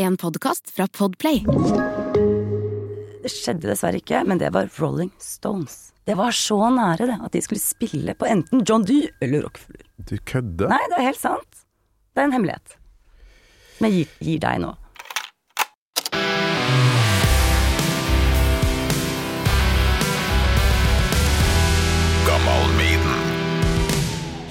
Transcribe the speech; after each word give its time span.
En 0.00 0.16
podkast 0.16 0.70
fra 0.70 0.86
Podplay. 0.86 1.44
Det 3.22 3.30
skjedde 3.34 3.66
dessverre 3.66 3.98
ikke, 3.98 4.20
men 4.30 4.38
det 4.38 4.52
var 4.54 4.68
Rolling 4.78 5.10
Stones. 5.18 5.88
Det 6.06 6.14
var 6.14 6.30
så 6.38 6.68
nære 6.70 7.08
det, 7.10 7.16
at 7.18 7.34
de 7.34 7.40
skulle 7.42 7.58
spille 7.58 8.14
på 8.14 8.28
enten 8.30 8.62
John 8.62 8.86
Dee 8.86 9.08
eller 9.18 9.42
Rockefeller. 9.48 9.82
Du 9.98 10.14
kødder? 10.22 10.70
Nei, 10.70 10.78
det 10.92 11.00
er 11.00 11.06
helt 11.08 11.18
sant. 11.18 11.64
Det 12.14 12.22
er 12.22 12.28
en 12.28 12.36
hemmelighet. 12.36 12.76
Men 13.82 13.90
jeg 13.90 14.06
gir, 14.06 14.14
gir 14.28 14.44
deg 14.46 14.62
nå. 14.68 14.76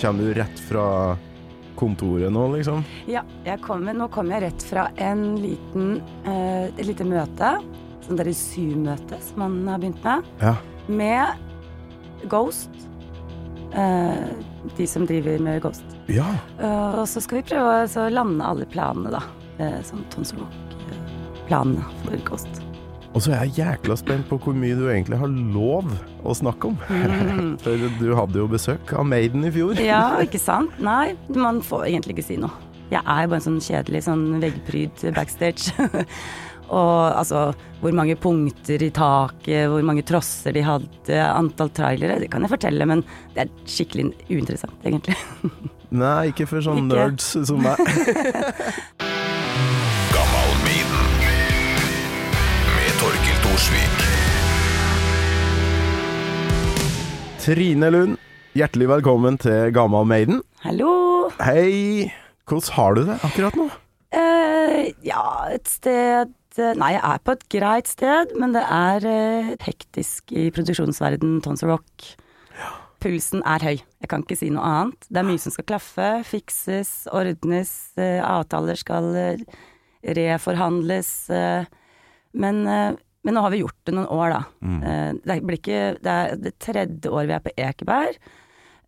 Kommer 0.01 0.27
du 0.27 0.33
rett 0.37 0.59
fra 0.67 0.83
kontoret 1.77 2.33
nå, 2.33 2.45
liksom? 2.55 2.83
Ja, 3.09 3.23
kommer, 3.63 3.95
nå 3.97 4.09
kommer 4.13 4.37
jeg 4.37 4.47
rett 4.47 4.65
fra 4.69 4.87
en 5.01 5.23
liten, 5.41 6.01
eh, 6.25 6.67
et 6.73 6.85
lite 6.89 7.07
møte. 7.07 7.57
Sånn 8.07 8.19
derre 8.19 8.33
Zoom-møte 8.35 9.19
som 9.23 9.43
man 9.43 9.57
har 9.67 9.81
begynt 9.83 10.03
med. 10.05 10.29
Ja. 10.41 10.55
Med 10.87 12.27
Ghost. 12.31 12.87
Eh, 13.73 14.29
de 14.77 14.87
som 14.87 15.05
driver 15.05 15.39
med 15.43 15.61
Ghost. 15.61 15.97
Ja. 16.07 16.27
Eh, 16.59 16.99
og 17.01 17.07
så 17.07 17.21
skal 17.23 17.41
vi 17.41 17.49
prøve 17.51 17.83
å 17.87 18.07
lande 18.13 18.45
alle 18.45 18.69
planene, 18.71 19.11
da. 19.17 19.23
Eh, 19.59 19.81
sånn 19.85 20.05
Tons 20.13 20.33
Rock-planene 20.37 21.83
for 22.05 22.23
Ghost. 22.31 22.66
Og 23.17 23.23
så 23.25 23.31
er 23.33 23.47
jeg 23.47 23.63
jækla 23.63 23.95
spent 23.97 24.27
på 24.29 24.37
hvor 24.37 24.53
mye 24.53 24.75
du 24.77 24.83
egentlig 24.91 25.17
har 25.17 25.31
lov 25.55 25.87
å 26.21 26.35
snakke 26.37 26.69
om. 26.69 26.75
For 27.63 27.85
du 27.97 28.11
hadde 28.13 28.37
jo 28.37 28.45
besøk 28.51 28.93
av 28.93 29.07
Maiden 29.09 29.47
i 29.47 29.49
fjor. 29.55 29.79
Ja, 29.81 30.19
ikke 30.21 30.37
sant? 30.37 30.75
Nei, 30.85 31.15
man 31.33 31.63
får 31.65 31.87
egentlig 31.87 32.19
ikke 32.19 32.27
si 32.27 32.37
noe. 32.37 32.53
Jeg 32.91 33.01
er 33.01 33.25
bare 33.25 33.39
en 33.39 33.47
sånn 33.47 33.57
kjedelig 33.63 34.03
sånn 34.05 34.27
veggpryd 34.43 35.07
backstage. 35.17 35.73
Og 36.67 37.17
altså, 37.17 37.47
hvor 37.81 37.97
mange 37.97 38.19
punkter 38.21 38.85
i 38.85 38.93
taket, 38.93 39.65
hvor 39.71 39.81
mange 39.87 40.05
trosser 40.05 40.53
de 40.53 40.67
hadde, 40.67 41.17
antall 41.25 41.73
trailere, 41.73 42.19
det 42.21 42.29
kan 42.29 42.45
jeg 42.45 42.53
fortelle, 42.53 42.85
men 42.85 43.01
det 43.33 43.47
er 43.47 43.53
skikkelig 43.65 44.11
uinteressant, 44.29 44.77
egentlig. 44.85 45.17
Nei, 46.05 46.35
ikke 46.35 46.51
for 46.53 46.61
sånne 46.61 46.85
nerds 46.91 47.33
som 47.49 47.65
meg. 47.65 49.15
Thorsvik. 53.57 54.01
Trine 57.41 57.87
Lund, 57.89 58.19
hjertelig 58.53 58.85
velkommen 58.91 59.39
til 59.41 59.71
Gammal 59.73 60.05
Maiden. 60.05 60.43
Hallo! 60.61 61.31
Hei! 61.41 62.11
Hvordan 62.45 62.75
har 62.75 62.93
du 62.93 63.01
det 63.07 63.15
akkurat 63.25 63.57
nå? 63.57 63.65
Uh, 64.13 64.83
ja, 65.01 65.23
et 65.55 65.65
sted 65.71 66.29
eh, 66.59 66.75
Nei, 66.77 66.91
jeg 66.99 67.01
er 67.01 67.23
på 67.25 67.33
et 67.33 67.47
greit 67.55 67.89
sted, 67.89 68.35
men 68.37 68.53
det 68.53 68.61
er 68.61 69.09
uh, 69.09 69.49
hektisk 69.65 70.35
i 70.37 70.51
produksjonsverden 70.53 71.39
Tons 71.41 71.65
of 71.65 71.73
Rock. 71.73 72.11
Pulsen 73.01 73.41
er 73.41 73.65
høy. 73.65 73.81
Jeg 73.81 74.11
kan 74.13 74.21
ikke 74.21 74.37
si 74.37 74.51
noe 74.53 74.69
annet. 74.69 75.09
Det 75.09 75.23
er 75.23 75.29
mye 75.31 75.41
som 75.41 75.57
skal 75.57 75.69
klaffe, 75.73 76.11
fikses, 76.29 76.93
ordnes, 77.09 77.73
Uh, 77.97 78.21
avtaler 78.21 78.77
skal 78.77 79.09
reforhandles. 80.05 81.11
men, 82.37 82.59
men 83.27 83.35
nå 83.35 83.43
har 83.43 83.51
vi 83.51 83.59
gjort 83.59 83.79
det 83.83 83.93
noen 83.97 84.07
år, 84.15 84.29
da. 84.31 84.41
Mm. 84.63 85.19
det, 85.25 85.35
blir 85.43 85.59
ikke, 85.59 85.81
det 85.99 86.13
er 86.15 86.37
det 86.39 86.53
tredje 86.63 87.11
året 87.11 87.27
vi 87.27 87.35
er 87.35 87.43
på 87.43 87.55
Ekeberg. 87.59 88.21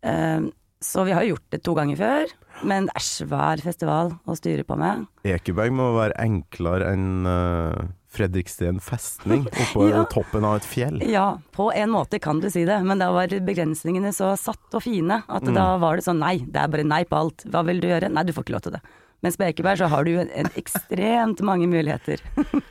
Eh, 0.00 0.48
så 0.80 1.04
vi 1.04 1.12
har 1.12 1.26
gjort 1.28 1.44
det 1.52 1.60
to 1.66 1.74
ganger 1.76 2.00
før. 2.00 2.30
Men 2.64 2.88
det 2.88 2.96
er 2.96 3.04
svær 3.04 3.60
festival 3.60 4.14
å 4.24 4.36
styre 4.36 4.64
på 4.64 4.76
med. 4.80 5.04
Ekeberg 5.28 5.72
må 5.76 5.90
være 5.96 6.16
enklere 6.24 6.88
enn 6.94 7.28
uh, 7.28 7.88
Fredriksten 8.10 8.80
festning 8.82 9.44
oppå 9.64 9.86
Ja. 9.90 10.02
toppen 10.10 10.44
av 10.48 10.56
et 10.58 10.66
fjell. 10.68 10.98
Ja, 11.06 11.38
på 11.54 11.68
en 11.76 11.92
måte 11.92 12.18
kan 12.20 12.40
du 12.42 12.48
si 12.50 12.64
det, 12.68 12.80
men 12.84 12.98
da 13.00 13.10
var 13.14 13.30
begrensningene 13.30 14.12
så 14.16 14.32
satt 14.40 14.74
og 14.76 14.82
fine 14.82 15.20
at 15.28 15.46
da 15.52 15.68
var 15.80 16.00
det 16.00 16.08
sånn 16.08 16.20
nei, 16.24 16.38
det 16.42 16.64
er 16.64 16.72
bare 16.72 16.88
nei 16.88 17.04
på 17.08 17.20
alt. 17.20 17.46
Hva 17.52 17.62
vil 17.68 17.80
du 17.84 17.86
gjøre? 17.92 18.10
Nei, 18.10 18.24
du 18.26 18.34
får 18.34 18.48
ikke 18.48 18.56
lov 18.56 18.66
til 18.66 18.76
det. 18.78 18.82
Mens 19.20 19.36
på 19.36 19.44
Ekeberg 19.44 19.82
så 19.82 19.90
har 19.92 20.06
du 20.08 20.14
en, 20.16 20.30
en 20.32 20.48
ekstremt 20.56 21.42
mange 21.44 21.68
muligheter. 21.68 22.22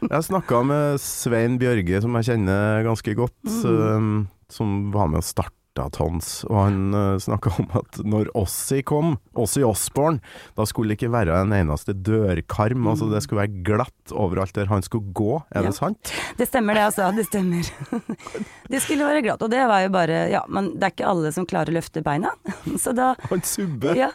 Jeg 0.09 0.25
snakka 0.25 0.63
med 0.65 0.97
Svein 1.03 1.59
Bjørge, 1.61 2.01
som 2.01 2.17
jeg 2.17 2.31
kjenner 2.31 2.83
ganske 2.87 3.13
godt, 3.17 3.37
mm. 3.45 4.27
som 4.49 4.75
var 4.95 5.11
med 5.13 5.21
å 5.21 5.27
starte 5.29 5.58
Tons, 5.95 6.43
og 6.49 6.57
han 6.59 6.79
uh, 6.91 7.15
snakka 7.21 7.53
om 7.61 7.67
at 7.79 7.99
når 8.03 8.27
Ossi 8.35 8.81
kom, 8.83 9.13
Ossi 9.39 9.61
Osborn, 9.63 10.17
da 10.57 10.65
skulle 10.67 10.91
det 10.91 10.97
ikke 10.99 11.11
være 11.13 11.37
en 11.39 11.53
eneste 11.55 11.93
dørkarm, 11.95 12.87
altså 12.91 13.07
det 13.07 13.21
skulle 13.23 13.45
være 13.45 13.61
glatt 13.63 14.11
overalt 14.11 14.51
der 14.57 14.67
han 14.67 14.83
skulle 14.83 15.13
gå, 15.15 15.37
er 15.53 15.63
Ja. 15.63 15.69
det 15.69 15.77
sant? 15.77 16.11
Det 16.35 16.49
stemmer 16.49 16.75
det, 16.75 16.83
altså. 16.89 17.07
Det 17.15 17.25
stemmer. 17.29 17.69
Det 18.69 18.81
skulle 18.83 19.07
være 19.07 19.23
glatt. 19.25 19.41
Og 19.41 19.49
det 19.49 19.61
var 19.65 19.81
jo 19.81 19.89
bare 19.89 20.17
Ja, 20.29 20.43
men 20.47 20.73
det 20.77 20.83
er 20.85 20.91
ikke 20.93 21.07
alle 21.09 21.31
som 21.33 21.47
klarer 21.49 21.71
å 21.71 21.77
løfte 21.79 22.03
beina. 22.05 22.29
Så 22.83 22.93
da 22.93 23.13
Han 23.31 23.41
subber. 23.41 23.95
Ja. 23.97 24.11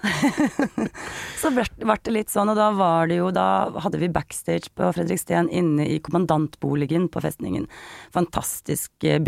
så 1.41 1.51
ble 1.55 1.65
det 2.05 2.15
litt 2.15 2.31
sånn, 2.33 2.53
og 2.53 2.59
da 2.59 2.71
var 2.77 3.09
det 3.11 3.19
jo 3.19 3.31
Da 3.35 3.47
hadde 3.83 3.99
vi 4.03 4.11
backstage 4.15 4.71
på 4.77 4.93
Fredriksten 4.95 5.51
inne 5.51 5.87
i 5.91 5.99
kommandantboligen 6.05 7.09
på 7.13 7.23
festningen. 7.25 7.67
Fantastisk 8.15 8.93
eh, 9.05 9.19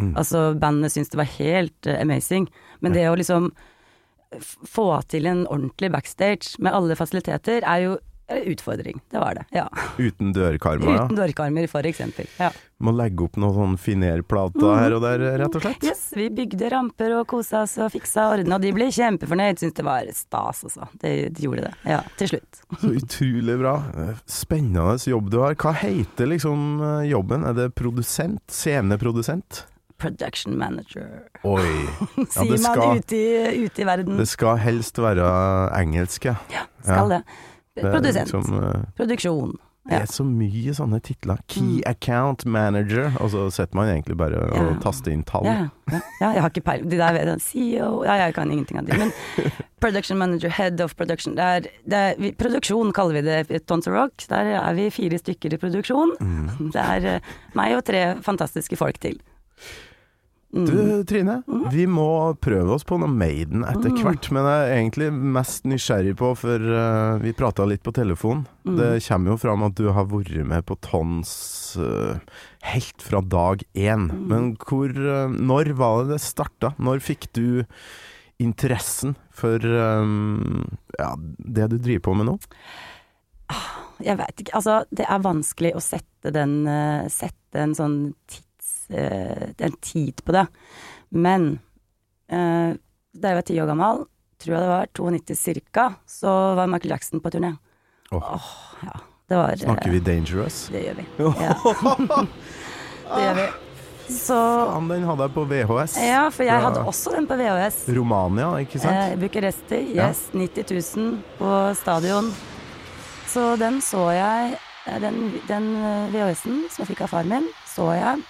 bygg. 0.00 0.16
Altså, 0.22 0.44
bandet 0.60 0.94
syntes 0.94 1.12
det 1.12 1.20
var 1.20 1.30
helt 1.36 1.90
uh, 1.90 1.98
amazing. 2.00 2.48
Men 2.80 2.96
det 2.96 3.08
å 3.10 3.18
liksom 3.18 3.50
få 4.68 4.92
til 5.10 5.26
en 5.26 5.46
ordentlig 5.50 5.90
backstage 5.92 6.54
med 6.62 6.74
alle 6.76 6.96
fasiliteter, 6.98 7.66
er 7.66 7.86
jo 7.86 7.98
en 8.30 8.42
utfordring. 8.52 9.00
Det 9.10 9.18
var 9.18 9.34
det. 9.34 9.44
Ja. 9.50 9.68
Uten 9.98 10.32
dørkarmer, 10.32 10.94
ja. 10.94 11.04
Uten 11.04 11.18
dørkarmer, 11.18 11.66
for 11.70 11.86
eksempel. 11.86 12.28
Ja. 12.38 12.52
Må 12.80 12.92
legge 12.96 13.26
opp 13.26 13.36
noen 13.40 13.56
sånn 13.56 13.74
finerplater 13.80 14.76
her 14.78 14.94
og 14.96 15.02
der, 15.04 15.24
rett 15.42 15.56
og 15.58 15.64
slett. 15.64 15.82
Yes, 15.84 16.04
vi 16.16 16.28
bygde 16.32 16.70
ramper 16.72 17.16
og 17.18 17.26
kosa 17.30 17.64
oss 17.66 17.74
og 17.82 17.90
fiksa 17.92 18.28
og 18.28 18.36
ordna, 18.38 18.56
og 18.56 18.64
de 18.64 18.72
ble 18.76 18.86
kjempefornøyd. 18.94 19.60
Syns 19.60 19.76
det 19.76 19.86
var 19.86 20.12
stas, 20.16 20.62
altså. 20.68 20.86
De, 21.02 21.16
de 21.34 21.48
gjorde 21.48 21.66
det. 21.66 21.74
Ja, 21.90 22.00
til 22.20 22.32
slutt. 22.34 22.62
Så 22.78 22.94
utrolig 23.02 23.58
bra. 23.60 23.74
Spennende 24.30 24.96
jobb 25.10 25.32
du 25.34 25.40
har. 25.42 25.58
Hva 25.60 25.74
heter 25.82 26.30
liksom 26.30 26.80
eh, 26.86 27.10
jobben? 27.10 27.44
Er 27.50 27.58
det 27.58 27.68
produsent? 27.74 28.44
Sceneprodusent? 28.54 29.64
Production 30.00 30.56
manager. 30.58 31.06
Oi. 31.44 31.68
Ja, 32.20 32.26
Sier 32.40 32.56
man 32.56 32.66
skal, 32.66 32.98
ute 33.00 33.16
i, 33.16 33.64
ute 33.66 33.82
i 33.84 33.88
verden. 33.88 34.16
det 34.20 34.28
skal 34.30 34.58
helst 34.64 34.98
være 35.00 35.30
engelsk, 35.80 36.24
ja. 36.30 36.36
ja, 36.52 36.66
skal 36.82 37.10
ja. 37.16 37.18
det. 37.20 37.40
Det 37.80 37.90
Produsent. 37.92 38.32
liksom, 38.32 38.62
eh, 38.64 38.86
Produksjon. 38.98 39.58
Det 39.90 39.96
er 39.96 40.10
så 40.12 40.22
mye 40.28 40.72
sånne 40.76 40.98
titler. 41.02 41.38
Key 41.50 41.80
Mm. 41.80 41.86
account 41.88 42.44
manager, 42.46 43.08
og 43.18 43.30
så 43.32 43.46
setter 43.50 43.74
man 43.78 43.88
egentlig 43.88 44.14
bare 44.20 44.38
og 44.52 44.76
taster 44.84 45.10
inn 45.10 45.22
tall. 45.26 45.46
Ja, 45.48 45.54
ja, 45.90 46.00
ja, 46.20 46.28
jeg 46.36 46.42
har 46.44 46.50
ikke 46.52 46.62
peiling. 46.66 46.90
De 46.92 46.98
der 47.00 47.16
vet 47.16 47.26
jeg, 47.30 47.40
CEO 47.46 47.88
Ja, 48.04 48.18
jeg 48.20 48.34
kan 48.36 48.52
ingenting 48.52 48.78
av 48.78 48.86
det. 48.86 48.98
Men 49.00 49.10
production 49.82 50.18
manager, 50.20 50.52
head 50.54 50.80
of 50.84 50.94
production 51.00 51.34
det 51.34 51.42
er, 51.48 51.66
det 51.88 51.98
er, 52.04 52.14
vi, 52.20 52.30
Produksjon 52.38 52.92
kaller 52.94 53.18
vi 53.18 53.24
det 53.26 53.40
i 53.50 53.58
Tons 53.64 53.88
of 53.90 53.96
Rock. 53.96 54.28
Der 54.30 54.52
er 54.60 54.74
vi 54.78 54.90
fire 54.94 55.18
stykker 55.18 55.56
i 55.56 55.60
produksjon. 55.64 56.12
Mm. 56.20 56.70
Det 56.76 56.84
er 56.84 57.08
eh, 57.16 57.34
meg 57.58 57.74
og 57.80 57.84
tre 57.88 58.04
fantastiske 58.22 58.76
folk 58.78 59.00
til. 59.02 59.18
Mm. 60.50 60.64
Du 60.66 61.04
Trine, 61.06 61.36
vi 61.70 61.84
må 61.86 62.34
prøve 62.42 62.74
oss 62.74 62.82
på 62.86 62.96
noe 62.98 63.10
Maiden 63.10 63.62
etter 63.70 63.92
hvert, 63.94 64.26
men 64.34 64.48
jeg 64.48 64.64
er 64.64 64.72
egentlig 64.80 65.10
mest 65.14 65.68
nysgjerrig 65.70 66.16
på, 66.18 66.32
for 66.40 66.64
uh, 66.74 67.20
vi 67.22 67.34
prata 67.38 67.66
litt 67.70 67.84
på 67.86 67.94
telefon. 67.94 68.42
Mm. 68.66 68.74
Det 68.80 68.90
kommer 69.06 69.34
jo 69.34 69.38
fram 69.44 69.62
at 69.68 69.76
du 69.78 69.86
har 69.94 70.10
vært 70.10 70.34
med 70.50 70.66
på 70.66 70.76
Tons 70.82 71.30
uh, 71.78 72.18
helt 72.66 73.06
fra 73.06 73.22
dag 73.22 73.62
én. 73.78 74.10
Mm. 74.10 74.26
Men 74.32 74.50
hvor 74.58 74.90
uh, 74.90 75.30
Når 75.30 75.74
var 75.78 76.02
det 76.02 76.16
det 76.16 76.22
starta? 76.26 76.74
Når 76.82 77.06
fikk 77.06 77.30
du 77.38 77.62
interessen 78.42 79.14
for 79.36 79.62
um, 79.62 80.64
ja, 80.98 81.12
det 81.20 81.70
du 81.70 81.78
driver 81.78 82.08
på 82.08 82.18
med 82.18 82.32
nå? 82.32 82.38
Jeg 84.00 84.16
veit 84.16 84.42
ikke, 84.42 84.54
altså 84.56 84.80
det 84.90 85.04
er 85.06 85.22
vanskelig 85.22 85.74
å 85.76 85.82
sette 85.84 86.30
den 86.32 86.62
Sette 87.12 87.58
en 87.58 87.74
sånn 87.76 87.96
eh, 88.06 88.38
En 88.90 89.72
tid 89.80 90.24
på 90.24 90.32
det. 90.32 90.46
Men 91.10 91.58
eh, 92.30 92.74
da 93.12 93.32
jeg 93.32 93.38
var 93.40 93.46
ti 93.46 93.58
år 93.62 93.70
gammel, 93.70 94.04
tror 94.40 94.54
jeg 94.56 94.62
det 94.64 94.70
var 94.72 94.90
92 94.96 95.36
cirka, 95.38 95.88
så 96.08 96.34
var 96.58 96.70
Michael 96.70 96.90
Jackson 96.96 97.20
på 97.20 97.30
turné. 97.30 97.54
Åh. 98.10 98.46
ja. 98.82 99.00
Det 99.30 99.36
var 99.38 99.50
eh, 99.52 99.56
Snakker 99.62 99.90
vi 99.90 100.00
Dangerous? 100.00 100.68
Det 100.72 100.84
gjør 100.86 100.94
vi. 101.02 101.08
Ja. 101.44 101.54
det 103.16 103.24
gjør 103.26 103.34
vi. 103.40 103.48
Så 104.10 104.34
Faen, 104.34 104.88
den 104.90 105.04
hadde 105.06 105.22
jeg 105.28 105.34
på 105.36 105.44
VHS. 105.46 105.92
Ja, 106.02 106.22
for 106.34 106.42
jeg 106.42 106.62
hadde 106.64 106.80
også 106.82 107.12
den 107.14 107.28
på 107.30 107.36
VHS. 107.38 107.76
Romania, 107.94 108.48
ikke 108.58 108.80
Eh, 108.80 108.82
sant? 108.82 109.22
Yes. 109.38 109.60
Ja. 109.94 110.08
yes. 110.08 110.24
90 110.34 110.96
000 110.98 111.20
på 111.38 111.52
stadion. 111.78 112.32
Så 113.30 113.54
den 113.60 113.78
så 113.80 114.08
jeg 114.10 114.56
eh, 114.86 114.98
Den, 115.00 115.20
den 115.46 115.68
eh, 115.78 116.10
VHS-en 116.10 116.64
som 116.70 116.82
jeg 116.82 116.90
fikk 116.90 117.04
av 117.06 117.12
faren 117.14 117.30
min, 117.30 117.46
så 117.70 117.92
jeg 117.94 118.24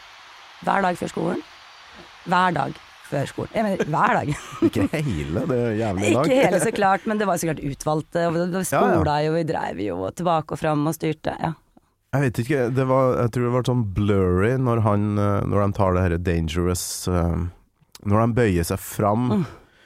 hver 0.65 0.83
dag 0.87 0.97
før 1.01 1.09
skolen. 1.15 1.43
Hver 2.29 2.55
dag. 2.57 2.75
før 3.11 3.27
skolen. 3.27 3.51
Jeg 3.57 3.65
mener 3.67 3.89
hver 3.91 4.13
dag. 4.21 4.29
Ikke 4.69 4.85
hele, 5.03 5.41
det 5.51 5.57
er 5.59 5.73
jævlig 5.81 6.11
dag. 6.15 6.27
Ikke 6.29 6.37
hele, 6.45 6.61
så 6.63 6.71
klart, 6.81 7.07
men 7.11 7.19
det 7.19 7.27
var 7.27 7.41
så 7.43 7.49
klart 7.51 7.63
utvalgte. 7.67 8.27
Og 8.31 8.67
spola 8.69 9.17
jo, 9.25 9.33
vi 9.35 9.43
dreiv 9.49 9.81
jo 9.83 9.97
tilbake 10.15 10.55
og 10.55 10.61
fram 10.61 10.85
og 10.87 10.95
styrte. 10.95 11.35
Ja. 11.43 11.51
Jeg 12.15 12.23
vet 12.29 12.39
ikke, 12.45 12.61
det 12.75 12.85
var, 12.91 13.17
jeg 13.23 13.31
tror 13.35 13.45
det 13.49 13.55
var 13.55 13.67
sånn 13.67 13.83
blurry 13.95 14.53
når, 14.59 14.81
han, 14.87 15.09
eh, 15.19 15.43
når 15.47 15.61
de 15.65 15.75
tar 15.79 15.95
det 15.95 16.01
her 16.09 16.15
dangerous 16.27 16.85
eh, 17.07 17.37
Når 18.07 18.23
de 18.25 18.35
bøyer 18.39 18.65
seg 18.67 18.79
fram. 18.83 19.27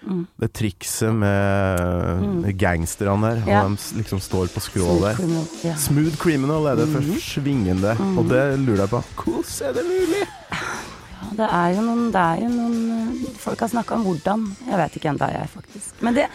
Mm. 0.04 0.26
Det 0.40 0.50
trikset 0.52 1.14
med 1.16 1.80
Mm. 2.20 2.42
gangsterne 2.60 3.20
der, 3.24 3.38
Ja. 3.48 3.62
og 3.64 3.72
de 3.76 3.96
liksom 4.02 4.20
står 4.20 4.52
på 4.52 4.60
skrå 4.60 5.00
der. 5.00 5.16
Criminal, 5.16 5.46
yeah. 5.64 5.76
Smooth 5.80 6.16
criminal 6.20 6.66
er 6.68 6.76
det 6.76 6.88
for 6.92 7.00
Mhm. 7.00 7.16
svingende, 7.24 7.96
og 8.18 8.28
det 8.28 8.42
lurer 8.60 8.84
jeg 8.84 8.90
på. 8.92 9.00
Hvordan 9.24 9.68
er 9.68 9.72
det 9.72 9.84
mulig? 9.88 10.26
Det 11.34 11.46
er 11.46 11.74
jo 11.74 11.82
noen, 11.82 12.06
det 12.14 12.22
er 12.22 12.44
jo 12.44 12.50
noen 12.52 12.78
eh, 12.94 13.34
Folk 13.42 13.64
har 13.64 13.72
snakka 13.72 13.98
om 13.98 14.06
hvordan. 14.06 14.46
Jeg 14.68 14.80
vet 14.80 14.96
ikke 14.98 15.10
ennå, 15.12 15.28
jeg, 15.34 15.50
faktisk. 15.52 16.00
Men 16.06 16.16
det 16.16 16.28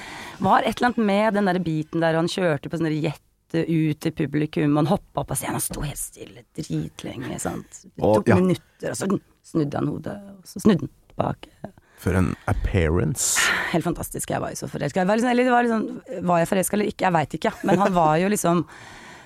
var 0.43 0.63
et 0.63 0.75
eller 0.75 0.91
annet 0.91 1.09
med 1.09 1.39
den 1.39 1.49
der 1.49 1.59
biten 1.63 2.03
der 2.03 2.17
han 2.19 2.29
kjørte 2.31 2.71
på 2.71 2.79
sånne 2.79 2.93
jet 2.97 3.23
ut 3.49 3.97
til 4.03 4.13
publikum, 4.13 4.75
han 4.77 4.89
hoppa 4.91 5.23
opp 5.23 5.31
på 5.31 5.37
scenen 5.39 5.57
og 5.57 5.63
sto 5.65 5.81
helt 5.81 5.97
stille 5.97 6.43
dritlenge. 6.53 7.39
Sant? 7.41 7.81
Det 7.87 7.97
tok 7.97 8.29
ja. 8.29 8.37
minutter, 8.37 8.91
og 8.91 8.99
så 8.99 9.09
snudde 9.49 9.79
han 9.79 9.89
hodet, 9.89 10.17
og 10.35 10.51
så 10.51 10.61
snudde 10.61 10.85
han 10.85 10.91
tilbake. 11.09 11.73
For 11.99 12.15
en 12.15 12.29
appearance. 12.47 13.41
Helt 13.73 13.83
fantastisk. 13.83 14.29
Jeg 14.31 14.39
var 14.39 14.53
jo 14.53 14.61
så 14.61 14.69
forelska. 14.71 15.03
Var, 15.03 15.19
liksom, 15.19 15.51
var, 15.51 15.65
liksom, 15.67 16.21
var 16.29 16.43
jeg 16.43 16.51
forelska 16.53 16.77
eller 16.77 16.91
ikke? 16.93 17.05
Jeg 17.07 17.15
veit 17.17 17.33
ikke. 17.39 17.51
Men 17.67 17.81
han 17.81 17.95
var 17.97 18.13
jo 18.21 18.29
liksom 18.31 18.61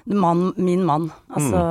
mann, 0.06 0.54
min 0.58 0.84
mann. 0.86 1.12
Altså, 1.30 1.62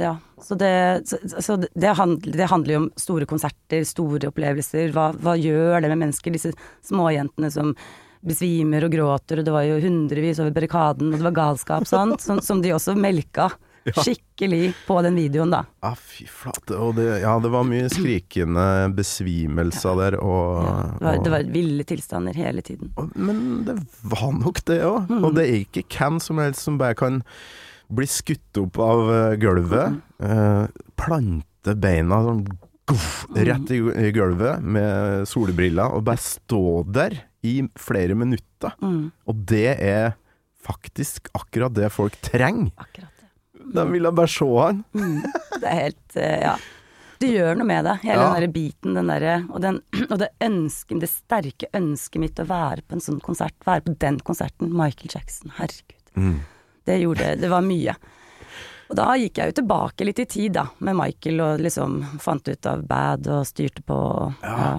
ja. 0.00 0.16
Så, 0.42 0.54
det, 0.54 1.02
så, 1.08 1.18
så 1.40 1.56
det, 1.56 1.94
handler, 1.96 2.36
det 2.36 2.50
handler 2.50 2.74
jo 2.74 2.82
om 2.84 2.90
store 2.96 3.28
konserter, 3.28 3.84
store 3.88 4.30
opplevelser. 4.30 4.92
Hva, 4.96 5.10
hva 5.20 5.36
gjør 5.36 5.80
det 5.80 5.90
med 5.92 6.04
mennesker? 6.06 6.34
Disse 6.34 6.52
småjentene 6.86 7.50
som 7.52 7.74
besvimer 8.20 8.84
og 8.84 8.92
gråter, 8.92 9.40
og 9.40 9.48
det 9.48 9.52
var 9.54 9.64
jo 9.64 9.80
hundrevis 9.80 10.40
over 10.42 10.52
barrikaden, 10.52 11.12
og 11.12 11.20
det 11.20 11.26
var 11.30 11.36
galskap, 11.38 11.88
sant? 11.88 12.20
Som, 12.20 12.42
som 12.44 12.60
de 12.60 12.74
også 12.76 12.92
melka 12.98 13.48
skikkelig 14.04 14.74
på 14.86 14.98
den 15.02 15.16
videoen, 15.16 15.52
da. 15.54 15.62
Ja, 15.84 15.94
fy 15.96 16.26
flate. 16.28 16.76
Og 16.76 16.94
det, 16.98 17.06
ja, 17.22 17.32
det 17.40 17.52
var 17.52 17.64
mye 17.68 17.88
skrikende 17.92 18.66
besvimelser 18.96 19.96
der, 20.02 20.18
og, 20.20 20.68
Det 20.98 21.06
var, 21.06 21.22
det 21.24 21.32
var 21.32 21.48
ville 21.56 21.88
tilstander 21.88 22.36
hele 22.36 22.64
tiden. 22.66 22.92
og 23.00 23.16
Men 23.16 23.64
det 23.68 23.78
var 24.04 24.30
nok 24.36 24.62
det 24.68 24.82
òg. 24.84 25.08
Mm. 25.08 25.24
Og 25.24 25.34
det 25.38 25.46
er 25.46 25.58
ikke 25.62 25.86
hvem 25.96 26.20
som 26.22 26.42
helst 26.42 26.68
som 26.68 26.78
bare 26.80 26.98
kan 26.98 27.22
bli 27.94 28.06
skutt 28.10 28.60
opp 28.62 28.78
av 28.84 29.00
eh, 29.14 29.36
gulvet, 29.42 29.96
eh, 30.22 30.66
plante 31.00 31.74
beina 31.76 32.20
sånn 32.26 32.44
guff, 32.90 33.26
rett 33.36 33.70
i, 33.74 33.80
gulvet 34.16 34.62
med 34.62 35.26
solbriller, 35.30 35.92
og 35.94 36.04
bare 36.08 36.22
stå 36.22 36.62
der 36.90 37.18
i 37.46 37.60
flere 37.78 38.14
minutter. 38.18 38.74
Mm, 38.82 39.10
Og 39.30 39.44
det 39.48 39.76
er 39.80 40.12
faktisk 40.60 41.30
akkurat 41.34 41.72
det 41.74 41.88
folk 41.94 42.16
trenger. 42.24 42.70
akkurat 42.76 43.08
det. 43.20 43.28
De 43.74 43.84
ville 43.92 44.10
bare 44.12 44.28
se 44.28 44.48
han. 44.58 44.82
Mm, 44.94 45.22
det 45.60 45.64
er 45.70 45.80
helt 45.84 46.16
eh, 46.16 46.36
Ja. 46.48 46.56
Det 47.20 47.28
gjør 47.34 47.58
noe 47.60 47.66
med 47.68 47.84
det, 47.84 47.98
hele 48.00 48.16
Ja. 48.16 48.28
den 48.32 48.40
der 48.40 48.52
biten, 48.54 48.94
den 48.96 49.10
derre 49.12 49.32
og, 49.52 49.58
den, 49.60 49.82
og 50.08 50.18
det 50.22 50.30
ønske, 50.40 50.96
det 51.02 51.10
sterke 51.12 51.66
ønsket 51.76 52.22
mitt 52.22 52.40
å 52.40 52.46
være 52.48 52.80
på 52.88 52.96
en 52.96 53.02
sånn 53.04 53.18
konsert, 53.20 53.52
være 53.68 53.82
på 53.84 53.92
den 54.00 54.16
konserten, 54.24 54.70
Michael 54.72 55.12
Jackson, 55.12 55.52
herregud. 55.58 56.40
Det 56.90 56.98
gjorde 57.04 57.34
Det 57.40 57.50
var 57.52 57.62
mye. 57.66 57.94
Og 58.90 58.96
da 58.98 59.12
gikk 59.14 59.38
jeg 59.38 59.52
jo 59.52 59.58
tilbake 59.60 60.04
litt 60.08 60.18
i 60.18 60.26
tid, 60.26 60.52
da, 60.58 60.64
med 60.82 60.96
Michael, 60.98 61.40
og 61.44 61.60
liksom 61.62 62.00
fant 62.18 62.48
ut 62.50 62.66
av 62.66 62.80
bad 62.90 63.28
og 63.30 63.44
styrte 63.46 63.84
på 63.86 63.94
og 63.94 64.32
ja. 64.42 64.72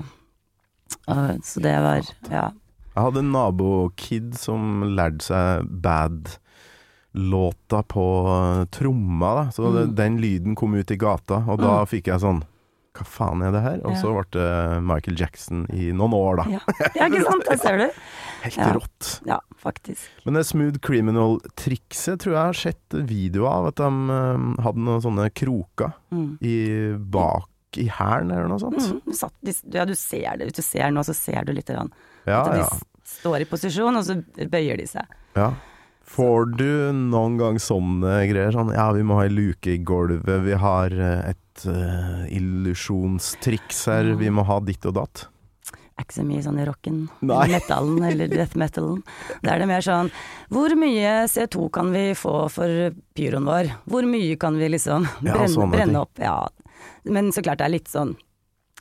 Og, 1.07 1.39
så 1.47 1.61
det 1.63 1.77
var 1.81 2.01
Ja. 2.29 2.49
Jeg 2.91 3.03
hadde 3.05 3.21
en 3.23 3.31
nabokid 3.31 4.33
som 4.35 4.81
lærte 4.97 5.23
seg 5.23 5.69
bad-låta 5.81 7.79
på 7.87 8.03
eh, 8.35 8.65
tromma, 8.75 9.29
da. 9.37 9.43
Så 9.55 9.71
det, 9.71 9.85
Mm. 9.87 9.95
den 9.95 10.17
lyden 10.21 10.55
kom 10.55 10.75
ut 10.75 10.91
i 10.91 10.97
gata, 10.99 11.39
og 11.47 11.59
da 11.63 11.85
fikk 11.85 12.07
jeg 12.11 12.19
sånn 12.19 12.43
Hva 12.91 13.05
faen 13.07 13.41
er 13.47 13.53
det 13.55 13.61
her? 13.63 13.77
Og 13.87 13.93
så 13.95 14.09
ble 14.11 14.23
det 14.35 14.47
Michael 14.83 15.15
Jackson 15.21 15.61
i 15.71 15.91
noen 15.95 16.11
år, 16.17 16.41
da. 16.41 16.45
Ja, 16.57 16.89
ja 16.97 17.05
ikke 17.07 17.21
sant? 17.23 17.45
Der 17.47 17.59
ser 17.61 17.77
du. 17.79 17.85
Helt 18.43 18.57
Ja. 18.57 18.71
rått. 18.75 19.11
Ja, 19.29 19.37
faktisk. 19.61 20.01
Men 20.25 20.33
det 20.35 20.43
Smooth 20.49 20.79
Criminal-trikset 20.83 22.19
tror 22.23 22.33
jeg 22.35 22.41
har 22.49 22.57
sett 22.57 22.97
videoer 23.07 23.47
av 23.53 23.69
at 23.71 23.79
de 23.79 23.87
um, 23.87 24.51
hadde 24.65 24.83
noen 24.87 25.03
sånne 25.05 25.29
kroker 25.37 25.93
Mm. 26.11 26.33
i 26.43 26.55
bak 26.99 27.47
i 27.79 27.85
hælen, 27.87 28.33
eller 28.35 28.49
noe 28.51 28.59
sånt. 28.59 28.81
Mm, 28.83 28.97
du 29.07 29.13
satt, 29.15 29.31
ja, 29.71 29.85
du 29.87 29.93
ser 29.95 30.35
det. 30.41 30.49
Hvis 30.49 30.57
du 30.59 30.61
ser 30.65 30.91
nå, 30.91 31.05
så 31.07 31.13
ser 31.15 31.45
du 31.47 31.53
lite 31.55 31.71
grann. 31.77 31.93
Ja, 32.27 32.41
At 32.43 32.51
de 32.51 32.65
ja. 32.65 32.67
står 33.07 33.45
i 33.45 33.47
posisjon, 33.47 33.95
og 33.95 34.03
så 34.03 34.17
bøyer 34.51 34.75
de 34.81 34.89
seg. 34.91 35.07
Ja. 35.39 35.53
Får 36.11 36.49
du 36.59 36.91
noen 36.91 37.37
gang 37.39 37.59
sånne 37.61 38.21
greier? 38.27 38.51
Sånn, 38.55 38.73
ja, 38.75 38.89
vi 38.95 39.03
må 39.07 39.19
ha 39.19 39.27
ei 39.27 39.31
luke 39.31 39.75
i 39.75 39.79
gulvet, 39.79 40.41
vi 40.43 40.57
har 40.59 40.91
eh, 40.91 41.31
et 41.31 41.67
uh, 41.69 42.25
illusjonstriks 42.27 43.85
her, 43.91 44.11
vi 44.19 44.31
må 44.33 44.43
ha 44.47 44.59
ditt 44.65 44.87
og 44.89 44.97
datt. 44.99 45.27
Er 45.95 46.03
ikke 46.03 46.17
så 46.17 46.25
mye 46.25 46.43
sånn 46.43 46.59
i 46.59 46.65
rocken, 46.67 46.99
eller 47.21 47.53
metallen 47.53 48.03
eller 48.09 48.31
death 48.31 48.59
metalen. 48.59 49.03
Da 49.43 49.53
er 49.53 49.61
det 49.61 49.69
mer 49.69 49.83
sånn 49.85 50.09
Hvor 50.49 50.73
mye 50.79 51.11
CO2 51.29 51.67
kan 51.75 51.91
vi 51.93 52.05
få 52.17 52.35
for 52.49 52.95
pyroen 53.15 53.45
vår? 53.45 53.69
Hvor 53.91 54.07
mye 54.09 54.37
kan 54.41 54.57
vi 54.57 54.71
liksom 54.71 55.05
brenne, 55.19 55.47
ja, 55.51 55.67
brenne 55.75 56.01
opp? 56.01 56.19
Ja. 56.19 56.37
Men 57.05 57.29
så 57.35 57.43
klart 57.45 57.61
det 57.61 57.67
er 57.67 57.75
litt 57.75 57.91
sånn 57.91 58.15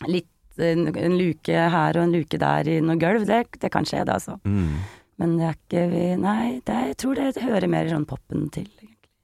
Litt 0.09 0.31
en, 0.61 0.89
en 0.97 1.19
luke 1.19 1.67
her 1.75 1.99
og 1.99 2.07
en 2.07 2.15
luke 2.15 2.41
der 2.41 2.69
i 2.69 2.79
noe 2.85 2.99
gulv, 3.01 3.27
det, 3.29 3.43
det 3.61 3.71
kan 3.73 3.87
skje 3.89 4.03
det, 4.05 4.17
altså. 4.17 4.39
Mm. 4.45 4.81
Men 5.21 5.37
det 5.37 5.51
er 5.51 5.59
ikke 5.59 5.83
vi 5.93 6.05
Nei, 6.21 6.45
det, 6.65 6.79
jeg 6.91 6.97
tror 7.03 7.19
det 7.19 7.45
hører 7.45 7.69
mer 7.71 7.91
sånn 7.91 8.09
poppen 8.09 8.49
til. 8.55 8.71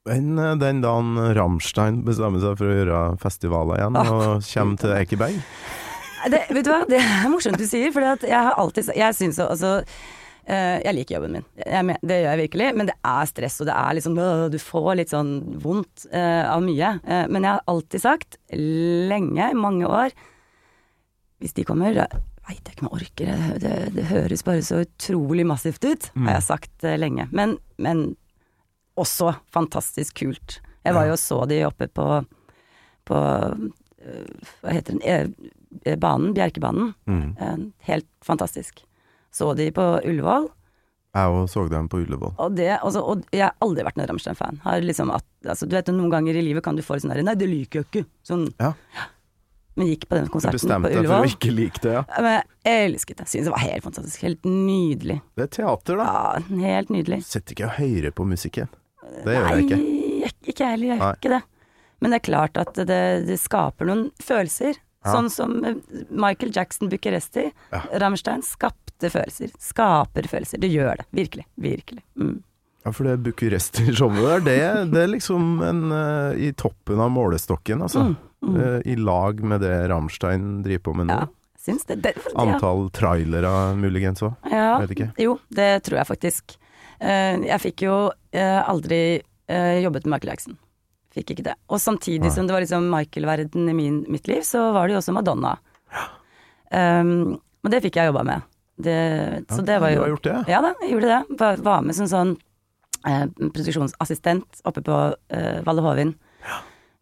Men 0.07 0.37
eh, 0.39 0.53
den 0.61 0.83
dagen 0.85 1.17
Rammstein 1.39 2.03
bestemmer 2.07 2.43
seg 2.43 2.61
for 2.61 2.69
å 2.69 2.77
gjøre 2.77 3.01
festivaler 3.23 3.81
igjen, 3.81 3.99
og 4.03 4.45
kommer 4.53 4.83
til 4.83 4.95
Ekeberg 4.95 5.41
Det, 6.33 6.45
vet 6.53 6.67
du 6.67 6.71
hva, 6.73 6.83
det 6.91 7.01
er 7.01 7.33
morsomt 7.33 7.59
du 7.61 7.67
sier, 7.69 7.91
for 7.95 8.05
jeg 8.05 8.37
har 8.37 8.55
alltid 8.61 8.93
Jeg 8.99 9.17
syns 9.19 9.41
jo 9.41 9.49
altså 9.49 9.73
eh, 9.81 10.77
jeg 10.85 10.95
liker 10.99 11.19
jobben 11.19 11.39
min, 11.39 11.49
jeg, 11.65 11.99
det 12.07 12.21
gjør 12.21 12.31
jeg 12.31 12.43
virkelig, 12.45 12.71
men 12.79 12.93
det 12.93 12.97
er 13.17 13.33
stress, 13.33 13.59
og 13.63 13.71
det 13.71 13.81
er 13.81 13.99
liksom 13.99 14.21
Du 14.53 14.61
får 14.63 14.93
litt 15.01 15.15
sånn 15.15 15.35
vondt 15.65 16.07
eh, 16.13 16.45
av 16.47 16.63
mye. 16.63 16.97
Men 17.33 17.43
jeg 17.43 17.51
har 17.51 17.67
alltid 17.73 18.05
sagt, 18.05 18.41
lenge, 18.53 19.51
i 19.51 19.59
mange 19.59 19.89
år 19.89 20.15
Hvis 21.43 21.57
de 21.57 21.67
kommer, 21.67 21.99
veit 22.49 22.63
jeg 22.69 22.77
ikke 22.77 22.85
om 22.85 22.89
jeg 22.91 23.01
orker 23.01 23.27
det. 23.27 23.61
det. 23.65 23.75
Det 23.97 24.05
høres 24.11 24.43
bare 24.47 24.63
så 24.63 24.83
utrolig 24.85 25.47
massivt 25.47 25.85
ut, 25.85 26.11
Mm. 26.15 26.27
har 26.29 26.35
jeg 26.41 26.47
sagt 26.49 26.85
uh, 26.85 26.97
lenge. 26.99 27.29
Men, 27.33 27.57
men 27.79 28.05
også 28.97 29.35
fantastisk 29.53 30.15
kult. 30.23 30.61
Jeg 30.87 30.95
var 30.95 31.07
jo 31.09 31.17
og 31.17 31.19
så 31.19 31.41
de 31.51 31.65
oppe 31.67 31.89
på, 31.91 32.07
på 33.09 33.17
uh, 33.17 34.51
Hva 34.63 34.73
heter 34.77 34.95
den? 34.97 35.03
Eh, 35.85 35.97
banen, 35.99 36.33
Bjerkebanen. 36.37 36.95
mm. 37.07 37.25
Uh, 37.41 37.57
Helt 37.91 38.07
fantastisk. 38.25 38.85
Så 39.35 39.51
de 39.59 39.71
på 39.75 39.83
Ullevål, 40.07 40.47
Jeg 41.17 41.33
òg 41.33 41.49
så 41.49 41.63
dem 41.69 41.89
på 41.89 41.99
Ullevål. 42.05 42.35
og, 42.39 42.55
det, 42.57 42.71
altså, 42.83 43.01
og 43.03 43.23
jeg 43.33 43.43
har 43.47 43.55
aldri 43.65 43.85
vært 43.85 43.97
noen 43.97 44.09
Rammstein-fan. 44.11 44.59
Liksom 44.85 45.11
altså, 45.13 45.67
du 45.67 45.75
vet, 45.77 45.89
noen 45.89 46.11
ganger 46.13 46.37
i 46.37 46.43
livet 46.45 46.63
kan 46.65 46.77
du 46.77 46.83
få 46.85 46.99
sånn 47.01 47.13
der 47.15 47.23
Nei, 47.25 47.35
det 47.35 47.49
liker 47.49 47.81
jeg 47.83 47.87
ikke. 47.91 48.03
Sånn. 48.23 48.47
Ja. 48.61 48.75
Men 49.77 49.91
gikk 49.91 50.07
på 50.09 50.17
den 50.17 50.25
Du 50.29 50.33
konserten 50.33 50.57
på 50.57 50.63
bestemte 50.63 50.89
deg 50.89 50.97
for 50.97 51.03
å 51.03 51.19
Ullevål. 51.21 51.35
ikke 51.35 51.51
like 51.53 51.83
det, 51.85 51.93
ja. 51.99 52.05
Men 52.25 52.39
jeg 52.65 52.87
elsket 52.87 53.19
det. 53.21 53.27
Synes 53.29 53.49
det 53.49 53.53
var 53.53 53.65
helt 53.67 53.85
fantastisk. 53.85 54.23
Helt 54.25 54.49
nydelig. 54.49 55.19
Det 55.37 55.45
er 55.45 55.51
teater, 55.59 56.01
da. 56.01 56.07
Ja, 56.07 56.63
helt 56.73 56.95
nydelig. 56.95 57.19
Sitter 57.29 57.57
ikke 57.57 57.69
og 57.69 57.77
hører 57.77 58.17
på 58.17 58.27
musikken. 58.31 58.73
Det 59.27 59.37
gjør 59.37 59.51
jeg 59.53 59.67
ikke. 59.67 59.79
Nei, 59.83 60.33
ikke 60.49 60.71
heller. 60.73 60.89
Jeg 60.95 60.99
gjør 61.03 61.21
ikke 61.21 61.35
det. 61.37 61.43
Men 62.01 62.13
det 62.13 62.19
er 62.19 62.27
klart 62.31 62.59
at 62.61 62.81
det, 62.89 63.03
det 63.29 63.39
skaper 63.41 63.89
noen 63.89 64.09
følelser. 64.21 64.81
Ja. 65.07 65.13
Sånn 65.15 65.31
som 65.31 65.55
eh, 65.65 65.77
Michael 66.11 66.51
Jackson 66.57 66.91
Bucuresti. 66.93 67.51
Ja. 67.73 67.85
Rammstein 68.03 68.43
skapte 68.45 69.13
følelser. 69.13 69.53
Skaper 69.63 70.29
følelser. 70.29 70.61
Det 70.61 70.73
gjør 70.73 71.03
det. 71.03 71.07
Virkelig. 71.21 71.47
Virkelig. 71.55 72.03
Mm. 72.19 72.39
Ja, 72.87 72.93
for 72.95 73.09
det 73.09 73.17
Bucuresti-showet 73.27 74.25
der, 74.25 74.43
det, 74.47 74.91
det 74.93 75.01
er 75.03 75.09
liksom 75.11 75.57
en 75.67 75.81
uh, 75.91 76.37
i 76.39 76.53
toppen 76.55 77.01
av 77.03 77.11
målestokken, 77.11 77.81
altså. 77.83 78.05
Mm, 78.07 78.13
mm. 78.47 78.61
Eh, 78.63 78.93
I 78.93 78.97
lag 78.97 79.43
med 79.45 79.61
det 79.65 79.89
Rammstein 79.91 80.63
driver 80.65 80.85
på 80.89 80.95
med 81.01 81.11
nå. 81.11 81.19
Ja, 81.25 81.57
syns 81.67 81.87
det. 81.89 82.01
det 82.05 82.15
ja. 82.17 82.35
Antall 82.43 82.89
trailere 82.95 83.53
muligens 83.79 84.23
òg. 84.25 84.37
Ja, 84.53 84.79
Vet 84.83 84.95
ikke. 84.97 85.11
Jo, 85.21 85.39
det 85.49 85.71
tror 85.87 86.01
jeg 86.01 86.11
faktisk. 86.13 86.57
Uh, 86.97 87.43
jeg 87.45 87.61
fikk 87.61 87.85
jo 87.85 87.97
uh, 88.09 88.61
aldri 88.65 89.19
uh, 89.51 89.77
jobbet 89.83 90.07
med 90.07 90.15
Michael 90.15 90.33
Jackson. 90.33 90.59
Fikk 91.17 91.35
ikke 91.35 91.47
det. 91.49 91.57
Og 91.73 91.81
samtidig 91.81 92.29
Nei. 92.29 92.35
som 92.35 92.49
det 92.49 92.57
var 92.57 92.65
liksom 92.65 92.89
Michael-verden 92.93 93.71
i 93.73 93.77
min, 93.77 94.03
mitt 94.13 94.29
liv, 94.29 94.43
så 94.45 94.71
var 94.77 94.87
det 94.87 94.97
jo 94.97 95.01
også 95.03 95.17
Madonna. 95.17 95.57
Um, 96.73 97.37
og 97.65 97.73
det 97.73 97.81
fikk 97.85 97.99
jeg 98.01 98.11
jobba 98.11 98.25
med. 98.27 98.47
Det, 98.77 98.97
så 99.49 99.63
det 99.65 99.79
var 99.81 99.95
jo 99.95 100.03
Du 100.03 100.05
har 100.05 100.11
gjort 100.13 100.27
det? 100.27 100.41
Ja 100.53 100.59
da, 100.61 100.75
jeg 100.83 100.93
gjorde 100.93 101.13
det. 101.13 101.39
Var, 101.41 101.63
var 101.65 101.85
med 101.87 101.97
som 101.97 102.09
sånn 102.11 102.33
eh, 103.09 103.23
produksjonsassistent 103.41 104.61
oppe 104.69 104.83
på 104.85 104.99
Valle 105.65 105.85
Hovin. 105.87 106.13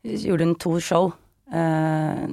Gjorde 0.04 0.46
en 0.46 0.54
to 0.60 0.76
show. 0.78 1.10
Eh, 1.52 2.26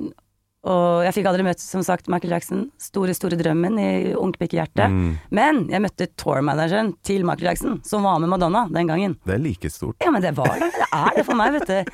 Og 0.61 1.01
jeg 1.01 1.15
fikk 1.15 1.25
aldri 1.25 1.41
møtt, 1.41 1.57
som 1.57 1.81
sagt, 1.81 2.05
Michael 2.13 2.35
Jackson. 2.35 2.59
Store, 2.77 3.15
store 3.17 3.33
drømmen 3.39 3.79
i 3.81 4.13
ungpikehjertet. 4.13 4.93
Mm. 4.93 5.15
Men 5.33 5.63
jeg 5.73 5.81
møtte 5.81 6.05
tourmanageren 6.21 6.91
til 7.01 7.25
Michael 7.25 7.49
Jackson, 7.49 7.79
som 7.83 8.05
var 8.05 8.19
med 8.21 8.29
Madonna 8.29 8.67
den 8.69 8.85
gangen. 8.91 9.15
Det 9.25 9.33
er 9.39 9.41
like 9.41 9.71
stort. 9.73 9.97
Ja, 10.05 10.11
men 10.13 10.21
det 10.21 10.35
var 10.37 10.53
det. 10.61 10.69
Det 10.77 10.85
er 10.93 11.17
det 11.17 11.25
for 11.25 11.39
meg, 11.41 11.55
vet 11.57 11.65
du. 11.65 11.91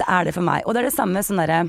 Det 0.00 0.08
er 0.08 0.26
det 0.26 0.34
for 0.34 0.42
meg. 0.42 0.66
Og 0.66 0.74
det 0.74 0.82
er 0.82 0.88
det 0.90 0.96
samme 0.96 1.22
sånn 1.22 1.38
derre 1.44 1.60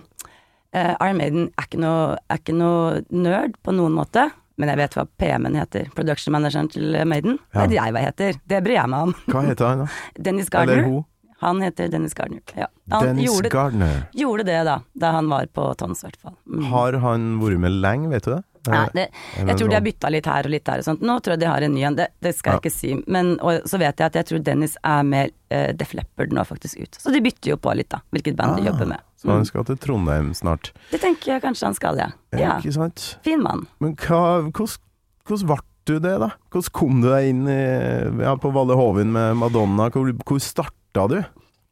uh, 0.73 0.95
Iron 1.05 1.21
Maiden 1.21 1.45
er 1.53 1.69
ikke, 1.69 1.83
noe, 1.85 2.17
er 2.33 2.41
ikke 2.41 2.57
noe 2.57 3.03
nerd 3.13 3.53
på 3.61 3.77
noen 3.77 3.93
måte. 3.93 4.25
Men 4.57 4.69
jeg 4.73 4.81
vet 4.81 4.97
hva 4.97 5.05
PM-en 5.21 5.55
heter. 5.61 5.93
Production 5.93 6.33
manageren 6.33 6.73
til 6.73 6.97
Maiden. 7.13 7.37
Ja. 7.53 7.61
Det 7.61 7.69
vet 7.69 7.77
jeg 7.77 7.93
hva 7.93 8.07
heter. 8.09 8.41
Det 8.49 8.65
bryr 8.65 8.79
jeg 8.81 8.89
meg 8.89 9.05
om. 9.11 9.13
Hva 9.29 9.45
heter 9.51 9.69
han 9.69 9.85
da? 9.85 9.91
Dennis 10.29 10.49
Eller 10.49 10.57
Gardner. 10.73 10.87
hun? 10.89 11.05
Han 11.43 11.61
heter 11.61 11.91
Dennis 11.91 12.13
Gardner. 12.17 12.41
Ja. 12.55 12.67
Han 12.91 13.05
Dennis 13.11 13.25
gjorde, 13.27 13.49
Gardner. 13.53 14.07
gjorde 14.17 14.45
det 14.47 14.57
da, 14.67 14.79
da 14.95 15.11
han 15.17 15.29
var 15.31 15.45
på 15.53 15.67
Tons, 15.79 16.01
i 16.03 16.07
hvert 16.07 16.19
fall. 16.21 16.35
Mm. 16.47 16.65
Har 16.71 16.97
han 17.03 17.29
vært 17.41 17.59
med 17.59 17.71
lenge, 17.83 18.09
vet 18.11 18.23
du 18.27 18.33
det? 18.37 18.41
Nei, 18.71 18.85
det, 18.95 19.03
jeg 19.35 19.57
tror 19.59 19.67
de 19.67 19.75
har 19.75 19.83
bytta 19.83 20.09
litt 20.13 20.27
her 20.31 20.47
og 20.47 20.51
litt 20.53 20.63
der 20.63 20.79
og 20.79 20.85
sånt. 20.87 21.01
Nå 21.03 21.17
tror 21.19 21.33
jeg 21.35 21.41
de 21.41 21.47
har 21.51 21.63
en 21.65 21.73
ny 21.75 21.81
en, 21.83 21.97
det, 21.99 22.05
det 22.23 22.31
skal 22.37 22.53
Ja. 22.53 22.59
jeg 22.61 22.63
ikke 22.63 22.71
si. 22.77 22.91
Men 23.11 23.33
og 23.43 23.65
så 23.67 23.75
vet 23.81 23.99
jeg 23.99 24.07
at 24.07 24.15
jeg 24.15 24.27
tror 24.29 24.39
Dennis 24.47 24.77
er 24.87 25.01
med 25.03 25.33
uh, 25.51 25.73
Def 25.75 25.91
Leppard 25.99 26.31
nå 26.31 26.45
faktisk 26.47 26.79
ut. 26.79 26.95
Så 26.95 27.11
de 27.11 27.19
bytter 27.25 27.51
jo 27.51 27.57
på 27.59 27.73
litt, 27.75 27.89
da, 27.91 27.99
hvilket 28.15 28.37
band 28.39 28.55
de 28.55 28.63
Ah, 28.63 28.69
jobber 28.71 28.87
med. 28.93 29.03
Så 29.19 29.27
han 29.33 29.43
Mm. 29.43 29.49
skal 29.51 29.65
til 29.67 29.77
Trondheim 29.83 30.31
snart. 30.33 30.71
Det 30.91 31.01
tenker 31.03 31.33
jeg 31.33 31.41
kanskje 31.43 31.65
han 31.67 31.75
skal, 31.75 31.99
ja. 31.99 32.07
Ja, 32.31 32.39
ja. 32.39 32.55
Ikke 32.63 32.73
sant? 32.77 33.17
Fin 33.27 33.43
mann. 33.43 33.67
Men 33.83 33.95
hva, 33.99 34.23
hvordan 34.53 35.47
ble 35.51 35.59
du 35.85 35.99
det, 35.99 36.15
da? 36.23 36.29
Hvordan 36.51 36.71
kom 36.79 37.01
du 37.03 37.09
deg 37.11 37.27
inn 37.33 37.43
i, 37.51 38.23
ja, 38.23 38.37
på 38.39 38.53
Valle 38.55 38.75
Hovin 38.79 39.11
med 39.11 39.35
Madonna? 39.43 39.89
Hvor, 39.91 40.07
hvor 40.23 40.39
starta 40.39 40.71
du? 40.93 41.17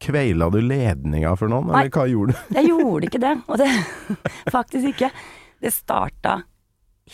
Kveila 0.02 0.48
du 0.50 0.58
ledninga 0.64 1.34
for 1.38 1.50
noen, 1.52 1.70
Nei. 1.70 1.84
eller 1.84 1.94
hva 1.94 2.08
gjorde 2.10 2.34
du? 2.34 2.40
Jeg 2.58 2.70
gjorde 2.72 3.08
ikke 3.08 3.22
det, 3.22 3.36
og 3.46 3.60
det 3.60 3.68
faktisk 4.56 4.90
ikke. 4.94 5.12
Det 5.62 5.70
starta 5.74 6.40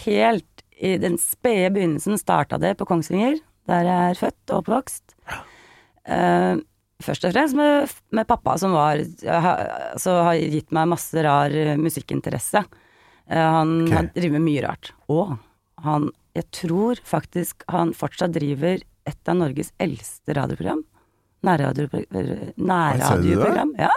helt 0.04 0.64
i 0.78 0.94
den 1.00 1.18
spede 1.20 1.72
begynnelsen 1.74 2.18
starta 2.20 2.58
det 2.62 2.76
på 2.78 2.86
Kongsvinger, 2.88 3.38
der 3.68 3.88
jeg 3.88 4.12
er 4.12 4.18
født 4.20 4.52
og 4.52 4.60
oppvokst. 4.62 5.16
Uh, 6.08 6.60
først 7.04 7.26
og 7.26 7.34
fremst 7.34 7.58
med, 7.58 7.90
med 8.14 8.28
pappa, 8.30 8.54
som 8.60 8.72
var 8.76 9.02
har, 9.26 9.64
altså, 9.90 10.20
har 10.28 10.38
gitt 10.38 10.70
meg 10.76 10.88
masse 10.94 11.24
rar 11.26 11.52
musikkinteresse. 11.80 12.62
Uh, 13.28 13.42
han 13.58 13.74
okay. 13.82 13.96
har 13.96 14.12
driver 14.14 14.38
med 14.38 14.46
mye 14.46 14.64
rart. 14.64 14.92
Og 15.10 15.34
han, 15.84 16.08
jeg 16.38 16.48
tror 16.54 17.02
faktisk 17.04 17.66
han 17.74 17.92
fortsatt 17.96 18.32
driver 18.38 18.80
et 19.08 19.32
av 19.32 19.40
Norges 19.42 19.74
eldste 19.82 20.36
radioprogram. 20.38 20.84
Nærradioprogram. 21.47 22.52
Nærradioprogram. 22.59 23.73
Ja. 23.78 23.90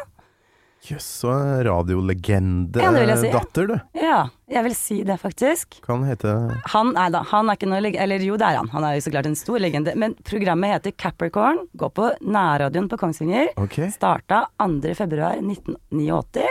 Jøss, 0.81 1.05
så 1.21 1.29
en 1.29 1.59
radiolegende 1.67 2.81
Ja, 2.81 3.15
si. 3.21 3.29
datter, 3.29 3.67
du. 3.69 3.75
Ja, 4.01 4.23
jeg 4.49 4.63
vil 4.65 4.73
si 4.73 4.95
det 5.05 5.19
faktisk. 5.21 5.77
Kan 5.85 5.99
han 6.01 6.09
heter 6.09 6.55
Han, 6.73 6.93
nei 6.97 7.03
da, 7.13 7.21
han 7.29 7.49
er 7.51 7.59
ikke 7.59 7.69
noe 7.69 7.83
legende 7.85 8.01
Eller 8.01 8.23
jo, 8.25 8.33
det 8.41 8.47
er 8.47 8.57
han. 8.57 8.69
Han 8.73 8.87
er 8.87 8.95
jo 8.97 9.03
så 9.05 9.11
klart 9.13 9.29
en 9.29 9.37
stor 9.37 9.59
legende. 9.61 9.93
Men 9.95 10.15
programmet 10.25 10.73
heter 10.73 10.95
Capricorn. 10.97 11.67
Går 11.77 11.91
på 11.93 12.07
nærradioen 12.25 12.89
på 12.89 12.97
Kongsvinger. 12.97 13.51
Okay. 13.61 13.91
Starta 13.93 14.47
2. 14.57 14.95
februar 14.97 15.37
1989. 15.37 16.47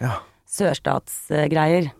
Ja. 0.00 0.14
Sørstatsgreier. 0.48 1.90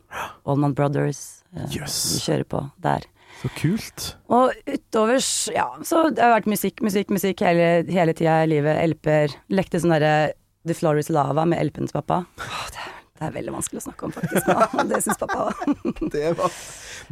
Allman 0.47 0.73
Brothers. 0.75 1.43
eh, 1.55 1.69
Jøss. 1.77 1.99
Vi 2.15 2.25
kjører 2.25 2.45
på 2.49 2.71
der. 2.81 3.05
Så 3.43 3.51
kult. 3.59 4.05
Og 4.33 4.53
utover, 4.67 5.21
ja, 5.53 5.67
så 5.85 6.07
det 6.15 6.23
har 6.25 6.33
vært 6.39 6.49
musikk, 6.51 6.81
musikk, 6.85 7.11
musikk 7.13 7.43
hele, 7.45 7.67
hele 7.93 8.15
tida 8.17 8.39
i 8.47 8.51
livet. 8.55 8.79
LP-er. 8.95 9.35
Lekte 9.53 9.81
sånn 9.83 9.93
derre 9.93 10.13
The 10.67 10.75
Floor 10.75 10.99
Is 11.03 11.11
Lava 11.13 11.45
med 11.49 11.61
LP-en 11.69 11.91
til 11.91 11.99
pappa. 11.99 12.23
Åh, 12.41 12.63
det, 12.73 12.81
er, 12.87 12.95
det 13.21 13.27
er 13.29 13.35
veldig 13.37 13.55
vanskelig 13.59 13.83
å 13.83 13.85
snakke 13.91 14.09
om, 14.09 14.15
faktisk. 14.17 14.49
Nå. 14.49 14.85
Det 14.91 15.03
syns 15.05 15.21
pappa 15.21 15.51
òg. 15.51 15.61
Det, 16.15 16.25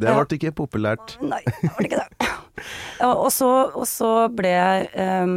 Ja. 0.01 0.15
ble 0.17 0.35
ikke 0.39 0.51
populært. 0.57 1.13
Nei, 1.23 1.39
det 1.61 1.69
var 1.77 1.85
ikke 1.87 2.01
det. 2.01 2.31
Og, 3.05 3.29
så, 3.31 3.47
og 3.77 3.85
så 3.87 4.09
ble 4.33 4.49
jeg 4.49 4.85
um, 4.95 5.33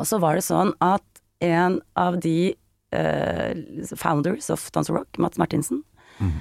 Og 0.00 0.06
så 0.08 0.18
var 0.20 0.36
det 0.36 0.44
sånn 0.44 0.72
at 0.84 1.04
en 1.44 1.78
av 2.00 2.16
de 2.24 2.54
uh, 2.96 3.52
founders 4.00 4.48
of 4.52 4.64
Dance 4.74 4.92
Rock, 4.92 5.18
Mats 5.22 5.38
Martinsen, 5.40 5.82
eh, 6.18 6.36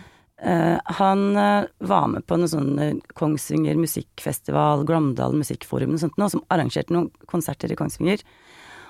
han 1.00 1.38
eh, 1.38 1.68
var 1.90 2.08
med 2.12 2.25
på 2.28 2.38
noe 2.38 2.50
sånn 2.52 2.74
eh, 2.82 2.98
Kongsvinger 3.18 3.78
musikkfestival, 3.82 4.84
Glåmdal 4.86 5.34
musikkforum 5.38 5.96
og 5.96 6.04
sånt 6.04 6.20
noe, 6.22 6.30
som 6.34 6.44
arrangerte 6.54 6.94
noen 6.94 7.10
konserter 7.32 7.74
i 7.74 7.78
Kongsvinger. 7.80 8.22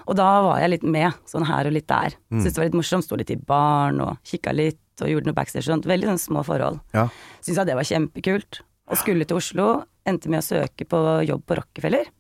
Og 0.06 0.18
da 0.20 0.28
var 0.46 0.60
jeg 0.62 0.74
litt 0.76 0.84
med, 0.86 1.16
sånn 1.30 1.48
her 1.48 1.70
og 1.70 1.74
litt 1.74 1.88
der. 1.90 2.14
Syntes 2.30 2.54
det 2.54 2.62
var 2.62 2.68
litt 2.68 2.78
morsomt, 2.78 3.08
sto 3.08 3.18
litt 3.18 3.32
i 3.34 3.40
baren 3.40 4.04
og 4.04 4.20
kikka 4.28 4.54
litt 4.54 5.02
og 5.02 5.10
gjorde 5.10 5.32
noe 5.32 5.38
backstage 5.38 5.66
og 5.66 5.72
sånt. 5.74 5.88
Veldig 5.90 6.12
sånn 6.12 6.22
små 6.22 6.44
forhold. 6.46 6.78
Ja. 6.94 7.08
Syntes 7.40 7.58
jeg 7.58 7.70
det 7.72 7.78
var 7.80 7.90
kjempekult. 7.90 8.62
Og 8.86 9.00
skulle 9.02 9.26
til 9.26 9.40
Oslo, 9.40 9.70
endte 10.06 10.30
med 10.30 10.44
å 10.44 10.46
søke 10.46 10.86
på 10.86 11.00
jobb 11.26 11.42
på 11.50 11.58
Rockefeller. 11.58 12.12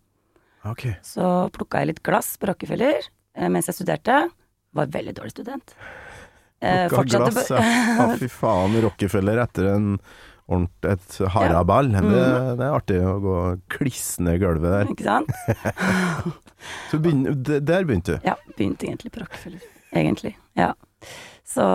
Ok. 0.65 0.87
Så 1.05 1.27
plukka 1.53 1.83
jeg 1.83 1.91
litt 1.91 2.01
glass 2.05 2.33
på 2.41 2.49
Rockefeller 2.49 2.97
eh, 3.03 3.51
mens 3.53 3.69
jeg 3.69 3.77
studerte. 3.77 4.23
Var 4.75 4.91
veldig 4.97 5.13
dårlig 5.19 5.35
student. 5.35 5.75
Eh, 6.65 6.85
Plukka 6.91 7.19
glass, 7.25 7.49
ja. 7.53 7.59
ja. 7.61 8.07
Fy 8.21 8.29
faen, 8.31 8.77
Rockefeller 8.85 9.41
etter 9.45 9.69
en 9.75 9.91
ordentlig 10.45 10.91
et 10.91 11.15
haraball. 11.33 11.87
Det, 11.93 12.01
Mm. 12.05 12.57
det 12.59 12.65
er 12.67 12.75
artig 12.75 12.97
å 13.01 13.15
gå 13.23 13.37
og 13.73 14.35
i 14.35 14.41
gulvet 14.41 14.75
der. 14.75 14.91
Ikke 14.93 15.07
sant? 15.07 15.31
Så 16.91 16.99
begyn, 17.01 17.23
der 17.43 17.85
begynte 17.85 18.17
du. 18.17 18.27
Ja, 18.27 18.35
begynte 18.57 18.85
egentlig 18.89 19.11
på 19.15 19.23
Rockefeller. 19.23 19.63
Egentlig. 19.95 20.35
Ja. 20.57 20.71
Så 21.45 21.65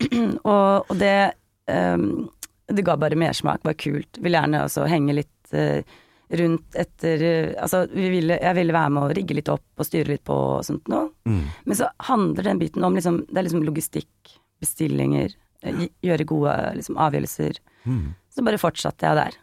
Og, 0.48 0.86
og 0.90 0.94
det 0.98 1.32
um, 1.68 2.28
Det 2.70 2.84
ga 2.86 2.94
bare 3.00 3.18
mersmak, 3.18 3.64
var 3.66 3.74
kult. 3.80 4.20
Vil 4.22 4.36
gjerne 4.36 4.64
også 4.66 4.84
henge 4.90 5.16
litt 5.20 5.52
eh, 5.56 5.82
rundt 6.30 6.76
etter 6.78 7.22
eh, 7.22 7.52
Altså, 7.62 7.84
vi 7.90 8.08
ville, 8.12 8.38
jeg 8.38 8.56
ville 8.58 8.74
være 8.74 8.92
med 8.94 9.02
å 9.02 9.14
rigge 9.16 9.34
litt 9.34 9.50
opp 9.50 9.82
og 9.82 9.86
styre 9.88 10.12
litt 10.12 10.24
på 10.26 10.36
og 10.36 10.64
sånt 10.66 10.88
noe. 10.92 11.10
Mm. 11.26 11.42
Men 11.66 11.78
så 11.78 11.90
handler 12.06 12.46
den 12.46 12.60
biten 12.62 12.86
om 12.86 12.96
liksom 12.96 13.24
Det 13.28 13.38
er 13.40 13.48
liksom 13.48 13.64
logistikk, 13.66 14.34
bestillinger, 14.62 15.34
eh, 15.64 15.86
gjøre 16.06 16.28
gode 16.30 16.56
liksom, 16.78 16.98
avgjørelser. 17.00 17.60
Mm. 17.84 18.10
Så 18.30 18.44
bare 18.46 18.60
fortsatte 18.62 19.08
jeg 19.08 19.18
der, 19.18 19.38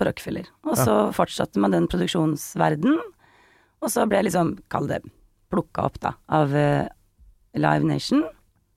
på 0.00 0.06
Rockefeller. 0.08 0.46
Og 0.64 0.78
så 0.80 0.94
fortsatte 1.12 1.60
man 1.60 1.74
den 1.74 1.88
produksjonsverden, 1.90 2.96
og 3.80 3.90
så 3.92 4.06
ble 4.08 4.20
jeg 4.20 4.30
liksom, 4.30 4.54
kall 4.72 4.88
det, 4.88 5.02
plukka 5.52 5.84
opp 5.90 5.98
da, 6.00 6.14
av 6.32 6.54
uh, 6.54 6.86
Live 7.58 7.84
Nation, 7.84 8.22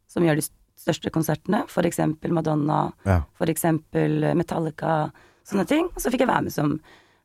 som 0.09 0.25
gjør 0.25 0.41
de 0.41 0.45
største 0.83 1.11
konsertene, 1.13 1.61
for 1.71 1.87
eksempel 1.87 2.33
Madonna, 2.35 2.89
Ja. 3.07 3.21
for 3.39 3.51
eksempel 3.51 4.33
Metallica, 4.35 5.13
sånne 5.47 5.67
ting. 5.69 5.87
Og 5.93 6.01
så 6.01 6.11
fikk 6.11 6.25
jeg 6.25 6.31
være 6.31 6.47
med 6.49 6.55
som 6.55 6.75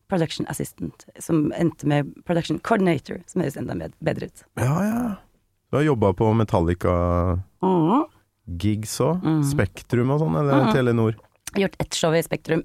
production 0.08 0.46
assistant, 0.48 1.04
som 1.20 1.52
endte 1.56 1.86
med 1.88 2.24
production 2.26 2.58
coordinator, 2.64 3.18
som 3.26 3.42
høres 3.42 3.56
enda 3.60 3.74
bedre 4.00 4.26
ut. 4.30 4.44
ja, 4.60 4.84
ja. 4.84 5.16
Du 5.68 5.76
har 5.76 5.84
jobba 5.84 6.14
på 6.16 6.30
Metallica-gigs 6.32 8.94
òg? 9.04 9.20
Mm. 9.20 9.42
Spektrum 9.50 10.08
og 10.14 10.18
sånn, 10.22 10.36
eller 10.40 10.62
mm. 10.64 10.70
Telenor? 10.72 11.12
Gjort 11.60 11.76
ett 11.84 11.94
show 11.96 12.12
i 12.16 12.22
Spektrum, 12.24 12.62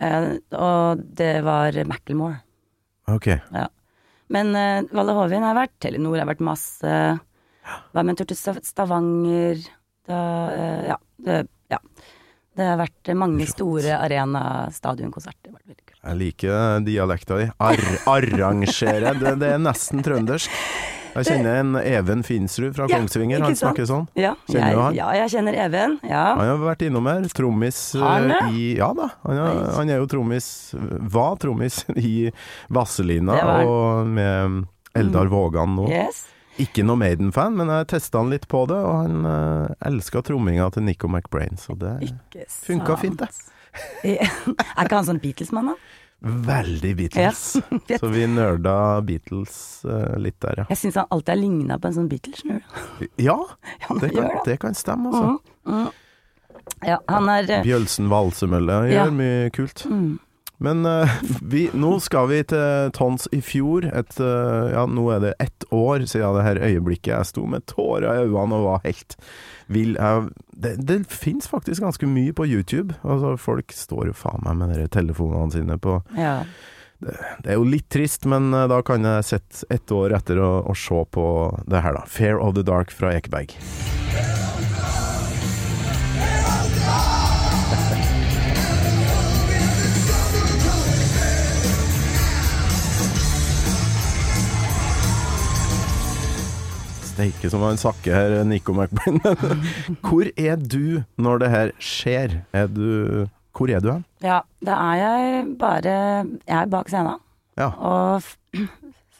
uh, 0.00 0.30
og 0.56 1.02
det 1.18 1.34
var 1.44 1.76
Macclemore. 1.84 2.38
Ok. 3.12 3.26
Ja. 3.36 3.68
Men 4.32 4.46
uh, 4.56 4.88
Valle 4.96 5.12
Hovin 5.18 5.44
har 5.44 5.52
vært, 5.60 5.76
Telenor 5.84 6.16
har 6.22 6.28
vært 6.32 6.40
masse. 6.48 6.88
Var 7.92 8.02
med 8.02 8.12
en 8.14 8.18
tur 8.22 8.28
til 8.32 8.40
Stav- 8.40 8.64
Stavanger. 8.64 9.60
Da, 10.08 10.20
uh, 10.56 10.82
ja, 10.88 10.96
det, 11.20 11.52
ja. 11.68 11.76
Det 12.56 12.64
har 12.64 12.80
vært 12.80 13.04
mange 13.12 13.44
Flott. 13.44 13.52
store 13.58 13.92
arena-stadionkonserter. 14.00 15.52
Har. 16.06 16.12
Jeg 16.12 16.20
liker 16.22 16.84
dialekta 16.86 17.40
di. 17.40 17.48
Ar 17.58 17.80
arrangere. 18.16 19.14
Det, 19.18 19.38
det 19.42 19.54
er 19.56 19.58
nesten 19.62 20.04
trøndersk. 20.06 20.50
Jeg 21.16 21.24
kjenner 21.30 21.60
en 21.62 21.76
Even 21.80 22.22
Finsrud 22.26 22.74
fra 22.76 22.84
Ja, 22.90 22.98
Kongsvinger. 22.98 23.40
Han 23.40 23.56
snakker 23.56 23.86
sånn. 23.88 24.04
Ja, 24.20 24.34
jeg, 24.52 24.60
du 24.60 24.80
han? 24.82 24.96
ja, 24.98 25.06
jeg 25.16 25.32
kjenner 25.32 25.56
Even. 25.64 25.96
Ja. 26.04 26.24
Han 26.36 26.50
har 26.50 26.60
vært 26.60 26.84
innom 26.84 27.08
her. 27.08 27.24
Trommis 27.32 27.78
Har 27.96 28.26
eh, 28.28 28.50
i 28.52 28.66
Ja 28.76 28.90
da, 28.96 29.08
han, 29.24 29.40
er, 29.40 29.62
han 29.78 29.92
er 29.94 30.02
jo 30.02 30.08
trommis 30.12 30.48
Var 30.76 31.38
trommis 31.40 31.82
i 31.96 32.30
han. 33.48 33.66
og 33.66 34.12
med 34.12 34.66
Eldar 34.96 35.32
Vågan 35.32 35.74
nå. 35.76 35.88
Yes. 35.92 36.26
Ikke 36.60 36.84
noe 36.88 36.96
Maiden-fan, 37.00 37.56
men 37.56 37.68
jeg 37.68 37.88
testa 37.90 38.20
han 38.22 38.30
litt 38.32 38.46
på 38.48 38.62
det, 38.70 38.78
og 38.80 38.94
han 39.02 39.26
uh, 39.28 39.74
elska 39.84 40.22
tromminga 40.24 40.70
til 40.72 40.86
Nico 40.86 41.08
McBrain, 41.08 41.58
så 41.60 41.76
det 41.76 41.98
funka 42.64 42.96
fint, 42.96 43.20
det. 43.20 43.28
er 44.06 44.84
ikke 44.86 44.96
han 44.98 45.08
sånn 45.08 45.22
Beatles-mann, 45.22 45.72
da? 45.72 45.76
Veldig 46.26 46.96
Beatles. 46.96 47.42
Ja. 47.88 47.98
Så 48.00 48.08
vi 48.08 48.26
nerda 48.26 49.00
Beatles 49.04 49.84
uh, 49.84 50.16
litt 50.18 50.38
der, 50.40 50.62
ja. 50.62 50.66
Jeg 50.72 50.80
syns 50.80 50.96
han 51.02 51.10
alltid 51.12 51.34
har 51.34 51.40
ligna 51.42 51.76
på 51.78 51.90
en 51.90 51.96
sånn 52.00 52.08
Beatles. 52.10 52.42
Ja, 53.28 53.36
det 54.00 54.12
kan, 54.14 54.30
det. 54.46 54.56
kan 54.62 54.74
stemme, 54.74 55.12
altså. 55.12 55.36
Mm, 55.68 55.74
mm. 55.76 55.90
Ja, 56.88 56.96
han 57.12 57.28
er 57.30 57.50
uh, 57.52 57.58
Bjølsen 57.66 58.08
Valsemølle 58.10 58.80
gjør 58.88 58.96
Ja. 58.96 59.10
mye 59.14 59.50
kult. 59.54 59.84
mm, 59.86 60.16
Men 60.64 60.86
uh, 60.88 61.12
vi, 61.44 61.66
nå 61.76 61.92
skal 62.02 62.30
vi 62.32 62.40
til 62.48 62.90
Tons 62.96 63.28
i 63.36 63.42
fjor. 63.44 63.84
Et, 63.92 64.18
ja, 64.72 64.86
nå 64.88 65.04
er 65.14 65.20
det 65.28 65.34
ett 65.44 65.68
år 65.70 66.08
siden 66.08 66.32
det 66.40 66.46
her 66.48 66.62
øyeblikket 66.64 67.12
jeg 67.12 67.28
sto 67.28 67.44
med 67.46 67.68
tårer 67.70 68.08
i 68.08 68.24
øynene 68.24 68.56
og 68.56 68.70
var 68.72 68.82
helt 68.88 69.18
vill. 69.66 69.96
Jeg, 69.96 70.28
det 70.56 70.76
det 70.86 70.98
fins 71.10 71.48
faktisk 71.50 71.82
ganske 71.82 72.08
mye 72.10 72.32
på 72.36 72.46
YouTube. 72.46 72.94
Altså, 73.02 73.36
folk 73.40 73.72
står 73.74 74.10
jo 74.12 74.16
faen 74.16 74.44
meg 74.46 74.58
med 74.62 74.74
de 74.78 74.88
telefonene 74.88 75.52
sine 75.52 75.78
på 75.78 76.00
Ja. 76.16 76.40
Det 76.96 77.50
er 77.52 77.58
jo 77.58 77.66
litt 77.68 77.90
trist, 77.92 78.24
men 78.24 78.48
eh, 78.56 78.68
da 78.72 78.78
kan 78.80 79.04
jeg 79.04 79.26
sitte 79.28 79.66
ett 79.68 79.92
år 79.92 80.14
etter 80.16 80.40
å, 80.40 80.62
å 80.64 80.72
se 80.72 81.02
på 81.12 81.26
det 81.68 81.84
her, 81.84 81.92
da. 81.92 82.06
'Fair 82.08 82.40
of 82.40 82.54
the 82.56 82.64
Dark' 82.64 82.94
fra 82.94 83.12
Ekeberg. 83.12 83.52
Steike 97.16 97.48
som 97.48 97.62
han 97.64 97.78
sakke 97.80 98.12
her, 98.12 98.34
Nico 98.44 98.74
McBrain. 98.76 99.22
Hvor 100.04 100.28
er 100.36 100.58
du 100.60 101.00
når 101.16 101.40
det 101.40 101.48
her 101.48 101.70
skjer? 101.80 102.34
Er 102.52 102.68
du 102.68 103.26
Hvor 103.56 103.70
er 103.72 103.80
du 103.80 103.88
hen? 103.94 104.04
ja, 104.20 104.42
da 104.60 104.76
er 104.92 104.96
jeg 105.00 105.46
bare 105.58 105.94
Jeg 106.44 106.56
er 106.60 106.66
bak 106.68 106.90
scenen. 106.92 107.16
Ja. 107.56 107.70
Og 107.72 108.22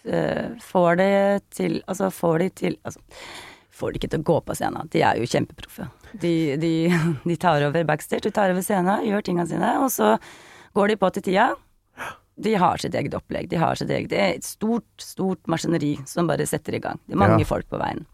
eh, 0.05 0.53
får 0.61 0.97
det 1.01 1.43
til 1.57 1.79
Altså, 1.89 2.11
får 2.13 2.39
de 2.45 2.49
til 2.51 2.77
Altså, 2.85 3.01
får 3.73 3.93
de 3.93 4.01
ikke 4.03 4.11
til 4.13 4.21
å 4.21 4.29
gå 4.29 4.41
på 4.45 4.57
scenen. 4.57 4.91
De 4.93 5.01
er 5.01 5.17
jo 5.17 5.25
kjempeproffe. 5.33 5.89
De, 6.21 6.35
de, 6.61 6.75
de 7.31 7.37
tar 7.41 7.65
over 7.65 7.85
backstage, 7.89 8.27
de 8.29 8.31
tar 8.37 8.53
over 8.53 8.61
scenen, 8.65 9.07
gjør 9.09 9.25
tingene 9.25 9.49
sine, 9.49 9.73
og 9.81 9.89
så 9.93 10.19
går 10.77 10.93
de 10.93 11.01
på 11.01 11.11
til 11.17 11.31
tida. 11.31 11.55
De 12.39 12.55
har 12.55 12.77
sitt 12.83 12.95
eget 12.95 13.15
opplegg. 13.17 13.49
De 13.49 13.57
har 13.57 13.75
sitt 13.81 13.89
eget 13.91 14.11
Det 14.13 14.19
er 14.21 14.35
et 14.37 14.45
stort, 14.45 14.85
stort 15.01 15.41
maskineri 15.49 15.95
som 16.07 16.27
bare 16.29 16.45
setter 16.47 16.75
i 16.77 16.79
gang. 16.85 16.99
Det 17.07 17.15
er 17.15 17.23
mange 17.23 17.39
Ja. 17.41 17.45
folk 17.49 17.69
på 17.71 17.79
veien. 17.81 18.05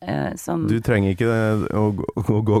Uh, 0.00 0.32
som 0.36 0.66
Du 0.66 0.78
trenger 0.80 1.12
ikke 1.12 1.26
å, 1.74 1.92
gå- 1.92 2.12
å 2.16 2.42
gå 2.46 2.60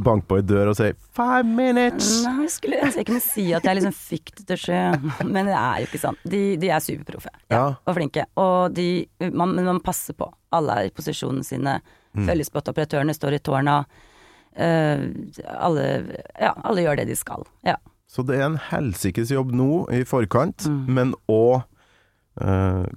banke 0.00 0.24
på 0.30 0.36
ei 0.38 0.42
dør 0.46 0.70
og 0.70 0.76
si 0.78 0.92
'five 1.12 1.44
minutes'. 1.44 2.22
Nei, 2.24 2.42
jeg 2.46 2.50
skulle 2.50 2.78
ikke 2.80 3.04
kunne 3.10 3.20
si 3.20 3.52
at 3.52 3.62
jeg 3.64 3.76
liksom 3.76 3.92
fikk 3.92 4.30
det 4.36 4.46
til 4.46 4.56
å 4.56 4.62
skje, 4.62 5.24
men 5.26 5.46
det 5.46 5.54
er 5.54 5.80
jo 5.80 5.86
ikke 5.90 6.00
sånn. 6.00 6.16
De, 6.24 6.56
de 6.56 6.68
er 6.70 6.80
superproffe 6.80 7.28
Ja. 7.50 7.74
og 7.86 7.94
flinke, 7.96 8.24
og 8.38 8.72
de, 8.74 9.06
man, 9.32 9.54
man 9.56 9.80
passer 9.80 10.14
på. 10.14 10.32
Alle 10.52 10.72
er 10.72 10.84
i 10.86 10.90
posisjonene 10.90 11.44
sine, 11.44 11.80
Mm. 12.14 12.26
følger 12.28 12.44
spotoperatørene, 12.44 13.14
står 13.14 13.32
i 13.34 13.38
tårna. 13.38 13.84
Uh, 14.54 15.08
alle, 15.58 15.84
ja, 16.40 16.52
alle 16.62 16.82
gjør 16.84 16.96
det 16.98 17.06
de 17.08 17.14
skal. 17.16 17.46
Ja. 17.64 17.76
Så 18.12 18.20
det 18.28 18.36
er 18.38 18.44
en 18.50 18.58
helsikes 18.68 19.30
jobb 19.32 19.54
nå 19.56 19.86
i 19.96 20.02
forkant, 20.04 20.66
Mm. 20.68 20.82
men 20.94 21.14
òg 21.32 21.62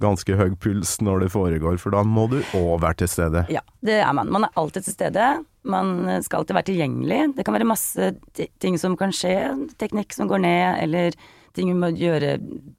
ganske 0.00 0.32
høy 0.36 0.54
puls 0.56 0.94
når 1.04 1.20
det 1.26 1.30
foregår, 1.34 1.78
for 1.78 1.92
da 1.92 2.00
må 2.08 2.22
du 2.30 2.38
òg 2.56 2.80
være 2.80 2.96
til 3.02 3.08
stede. 3.12 3.42
ja, 3.52 3.60
det 3.84 3.98
er 4.00 4.12
man. 4.16 4.30
Man 4.32 4.44
er 4.44 4.54
alltid 4.56 4.84
til 4.86 4.94
stede. 4.94 5.44
Man 5.64 6.22
skal 6.22 6.40
alltid 6.40 6.54
være 6.56 6.68
tilgjengelig. 6.70 7.36
Det 7.36 7.44
kan 7.44 7.54
være 7.54 7.68
masse 7.68 8.14
ting 8.60 8.78
som 8.78 8.96
kan 8.96 9.12
skje, 9.12 9.34
teknikk 9.78 10.12
som 10.16 10.28
går 10.28 10.40
ned, 10.40 10.78
eller 10.82 11.12
ting 11.56 11.68
vi 11.68 11.74
må 11.76 11.90
gjøre 11.96 12.38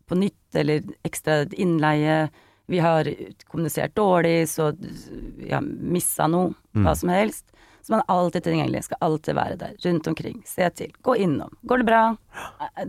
på 0.09 0.17
nytt, 0.17 0.55
eller 0.55 0.81
ekstra 1.05 1.43
innleie. 1.53 2.29
Vi 2.67 2.79
har 2.79 3.05
kommunisert 3.51 3.93
dårlig, 3.95 4.47
så 4.49 4.71
vi 4.77 5.51
har 5.51 5.61
missa 5.61 6.27
noe, 6.27 6.55
hva 6.73 6.95
som 6.97 7.09
helst. 7.09 7.45
Så 7.87 7.93
man 7.93 8.01
er 8.03 8.09
alltid 8.11 8.43
tilgjengelig, 8.43 8.81
skal 8.83 8.99
alltid 9.07 9.37
være 9.37 9.57
der, 9.61 9.75
rundt 9.85 10.07
omkring, 10.11 10.41
se 10.43 10.65
til, 10.75 10.89
gå 11.07 11.13
innom. 11.23 11.53
Går 11.63 11.79
det 11.79 11.85
bra? 11.87 12.01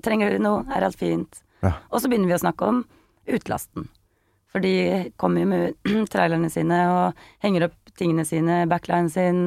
Trenger 0.02 0.32
du 0.34 0.40
noe? 0.42 0.64
Er 0.74 0.88
alt 0.88 0.98
fint? 0.98 1.38
Ja. 1.62 1.76
Og 1.92 2.02
så 2.02 2.10
begynner 2.10 2.32
vi 2.32 2.34
å 2.34 2.40
snakke 2.42 2.66
om 2.66 2.80
utlasten. 3.30 3.86
For 4.50 4.64
de 4.64 4.72
kommer 5.20 5.44
jo 5.44 5.50
med 5.52 6.08
trailerne 6.12 6.50
sine 6.50 6.80
og 6.90 7.22
henger 7.44 7.68
opp 7.68 7.94
tingene 8.00 8.24
sine, 8.26 8.64
backlinen 8.70 9.10
sin, 9.12 9.40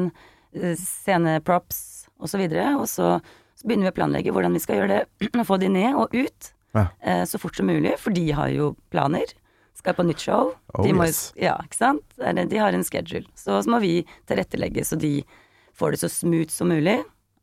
eh, 0.55 0.75
sceneprops 0.79 2.07
osv. 2.21 2.43
Og 2.77 2.87
så, 2.87 3.11
og 3.19 3.59
så 3.59 3.67
begynner 3.67 3.89
vi 3.89 3.93
å 3.93 3.97
planlegge 3.99 4.33
hvordan 4.35 4.55
vi 4.55 4.63
skal 4.63 4.79
gjøre 4.81 4.95
det, 5.01 5.03
og 5.41 5.47
få 5.51 5.59
de 5.61 5.71
ned 5.73 5.97
og 5.99 6.15
ut 6.15 6.51
Ja. 6.71 6.85
eh, 7.03 7.25
så 7.27 7.35
fort 7.41 7.57
som 7.59 7.67
mulig, 7.67 7.97
for 7.99 8.15
de 8.15 8.29
har 8.31 8.47
jo 8.55 8.71
planer. 8.93 9.33
Skal 9.77 9.95
på 9.97 10.03
nytt 10.05 10.19
show. 10.21 10.51
Oh, 10.75 10.83
de, 10.85 10.91
må, 10.93 11.05
yes. 11.07 11.31
ja, 11.35 11.55
De 12.17 12.57
har 12.57 12.73
en 12.73 12.83
schedule. 12.83 13.25
Så, 13.35 13.61
så 13.63 13.69
må 13.71 13.79
vi 13.81 14.05
tilrettelegge 14.29 14.83
så 14.85 14.97
de 14.99 15.23
får 15.73 15.91
det 15.95 15.99
så 16.03 16.09
smooth 16.11 16.49
som 16.53 16.69
mulig. 16.69 16.99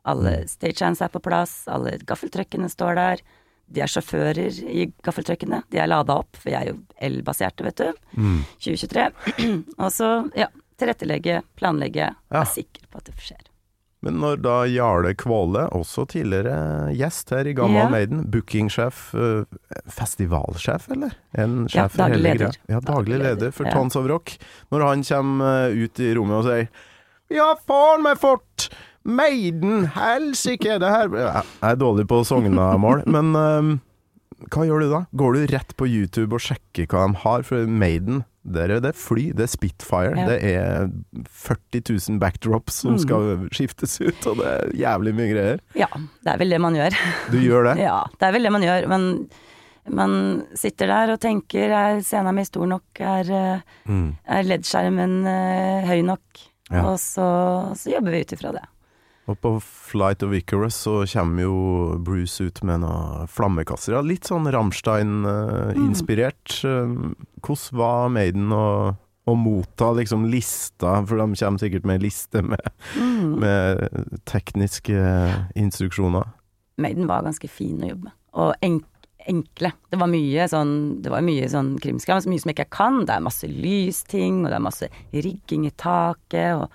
Alle 0.08 0.36
Mm. 0.44 0.48
stagehands 0.48 1.00
er 1.02 1.08
på 1.08 1.20
plass, 1.20 1.64
alle 1.68 1.98
gaffeltruckene 2.06 2.68
står 2.70 2.94
der. 2.94 3.20
De 3.68 3.80
er 3.84 3.90
sjåfører 3.90 4.62
i 4.70 4.86
gaffeltruckene. 5.04 5.62
De 5.68 5.78
er 5.82 5.86
lada 5.90 6.14
opp, 6.22 6.36
for 6.36 6.48
jeg 6.50 6.62
er 6.62 6.70
jo 6.70 6.78
elbaserte, 7.04 7.64
vet 7.66 7.76
du. 7.76 7.92
Mm. 8.16 8.38
2023. 8.62 9.08
Og 9.82 9.90
så, 9.92 10.08
ja, 10.38 10.46
tilrettelegge, 10.80 11.42
planlegge, 11.58 12.14
Ja. 12.14 12.14
være 12.30 12.46
sikker 12.54 12.86
på 12.88 13.02
at 13.02 13.10
det 13.10 13.16
skjer. 13.20 13.42
Men 14.06 14.20
når 14.22 14.36
da 14.44 14.56
Jarle 14.70 15.10
Kvåle, 15.18 15.64
også 15.74 16.04
tidligere 16.12 16.92
gjest 16.94 17.32
her 17.34 17.48
i 17.50 17.54
Gammal 17.58 17.80
Ja. 17.82 17.88
Maiden, 17.90 18.20
bookingsjef, 18.30 19.00
eh, 19.18 19.80
festivalsjef, 19.90 20.86
eller? 20.94 21.16
En 21.34 21.64
sjef 21.66 21.96
ja, 21.98 22.06
daglig 22.06 22.22
leder. 22.22 22.58
Ja, 22.70 22.78
daglig 22.80 23.18
leder, 23.18 23.50
for 23.50 23.66
ja. 23.66 23.74
Tons 23.74 23.96
of 23.98 24.06
Rock. 24.06 24.36
Når 24.70 24.86
han 24.86 25.02
kommer 25.02 25.66
eh, 25.66 25.82
ut 25.82 25.98
i 26.00 26.12
rommet 26.14 26.38
og 26.38 26.46
sier 26.46 26.68
Ja, 27.34 27.50
faen 27.66 28.06
meg 28.06 28.20
fort! 28.22 28.68
Maiden, 29.08 29.86
helsike, 29.94 30.74
det 30.82 30.88
her 30.92 31.08
Jeg 31.16 31.44
er 31.64 31.76
dårlig 31.80 32.06
på 32.10 32.20
sognamål, 32.28 33.06
men 33.14 33.34
um, 33.34 33.70
hva 34.52 34.66
gjør 34.68 34.84
du 34.84 34.90
da? 34.92 35.00
Går 35.18 35.34
du 35.34 35.46
rett 35.54 35.72
på 35.78 35.88
YouTube 35.88 36.36
og 36.36 36.44
sjekker 36.44 36.86
hva 36.86 37.06
de 37.08 37.22
har? 37.24 37.46
For 37.46 37.66
Maiden, 37.66 38.22
der 38.44 38.70
er 38.76 38.80
det 38.80 38.94
fly, 38.96 39.30
det 39.36 39.44
er 39.44 39.50
Spitfire, 39.50 40.14
Ja. 40.16 40.26
det 40.28 40.38
er 40.44 40.88
40 41.28 41.82
000 42.08 42.18
backdrops 42.20 42.72
som 42.84 42.92
Mm. 42.94 42.98
skal 42.98 43.48
skiftes 43.52 44.00
ut, 44.00 44.26
og 44.26 44.36
det 44.38 44.46
er 44.46 44.70
jævlig 44.78 45.14
mye 45.14 45.32
greier. 45.34 45.60
Ja, 45.74 45.86
det 46.24 46.32
er 46.32 46.38
vel 46.38 46.50
det 46.50 46.60
man 46.60 46.74
gjør. 46.74 46.96
Du 47.30 47.38
gjør 47.38 47.64
det? 47.74 47.76
Ja, 47.88 48.04
det 48.18 48.22
er 48.28 48.32
vel 48.32 48.42
det 48.42 48.52
man 48.52 48.62
gjør. 48.62 48.88
Men 48.88 49.28
man 49.90 50.46
sitter 50.54 50.86
der 50.86 51.12
og 51.14 51.20
tenker 51.20 51.70
er 51.72 52.00
scenen 52.04 52.34
min 52.34 52.44
stor 52.44 52.66
nok, 52.66 52.84
er, 53.00 53.30
eh, 53.30 53.60
Mm. 53.88 54.16
er 54.28 54.42
leddskjermen 54.44 55.26
eh, 55.26 55.86
høy 55.88 56.02
nok? 56.04 56.20
Ja. 56.70 56.82
Og 56.84 56.98
så, 57.00 57.72
så 57.74 57.90
jobber 57.94 58.10
vi 58.12 58.20
ut 58.20 58.32
ifra 58.32 58.52
det. 58.52 58.64
Og 59.28 59.36
på 59.44 59.50
Flight 59.60 60.22
of 60.24 60.32
Icarus 60.32 60.72
så 60.86 61.02
kommer 61.12 61.42
jo 61.44 61.56
Bruce 62.00 62.40
ut 62.48 62.62
med 62.64 62.80
noen 62.80 63.28
flammekasser. 63.28 63.92
Ja, 63.98 64.00
litt 64.00 64.24
sånn 64.28 64.48
Rammstein-inspirert. 64.48 66.62
Hvordan 67.44 67.76
var 67.80 68.08
Maiden 68.14 68.48
å, 68.56 68.64
å 69.28 69.34
motta 69.36 69.90
liksom 69.98 70.24
lista, 70.32 70.94
for 71.04 71.20
de 71.20 71.26
kommer 71.36 71.60
sikkert 71.60 71.84
med 71.88 71.98
en 72.00 72.06
liste 72.06 72.40
med, 72.42 72.64
Mm. 72.96 73.36
med 73.42 73.84
tekniske 74.24 74.96
instruksjoner. 75.58 76.24
Maiden 76.78 77.06
var 77.10 77.26
ganske 77.26 77.48
fin 77.50 77.82
å 77.82 77.88
jobbe 77.90 78.04
med, 78.08 78.14
og 78.38 78.54
enk 78.62 78.84
enkle. 79.28 79.72
Det 79.92 79.98
var 80.00 80.08
mye 80.08 80.46
sånn, 80.48 81.02
det 81.04 81.10
var 81.12 81.20
mye 81.20 81.44
sånn 81.52 81.74
krimskram, 81.82 82.22
mye 82.30 82.40
som 82.40 82.48
jeg 82.48 82.56
ikke 82.56 82.72
kan. 82.78 83.02
Det 83.04 83.12
er 83.12 83.20
masse 83.26 83.44
lysting, 83.50 84.38
og 84.40 84.48
det 84.48 84.56
er 84.56 84.64
masse 84.64 84.88
rigging 85.12 85.66
i 85.68 85.72
taket, 85.76 86.56
og, 86.62 86.72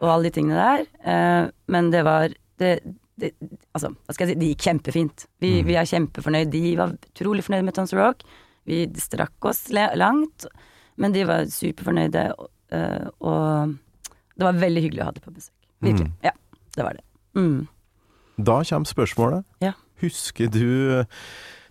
og 0.00 0.08
alle 0.14 0.28
de 0.28 0.34
tingene 0.34 0.60
der. 0.60 0.86
Eh, 1.12 1.50
men 1.72 1.90
det 1.92 2.02
var 2.06 2.32
det, 2.60 2.72
det, 3.20 3.32
altså, 3.76 3.92
hva 3.92 4.16
skal 4.16 4.26
jeg 4.26 4.34
si, 4.34 4.40
det 4.40 4.52
gikk 4.52 4.66
kjempefint. 4.68 5.26
Vi, 5.42 5.52
vi 5.66 5.76
er 5.78 5.88
kjempefornøyd. 5.88 6.52
De 6.52 6.64
var 6.80 6.94
utrolig 6.96 7.44
fornøyd 7.46 7.66
med 7.68 7.76
Tons 7.76 7.94
Rock. 7.96 8.24
Vi 8.68 8.84
strakk 9.00 9.48
oss 9.48 9.66
langt, 9.72 10.46
men 11.00 11.14
de 11.16 11.24
var 11.28 11.48
superfornøyde, 11.52 12.26
og, 12.36 12.50
eh, 12.76 13.06
og 13.24 13.76
det 14.36 14.48
var 14.48 14.60
veldig 14.60 14.84
hyggelig 14.86 15.04
å 15.04 15.10
ha 15.10 15.14
dem 15.16 15.24
på 15.24 15.36
besøk. 15.36 15.56
Virkelig. 15.80 16.10
Mm. 16.10 16.18
Ja, 16.28 16.34
det 16.76 16.84
var 16.84 16.98
det. 16.98 17.04
Mm. 17.36 17.68
Da 18.40 18.60
kommer 18.68 18.88
spørsmålet. 18.88 19.48
Ja. 19.64 19.72
Husker 20.00 20.48
du, 20.52 21.04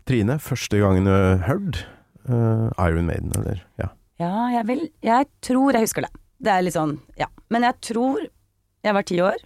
Trine, 0.09 0.39
første 0.41 0.81
gangen 0.81 1.05
du 1.05 1.13
hørte 1.45 1.85
uh, 2.29 2.69
Iron 2.85 3.09
Maiden, 3.09 3.33
eller? 3.37 3.63
Ja. 3.81 3.89
Ja, 4.19 4.49
jeg 4.51 4.67
vil 4.67 4.81
Jeg 5.03 5.29
tror 5.41 5.71
jeg 5.71 5.85
husker 5.85 6.05
det. 6.05 6.11
Det 6.39 6.51
er 6.51 6.63
litt 6.65 6.75
sånn, 6.75 6.97
ja. 7.19 7.29
Men 7.49 7.65
jeg 7.67 7.79
tror 7.91 8.25
jeg 8.85 8.95
var 8.95 9.07
ti 9.07 9.21
år. 9.23 9.39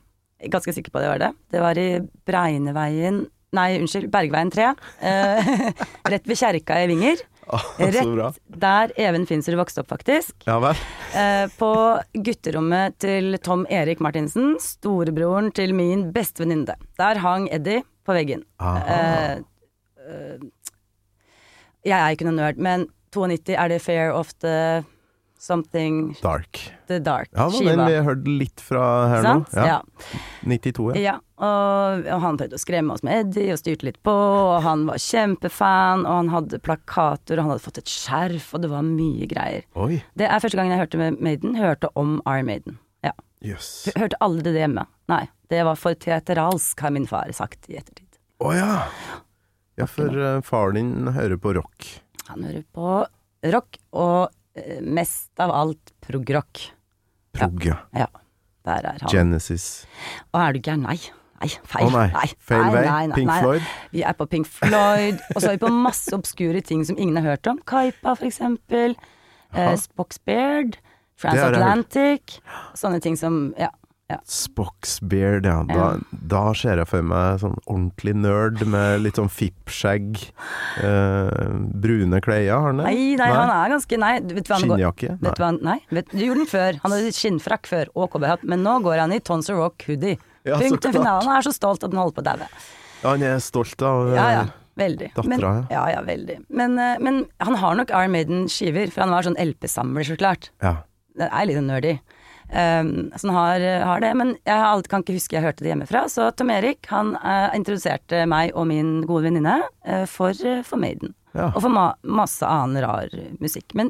Jeg 0.44 0.52
Ganske 0.54 0.74
sikker 0.76 0.92
på 0.92 1.00
at 1.00 1.06
det 1.06 1.12
var 1.14 1.22
det. 1.22 1.32
Det 1.54 1.62
var 1.64 1.80
i 1.80 1.88
Breineveien 2.28 3.24
Nei, 3.54 3.76
unnskyld, 3.78 4.10
Bergveien 4.10 4.50
3. 4.50 4.72
Eh, 5.06 5.50
rett 6.10 6.26
ved 6.26 6.40
kjerka 6.40 6.80
i 6.82 6.88
Vinger. 6.90 7.20
Rett 7.78 8.40
der 8.48 8.94
Even 8.98 9.28
Finser 9.30 9.58
vokste 9.60 9.84
opp, 9.84 9.92
faktisk. 9.92 10.34
Ja 10.48 10.56
vel. 10.64 10.80
Eh, 11.14 11.46
på 11.60 11.70
gutterommet 12.26 12.98
til 13.04 13.38
Tom 13.46 13.68
Erik 13.70 14.02
Martinsen, 14.02 14.56
storebroren 14.64 15.52
til 15.54 15.76
min 15.78 16.08
bestevenninne. 16.16 16.80
Der 16.98 17.22
hang 17.22 17.46
Eddie 17.54 17.84
på 18.08 18.16
veggen. 18.18 18.42
Eh, 18.64 19.38
eh, 20.02 20.42
jeg 21.84 22.00
er 22.00 22.16
ikke 22.16 22.26
noen 22.26 22.42
nerd, 22.42 22.58
men 22.58 22.88
92 23.14 23.54
er 23.54 23.70
det 23.70 23.82
fair 23.84 24.10
of 24.16 24.34
the 24.42 24.82
Something 25.44 26.16
Dark. 26.22 26.72
The 26.88 27.00
Dark. 27.04 27.28
Ja, 27.32 27.50
det 27.52 27.66
var 27.66 27.76
den 27.76 27.88
vi 27.92 27.96
hørte 28.06 28.34
litt 28.40 28.62
fra 28.64 28.84
her 29.12 29.26
nå. 29.26 29.34
Ja. 29.52 29.82
92, 30.48 30.86
ja. 30.96 31.02
Ja, 31.02 31.16
og, 31.36 32.06
og 32.08 32.22
han 32.24 32.38
prøvde 32.40 32.56
å 32.56 32.62
skremme 32.62 32.96
oss 32.96 33.04
med 33.04 33.26
Eddie 33.26 33.52
og 33.52 33.60
styrte 33.60 33.90
litt 33.90 33.98
på, 34.08 34.14
og 34.14 34.62
han 34.64 34.86
var 34.88 35.02
kjempefan, 35.04 36.06
og 36.08 36.16
han 36.22 36.30
hadde 36.32 36.62
plakater, 36.64 37.36
og 37.36 37.44
han 37.44 37.52
hadde 37.52 37.64
fått 37.66 37.82
et 37.82 37.92
skjerf, 37.92 38.54
og 38.56 38.64
det 38.64 38.70
var 38.72 38.86
mye 38.88 39.28
greier. 39.28 39.66
Oi, 39.76 39.98
Det 40.16 40.30
er 40.30 40.40
første 40.46 40.60
gangen 40.62 40.72
jeg 40.78 40.84
hørte 40.86 41.02
med 41.02 41.20
Maiden, 41.28 41.58
hørte 41.60 41.90
om 42.00 42.14
Iron 42.24 42.48
Maiden. 42.48 42.78
Ja. 43.04 43.12
Yes. 43.44 43.74
Hørte 44.00 44.20
aldri 44.24 44.54
det 44.56 44.62
hjemme. 44.64 44.86
Nei, 45.12 45.26
det 45.52 45.66
var 45.68 45.76
for 45.82 45.98
teateralsk, 46.06 46.86
har 46.86 46.94
min 46.96 47.10
far 47.10 47.34
sagt 47.36 47.68
i 47.68 47.76
ettertid. 47.82 48.08
Å 48.40 48.54
ja. 48.56 48.78
Ja, 49.76 49.90
for 49.92 50.08
uh, 50.08 50.40
faren 50.48 50.80
din 50.80 51.12
hører 51.18 51.36
på 51.36 51.52
rock. 51.60 51.90
Han 52.30 52.48
hører 52.48 52.64
på 52.72 52.96
rock, 53.52 53.82
og 53.92 54.32
mest 54.82 55.32
av 55.42 55.52
alt 55.52 55.94
prog-rock. 56.06 56.68
Prog, 57.34 57.66
ja. 57.66 57.80
Ja, 57.98 58.08
der 58.68 58.86
er 58.94 59.02
han. 59.02 59.10
Genesis. 59.10 59.86
Og 60.34 60.42
er 60.44 60.54
du 60.54 60.60
gæren? 60.62 60.86
Nei. 60.86 61.00
Nei, 61.44 61.50
feil. 61.68 61.90
Å 61.90 62.04
nei, 62.14 62.28
feil 62.40 62.70
vei. 62.72 62.84
Pink 63.18 63.32
Floyd. 63.42 63.66
Vi 63.92 64.04
er 64.08 64.16
på 64.16 64.28
Pink 64.32 64.48
Floyd, 64.48 65.18
og 65.34 65.42
så 65.42 65.50
er 65.50 65.58
vi 65.58 65.64
på 65.66 65.72
masse 65.76 66.14
obskure 66.16 66.62
ting 66.64 66.86
som 66.88 66.96
ingen 66.96 67.18
har 67.20 67.34
hørt 67.34 67.50
om. 67.52 67.58
Kaipa, 67.68 68.14
for 68.16 68.30
eksempel. 68.30 68.96
Eh, 69.52 69.74
Spox 69.82 70.22
Beard. 70.24 70.78
Transatlantic. 71.20 72.38
Sånne 72.80 73.02
ting 73.04 73.18
som 73.20 73.54
Ja. 73.60 73.70
Ja. 74.14 74.20
Spock's 74.30 74.98
Beard, 75.02 75.48
ja. 75.50 75.60
Da, 75.70 75.88
da 76.32 76.44
ser 76.58 76.80
jeg 76.82 76.90
for 76.90 77.06
meg 77.06 77.42
sånn 77.44 77.58
ordentlig 77.66 78.14
nerd 78.18 78.64
med 78.70 79.04
litt 79.04 79.20
sånn 79.20 79.32
fippskjegg. 79.34 80.22
Eh, 80.84 81.48
brune 81.84 82.22
klær, 82.24 82.46
har 82.50 82.70
han 82.70 82.82
det? 82.82 82.88
Nei, 82.90 83.16
nei, 83.20 83.30
han 83.34 83.54
er 83.54 83.74
ganske 83.76 84.00
Nei, 84.04 84.14
Skinnjakke? 84.44 85.18
Vet 85.22 85.38
du 85.38 85.44
hva 85.44 85.50
han, 85.52 85.60
nei, 85.66 85.78
vet, 85.94 86.10
du 86.14 86.24
gjorde 86.24 86.44
den 86.44 86.52
før. 86.54 86.80
Han 86.86 86.96
hadde 86.96 87.14
skinnfrakk 87.18 87.70
før 87.70 87.92
og 87.94 88.10
cowboyhatt, 88.14 88.46
men 88.50 88.64
nå 88.66 88.80
går 88.86 89.02
han 89.04 89.14
i 89.16 89.22
Tons 89.24 89.52
of 89.54 89.60
Rock 89.62 89.86
hoodie. 89.90 90.18
Ja, 90.44 90.58
så 90.58 90.68
Punktum 90.68 90.92
klart. 90.92 90.98
finale. 91.02 91.28
Han 91.28 91.38
er 91.38 91.46
så 91.46 91.54
stolt 91.56 91.84
at 91.86 91.92
han 91.94 92.02
holder 92.02 92.18
på 92.18 92.24
å 92.24 92.28
daue. 92.32 92.50
Ja, 93.04 93.14
han 93.14 93.24
er 93.28 93.40
stolt 93.44 93.82
av 93.86 94.10
eh, 94.12 94.18
Ja, 94.18 94.28
ja. 94.40 94.44
Veldig. 94.80 95.12
Dattera, 95.14 95.52
ja. 95.70 95.76
ja. 95.76 95.84
Ja, 95.94 96.02
veldig. 96.08 96.40
Men, 96.50 96.80
eh, 96.82 96.96
men 97.04 97.20
han 97.46 97.56
har 97.62 97.78
nok 97.78 97.92
Iron 97.94 98.16
Maiden-skiver, 98.16 98.90
for 98.90 99.06
han 99.06 99.14
var 99.14 99.28
sånn 99.28 99.38
LP-samler, 99.38 100.08
så 100.08 100.18
klart. 100.20 100.52
ja. 100.64 100.82
Det 101.14 101.28
er 101.30 101.46
litt 101.46 101.60
nerdy. 101.62 101.92
Um, 102.50 103.12
så 103.18 103.30
har, 103.30 103.60
har 103.60 104.02
det. 104.04 104.14
Men 104.20 104.36
jeg 104.46 104.88
kan 104.92 105.04
ikke 105.04 105.18
huske 105.18 105.38
jeg 105.38 105.46
hørte 105.46 105.66
det 105.66 105.72
hjemmefra. 105.74 106.06
Så 106.12 106.30
Tom 106.38 106.52
Erik 106.54 106.90
han 106.92 107.16
uh, 107.18 107.50
introduserte 107.56 108.26
meg 108.30 108.54
og 108.54 108.68
min 108.70 109.02
gode 109.08 109.28
venninne 109.28 109.62
uh, 109.88 110.04
for, 110.10 110.36
eh, 110.46 110.64
for 110.68 110.82
Maiden. 110.82 111.16
Ja. 111.34 111.50
Og 111.50 111.64
for 111.64 111.74
ma 111.74 111.88
masse 112.06 112.46
annen 112.46 112.84
rar 112.84 113.14
musikk. 113.42 113.74
Men 113.78 113.90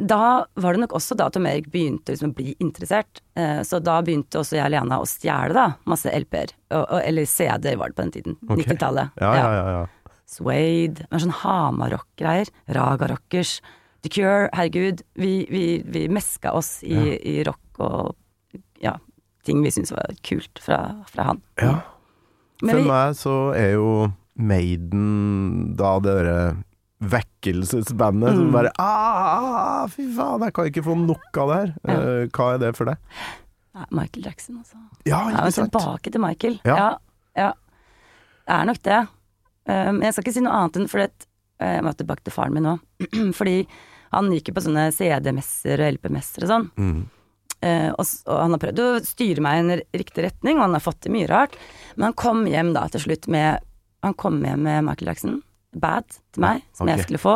da 0.00 0.46
var 0.56 0.72
det 0.72 0.86
nok 0.86 0.94
også 0.96 1.16
da 1.18 1.26
Tom 1.28 1.48
Erik 1.50 1.66
begynte 1.72 2.14
liksom 2.14 2.32
å 2.32 2.38
bli 2.38 2.54
interessert. 2.62 3.20
Uh, 3.38 3.60
så 3.66 3.82
da 3.84 3.98
begynte 4.04 4.40
også 4.40 4.56
jeg 4.56 4.68
og 4.70 4.74
Lena 4.76 5.00
å 5.02 5.08
stjele 5.08 5.56
da 5.56 5.66
masse 5.90 6.12
LP-er. 6.16 6.54
Eller 7.02 7.28
CD-er 7.28 7.80
var 7.80 7.92
det 7.92 7.98
på 7.98 8.06
den 8.06 8.14
tiden. 8.16 8.38
Okay. 8.46 8.64
90-tallet. 8.64 9.20
Ja, 9.20 9.34
ja, 9.36 9.50
ja, 9.58 9.80
ja. 9.80 10.14
Suede, 10.30 11.08
sånn 11.18 11.34
Hamar-rock-greier. 11.42 12.48
Raga 12.70 13.08
Rockers. 13.10 13.58
The 14.02 14.08
Cure, 14.08 14.48
herregud. 14.56 15.02
Vi, 15.14 15.46
vi, 15.50 15.82
vi 15.84 16.06
meska 16.08 16.52
oss 16.56 16.82
i, 16.82 16.94
Ja. 16.94 17.16
i 17.20 17.34
rock 17.44 17.80
og 17.80 18.16
ja, 18.80 18.94
ting 19.44 19.60
vi 19.64 19.70
syntes 19.70 19.92
var 19.92 20.08
kult 20.24 20.58
fra, 20.62 20.78
fra 21.10 21.22
han. 21.32 21.42
ja. 21.60 21.80
Men 22.62 22.70
For 22.74 22.80
vi, 22.82 22.88
meg 22.90 23.14
så 23.16 23.34
er 23.56 23.70
jo 23.78 23.90
Maiden 24.36 25.74
da 25.76 25.94
det 26.00 26.12
derre 26.18 26.40
vekkelsesbandet 27.00 28.34
som 28.36 28.46
Mm. 28.48 28.52
bare 28.52 28.72
ah, 28.78 29.86
Fy 29.88 30.04
faen, 30.16 30.42
jeg 30.44 30.52
kan 30.52 30.66
ikke 30.68 30.82
få 30.84 30.94
nok 31.06 31.38
av 31.40 31.48
det 31.48 31.56
her. 31.60 31.72
Ja. 31.88 31.94
Eh, 32.00 32.26
hva 32.28 32.48
er 32.54 32.58
det 32.58 32.74
for 32.76 32.84
deg? 32.84 32.96
Michael 33.90 34.24
Jackson, 34.26 34.58
altså. 34.58 34.76
Ja, 35.06 35.22
Ja, 35.30 35.46
ikke 35.46 35.52
sant? 35.52 35.72
tilbake 35.72 36.10
til 36.12 36.20
Michael. 36.20 36.60
Ja. 36.64 36.76
Ja. 36.76 36.90
ja, 37.36 37.52
Det 38.46 38.54
er 38.60 38.64
nok 38.64 38.82
det. 38.82 39.00
Men 39.66 39.88
um, 39.96 40.02
jeg 40.02 40.12
skal 40.12 40.24
ikke 40.24 40.32
si 40.34 40.40
noe 40.40 40.52
annet 40.52 40.76
enn 40.76 40.88
fordi 40.88 41.04
at 41.04 41.26
eh, 41.60 41.74
Jeg 41.76 41.84
må 41.84 41.92
tilbake 41.96 42.24
til 42.24 42.32
faren 42.32 42.52
min 42.54 42.62
nå. 42.64 42.78
fordi 43.38 43.66
han 44.14 44.30
gikk 44.34 44.50
jo 44.50 44.56
på 44.56 44.64
sånne 44.64 44.90
CD-messer 44.94 45.82
og 45.82 45.96
LP-messer 45.96 46.46
og 46.46 46.50
sånn. 46.50 46.68
Mm. 46.80 47.00
Uh, 47.60 47.90
og, 47.92 48.06
og 48.24 48.38
han 48.40 48.54
har 48.54 48.62
prøvd 48.62 48.82
å 48.82 48.88
styre 49.04 49.44
meg 49.44 49.58
i 49.58 49.62
en 49.62 49.82
riktig 50.00 50.24
retning, 50.24 50.56
og 50.56 50.64
han 50.64 50.76
har 50.78 50.84
fått 50.84 51.02
til 51.04 51.14
mye 51.14 51.28
rart. 51.30 51.56
Men 51.94 52.08
han 52.08 52.18
kom 52.18 52.46
hjem 52.48 52.72
da 52.76 52.86
til 52.92 53.04
slutt 53.08 53.28
med 53.32 53.66
Han 54.00 54.14
kom 54.16 54.38
hjem 54.40 54.62
med 54.64 54.86
Michael 54.86 55.10
Jackson, 55.10 55.34
Bad, 55.76 56.06
til 56.32 56.40
meg, 56.40 56.62
som 56.72 56.86
okay. 56.86 56.94
jeg 56.94 57.04
skulle 57.04 57.20
få. 57.20 57.34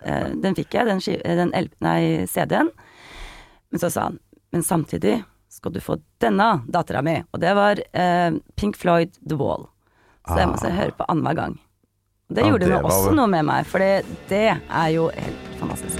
Uh, 0.00 0.30
den 0.40 0.56
fikk 0.56 0.78
jeg, 0.78 0.88
den, 0.88 1.52
den 1.52 2.26
CD-en. 2.30 2.72
Men 3.70 3.82
så 3.82 3.90
sa 3.92 4.08
han 4.08 4.16
Men 4.50 4.64
samtidig 4.66 5.18
skal 5.52 5.74
du 5.74 5.80
få 5.84 5.98
denne 6.22 6.62
dattera 6.72 7.02
mi. 7.04 7.18
Og 7.34 7.42
det 7.42 7.52
var 7.58 7.78
uh, 7.78 8.38
Pink 8.56 8.80
Floyd 8.80 9.12
The 9.20 9.36
Wall. 9.36 9.68
Så 10.24 10.38
jeg 10.40 10.48
må 10.48 10.56
se, 10.62 10.72
høre 10.72 10.96
på 10.96 11.06
annenhver 11.10 11.36
gang. 11.36 11.60
Det 12.30 12.42
Ah. 12.42 12.46
Ja, 12.46 12.50
gjorde 12.52 12.66
det 12.66 12.74
var 12.82 12.90
også 12.90 13.14
noe 13.18 13.26
med 13.26 13.44
meg, 13.44 13.66
for 13.66 13.82
det, 13.82 14.04
det 14.30 14.44
er 14.54 14.88
jo 14.94 15.08
helt 15.10 15.48
fantastisk. 15.58 15.98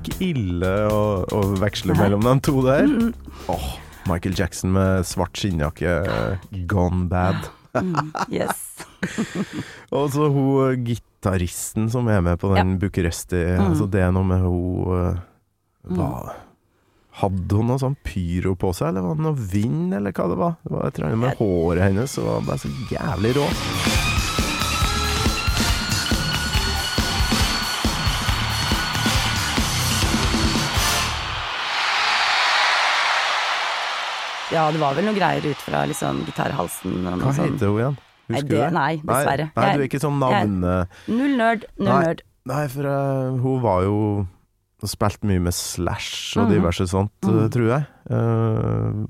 Ikke 0.00 0.16
ille 0.24 0.70
å, 0.88 1.00
å 1.36 1.40
veksle 1.60 1.96
mellom 1.98 2.24
de 2.24 2.34
to 2.46 2.56
der. 2.64 2.90
Åh, 3.52 3.66
Michael 4.08 4.36
Jackson 4.38 4.72
med 4.74 5.04
svart 5.08 5.36
skinnjakke, 5.38 5.96
gone 6.70 7.06
bad. 7.12 7.50
Mm, 7.74 8.12
yes. 8.34 8.84
Og 9.96 10.10
så 10.14 10.26
hun 10.32 10.84
gitaristen 10.86 11.90
som 11.92 12.08
er 12.10 12.22
med 12.24 12.40
på 12.42 12.50
den 12.54 12.76
Bucuresti, 12.82 13.40
altså 13.60 13.86
det 13.90 14.02
er 14.06 14.14
noe 14.14 14.26
med 14.26 14.44
hun 14.44 14.94
eh, 14.98 15.20
hva, 15.94 16.10
Hadde 17.20 17.58
hun 17.58 17.66
noe 17.68 17.80
sånn 17.82 17.96
pyro 18.06 18.54
på 18.56 18.70
seg, 18.76 18.92
eller 18.92 19.04
var 19.04 19.18
det 19.18 19.24
noe 19.26 19.48
vind, 19.54 19.90
eller 19.96 20.14
hva 20.16 20.28
det 20.30 20.38
var? 20.40 20.54
Det 20.62 20.72
var 20.72 20.86
et 20.86 21.00
eller 21.00 21.10
annet 21.10 21.24
med 21.24 21.40
håret 21.42 21.86
hennes 21.88 22.14
som 22.16 22.28
var 22.30 22.46
bare 22.46 22.62
så 22.62 22.70
jævlig 22.92 23.34
rå. 23.36 23.48
Ja, 34.50 34.64
det 34.74 34.80
var 34.82 34.96
vel 34.98 35.04
noe 35.06 35.14
greier 35.14 35.44
ut 35.46 35.60
fra 35.62 35.84
liksom 35.86 36.24
gitarhalsen 36.26 36.96
og 37.06 37.18
noe 37.20 37.28
Hva 37.28 37.34
sånt. 37.36 37.54
heter 37.54 37.70
hun 37.70 37.78
igjen? 37.80 37.98
Nei, 38.30 38.36
Husker 38.36 38.48
du 38.50 38.56
det? 38.56 38.72
nei, 38.72 38.90
dessverre. 38.96 39.46
Nei, 39.56 39.62
nei, 39.64 39.70
du 39.70 39.78
er 39.78 39.80
Jeg- 39.84 39.90
ikke 39.90 40.00
sånn 40.02 40.18
navn 40.18 40.60
Null 41.08 41.36
nerd, 41.38 41.64
null 41.78 41.88
Nei. 41.88 42.02
nerd. 42.04 42.20
Nei, 42.46 42.66
for 42.68 42.86
eh, 42.86 43.38
hun 43.42 43.60
var 43.62 43.82
jo 43.82 44.26
og 44.82 44.88
spilte 44.88 45.26
mye 45.28 45.40
med 45.44 45.52
Slash 45.52 46.36
og 46.38 46.46
Mhm. 46.48 46.54
diverse 46.54 46.86
sånt, 46.88 47.10
eh, 47.24 47.28
Mhm. 47.30 47.50
tror 47.50 47.68
jeg. 47.68 47.86
Eh, 48.10 49.06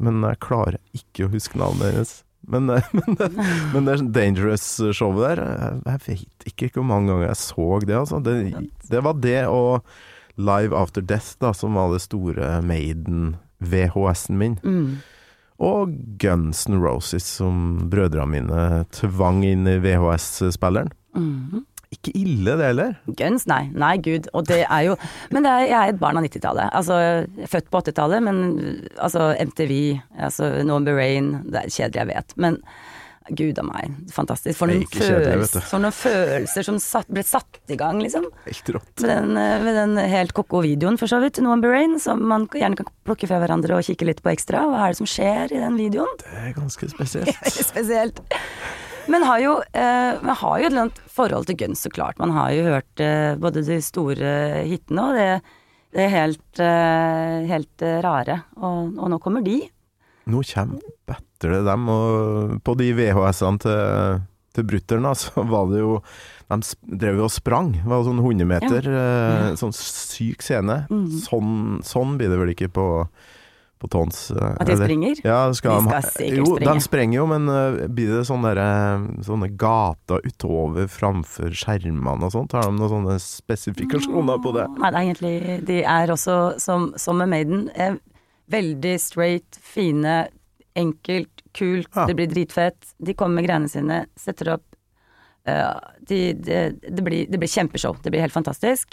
men 0.00 0.22
jeg 0.22 0.38
klarer 0.40 0.78
ikke 0.96 1.26
å 1.28 1.32
huske 1.32 1.56
navnet 1.60 1.92
hennes. 1.92 2.22
Men, 2.48 2.70
eh, 2.70 2.80
men, 2.94 3.14
det, 3.16 3.30
men 3.74 3.84
det 3.84 4.12
Dangerous-showet 4.12 5.36
der, 5.36 5.44
jeg, 5.44 5.82
jeg 5.84 6.00
vet 6.18 6.46
ikke 6.54 6.72
hvor 6.80 6.84
mange 6.88 7.08
ganger 7.12 7.26
jeg 7.28 7.36
så 7.36 7.80
det, 7.84 7.96
altså. 7.96 8.22
Det, 8.22 8.70
det 8.88 9.02
var 9.04 9.12
det 9.14 9.46
og 9.46 9.84
Live 10.38 10.72
After 10.74 11.02
Death, 11.02 11.36
da, 11.38 11.52
som 11.52 11.74
var 11.74 11.92
det 11.92 12.00
store 12.00 12.62
Maiden-VHS-en 13.60 14.38
min. 14.38 14.58
Mm. 14.62 15.00
Og 15.60 15.92
Guns 16.18 16.66
N' 16.68 16.80
Roses, 16.80 17.22
som 17.22 17.88
brødrene 17.90 18.30
mine 18.32 18.84
tvang 18.96 19.44
inn 19.44 19.68
i 19.68 19.76
VHS-spilleren. 19.82 20.92
Mm. 21.14 21.66
Ikke 21.90 22.12
ille, 22.14 22.54
det 22.54 22.68
heller. 22.68 22.92
Guns, 23.18 23.48
nei. 23.50 23.64
Nei, 23.74 23.96
gud. 23.98 24.28
Og 24.32 24.46
det 24.46 24.62
er 24.62 24.84
jo 24.86 24.96
Men 25.34 25.42
det 25.42 25.50
er, 25.50 25.64
jeg 25.66 25.78
er 25.80 25.92
et 25.92 26.00
barn 26.00 26.20
av 26.20 26.24
90-tallet. 26.24 26.70
Altså, 26.72 27.26
født 27.50 27.70
på 27.70 27.80
80-tallet, 27.82 28.22
men 28.22 28.38
altså 28.96 29.32
MTV, 29.42 29.98
altså 30.14 30.52
November 30.62 30.94
Rain 31.00 31.32
Det 31.50 31.64
er 31.64 31.74
kjedelig, 31.74 31.98
jeg 31.98 32.10
vet, 32.14 32.36
men 32.36 32.60
gud 33.28 33.58
a 33.60 33.64
meg, 33.66 33.92
fantastisk. 34.12 34.56
For 34.58 34.70
noen, 34.70 34.86
følelser, 34.88 35.64
for 35.68 35.82
noen 35.82 35.94
følelser 35.94 36.66
som 36.66 36.78
satt, 36.82 37.08
ble 37.12 37.22
satt 37.26 37.60
i 37.70 37.76
gang, 37.78 38.00
liksom. 38.02 38.26
Helt 38.46 38.72
rått. 38.74 38.92
Med 39.04 39.10
den, 39.10 39.36
eh, 39.36 39.62
med 39.62 39.76
den 39.76 39.96
helt 40.10 40.34
ko-ko 40.36 40.62
videoen, 40.64 40.98
for 40.98 41.10
så 41.10 41.20
vidt, 41.22 41.38
November 41.44 41.70
Berain, 41.70 41.98
som 42.00 42.22
man 42.26 42.48
gjerne 42.48 42.80
kan 42.80 42.88
plukke 43.06 43.28
fra 43.30 43.40
hverandre 43.42 43.76
og 43.76 43.86
kikke 43.86 44.08
litt 44.08 44.22
på 44.24 44.32
ekstra. 44.32 44.64
Hva 44.66 44.86
er 44.86 44.94
det 44.94 45.00
som 45.02 45.10
skjer 45.10 45.52
i 45.52 45.62
den 45.62 45.76
videoen? 45.78 46.10
Det 46.22 46.32
er 46.40 46.52
ganske 46.56 46.90
spesielt. 46.90 47.30
Veldig 47.44 47.68
spesielt. 47.68 48.22
Men 49.10 49.24
har 49.26 49.40
jo, 49.42 49.54
eh, 49.72 50.20
man 50.22 50.36
har 50.36 50.58
jo 50.58 50.66
et 50.66 50.70
eller 50.72 50.84
annet 50.86 51.00
forhold 51.10 51.46
til 51.46 51.56
Guns, 51.60 51.82
så 51.82 51.90
klart. 51.92 52.18
Man 52.18 52.34
har 52.34 52.52
jo 52.54 52.68
hørt 52.68 53.00
eh, 53.00 53.34
både 53.40 53.64
de 53.66 53.80
store 53.82 54.34
hitene 54.68 55.06
og 55.08 55.18
det, 55.18 55.30
det 55.96 56.10
helt, 56.12 56.62
eh, 56.62 57.40
helt 57.50 57.82
eh, 57.82 57.98
rare. 58.04 58.42
Og, 58.60 58.94
og 58.98 59.10
nå 59.10 59.18
kommer 59.22 59.44
de. 59.46 59.62
Nå 60.30 60.44
kommer 60.46 61.20
bedre 61.48 61.64
dem, 61.66 61.88
og 61.88 62.58
på 62.66 62.76
de 62.78 62.92
VHS-ene 62.98 63.62
til 63.64 64.20
til 64.50 64.64
brutter'n, 64.66 65.04
så 65.14 65.44
var 65.46 65.68
det 65.70 65.78
jo 65.78 66.00
De 66.50 66.56
drev 66.98 67.20
jo 67.20 67.26
og 67.28 67.30
sprang. 67.30 67.68
Det 67.76 67.86
var 67.86 68.00
sånn 68.02 68.18
100 68.18 68.46
meter. 68.50 68.82
Ja. 68.90 69.52
Sånn 69.54 69.70
syk 69.72 70.42
scene. 70.42 70.80
Mm. 70.90 71.04
Sånn, 71.22 71.52
sånn 71.86 72.16
blir 72.18 72.32
det 72.32 72.38
vel 72.40 72.50
ikke 72.50 72.66
på, 72.74 72.86
på 73.78 73.90
Tons? 73.94 74.32
eh, 74.34 74.56
At 74.58 74.66
de 74.66 74.74
springer? 74.80 75.20
Ja, 75.22 75.44
skal 75.54 75.78
De 75.86 75.92
skal 75.92 76.08
sikkert 76.16 76.40
jo, 76.42 76.48
springe. 76.56 76.74
de 76.74 76.82
sprenger 76.88 77.16
jo, 77.20 77.28
men 77.30 77.46
eh, 77.54 77.78
blir 77.94 78.10
det 78.16 78.24
sånne, 78.26 78.50
der, 78.58 79.06
sånne 79.22 79.52
gater 79.62 80.26
utover 80.26 80.90
framfor 80.90 81.54
skjermene 81.54 82.26
og 82.26 82.34
sånt? 82.34 82.58
Har 82.58 82.66
de 82.66 82.74
noen 82.74 82.90
sånne 82.96 83.16
spesifikasjoner 83.22 84.42
på 84.42 84.56
det? 84.58 84.66
Nei, 84.82 84.90
det 84.90 84.98
er 84.98 85.06
egentlig 85.06 85.60
De 85.70 85.78
er 85.94 86.10
også, 86.18 86.40
som, 86.58 86.90
som 86.98 87.22
med 87.22 87.30
Maiden, 87.36 87.68
eh, 87.78 87.94
veldig 88.50 88.96
straight, 88.98 89.62
fine, 89.62 90.24
enkelt, 90.80 91.44
kult, 91.56 91.88
Ja. 91.96 92.06
det 92.10 92.16
blir 92.18 92.30
dritfett. 92.30 92.94
De 92.98 93.14
kommer 93.14 93.40
med 93.40 93.48
greiene 93.48 93.68
sine, 93.72 94.02
setter 94.18 94.56
opp 94.56 94.66
Uh, 95.48 95.72
de, 96.04 96.34
de, 96.36 96.56
det, 96.84 97.00
blir, 97.02 97.22
det 97.32 97.38
blir 97.40 97.48
kjempeshow. 97.48 97.94
Det 98.04 98.10
blir 98.12 98.20
helt 98.20 98.34
fantastisk. 98.34 98.92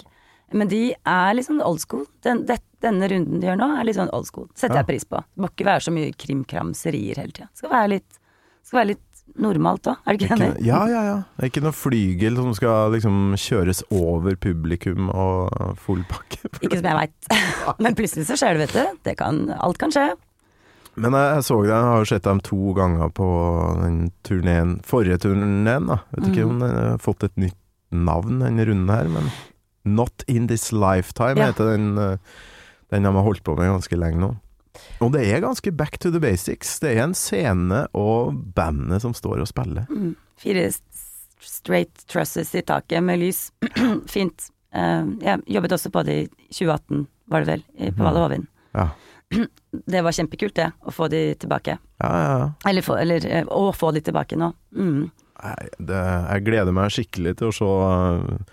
Men 0.55 0.69
de 0.71 0.93
er 0.95 1.33
litt 1.35 1.45
sånn 1.49 1.59
old 1.61 1.81
school. 1.83 2.05
Den, 2.23 2.45
det, 2.47 2.61
denne 2.81 3.09
runden 3.11 3.41
de 3.43 3.49
gjør 3.49 3.57
nå, 3.59 3.67
er 3.75 3.83
litt 3.83 3.97
sånn 3.99 4.13
old 4.15 4.29
school. 4.29 4.47
Setter 4.55 4.77
Ja. 4.79 4.79
jeg 4.79 4.87
pris 4.93 5.03
på. 5.11 5.19
Det 5.27 5.43
må 5.43 5.49
ikke 5.51 5.67
være 5.67 5.83
så 5.83 5.91
mye 5.91 6.13
krimkramserier 6.15 7.19
hele 7.19 7.35
tida. 7.35 7.49
Skal 7.53 7.73
være 7.73 7.89
litt 7.97 8.21
skal 8.63 8.79
være 8.79 8.89
litt 8.93 9.21
normalt 9.43 9.89
òg, 9.91 9.99
er 10.07 10.15
du 10.15 10.23
ikke 10.23 10.35
enig? 10.37 10.47
Ja, 10.65 10.79
ja, 10.87 11.01
ja. 11.03 11.17
Det 11.35 11.43
er 11.45 11.51
ikke 11.51 11.65
noe 11.67 11.75
flygel 11.75 12.39
som 12.39 12.53
skal 12.55 12.95
liksom 12.95 13.35
kjøres 13.43 13.83
over 13.91 14.39
publikum 14.39 15.11
og 15.11 15.75
full 15.83 16.01
pakke. 16.07 16.47
Ikke 16.63 16.79
som 16.79 16.87
jeg 16.87 16.97
veit. 17.01 17.29
Men 17.83 17.95
plutselig 17.99 18.25
så 18.31 18.39
skjer 18.39 18.55
det, 18.55 18.69
vet 18.69 18.75
du. 18.79 18.97
Det 19.03 19.17
kan, 19.19 19.43
alt 19.59 19.77
kan 19.83 19.91
skje. 19.91 20.07
Men 20.97 21.13
jeg, 21.13 21.43
så 21.45 21.59
det, 21.61 21.69
jeg 21.69 21.83
har 21.91 21.99
jo 22.01 22.09
sett 22.09 22.23
dem 22.25 22.39
to 22.41 22.73
ganger 22.77 23.11
på 23.13 23.27
den 23.83 23.99
turneen, 24.25 24.77
forrige 24.87 25.19
turneen, 25.21 25.87
da. 25.91 25.99
Vet 26.15 26.31
ikke 26.31 26.45
Mm. 26.47 26.49
om 26.55 26.59
den 26.63 26.75
har 26.77 26.97
fått 27.03 27.23
et 27.27 27.35
nytt 27.37 27.57
navn 27.91 28.39
denne 28.41 28.65
runden 28.65 28.89
her, 28.89 29.07
men 29.07 29.29
Not 29.85 30.23
In 30.27 30.47
This 30.49 30.71
Lifetime 30.73 31.37
Ja. 31.39 31.51
heter 31.51 31.69
den, 31.77 31.97
eh, 31.97 32.17
den 32.91 33.03
de 33.03 33.13
har 33.13 33.23
holdt 33.23 33.43
på 33.43 33.55
med 33.55 33.69
ganske 33.71 33.95
lenge 33.97 34.19
nå. 34.19 34.31
Og 35.01 35.11
det 35.13 35.23
er 35.27 35.41
ganske 35.41 35.71
back 35.75 35.97
to 35.99 36.11
the 36.11 36.19
basics. 36.19 36.79
Det 36.79 36.97
er 36.97 37.03
en 37.03 37.13
scene 37.13 37.87
og 37.95 38.53
bandet 38.53 39.01
som 39.01 39.13
står 39.13 39.39
og 39.41 39.47
spiller. 39.47 39.87
Mm. 39.89 40.15
Fire 40.37 40.71
straight 41.41 42.03
trusses 42.07 42.53
i 42.55 42.61
taket 42.61 43.03
med 43.03 43.19
lys. 43.19 43.51
Fint. 44.07 44.49
Eh, 44.73 45.05
jeg 45.21 45.41
jobbet 45.47 45.71
også 45.77 45.91
på 45.93 46.03
det 46.05 46.17
i 46.25 46.27
2018, 46.51 47.07
var 47.29 47.43
det 47.45 47.47
vel, 47.47 47.91
på 47.93 48.03
Valle 48.03 48.19
Hovin. 48.25 48.47
Ja. 48.75 48.89
Det 49.93 50.01
var 50.01 50.15
kjempekult, 50.15 50.55
det, 50.57 50.71
å 50.87 50.91
få 50.93 51.07
de 51.11 51.21
tilbake. 51.39 51.77
Ja, 52.01 52.09
ja, 52.09 52.27
ja. 52.31 52.49
Eller, 52.69 52.85
få, 52.85 52.97
eller 52.99 53.25
eh, 53.27 53.47
å 53.47 53.71
få 53.75 53.91
de 53.95 54.01
tilbake 54.03 54.39
nå. 54.39 54.51
Mm. 54.75 55.07
Nei, 55.37 55.55
det, 55.77 56.01
jeg 56.01 56.45
gleder 56.47 56.73
meg 56.73 56.93
skikkelig 56.93 57.35
til 57.37 57.51
å 57.51 57.55
se, 57.55 58.47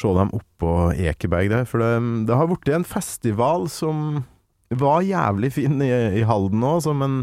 se 0.00 0.12
dem 0.16 0.32
oppå 0.36 0.74
Ekeberg 0.96 1.50
der. 1.52 1.66
For 1.68 1.82
det, 1.82 1.92
det 2.28 2.38
har 2.38 2.48
blitt 2.48 2.70
en 2.72 2.86
festival 2.88 3.68
som 3.72 4.22
var 4.70 5.02
jævlig 5.04 5.52
fin 5.58 5.82
i, 5.82 5.90
i 6.20 6.26
Halden 6.26 6.64
òg, 6.64 6.86
men 6.96 7.22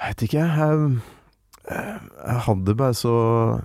jeg 0.00 0.14
vet 0.14 0.26
ikke. 0.28 0.46
Jeg, 0.62 0.90
jeg 1.68 2.44
hadde 2.46 2.68
det 2.70 2.76
bare 2.80 2.96
så 2.96 3.16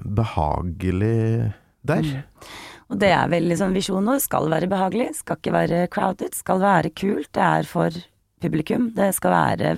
behagelig 0.04 1.54
der. 1.88 2.10
Mm. 2.10 2.50
Og 2.92 3.00
det 3.02 3.12
er 3.16 3.30
vel 3.32 3.48
liksom 3.50 3.74
visjonen 3.74 4.12
vår. 4.12 4.26
Skal 4.26 4.52
være 4.52 4.70
behagelig, 4.70 5.14
skal 5.22 5.40
ikke 5.40 5.56
være 5.56 5.86
crowded, 5.94 6.36
skal 6.38 6.62
være 6.62 6.92
kult. 6.98 7.32
Det 7.34 7.46
er 7.46 7.70
for 7.70 8.04
publikum. 8.42 8.90
Det 8.96 9.12
skal 9.16 9.32
være 9.32 9.76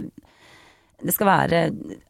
Det 1.03 1.13
skal 1.13 1.27
være 1.29 1.59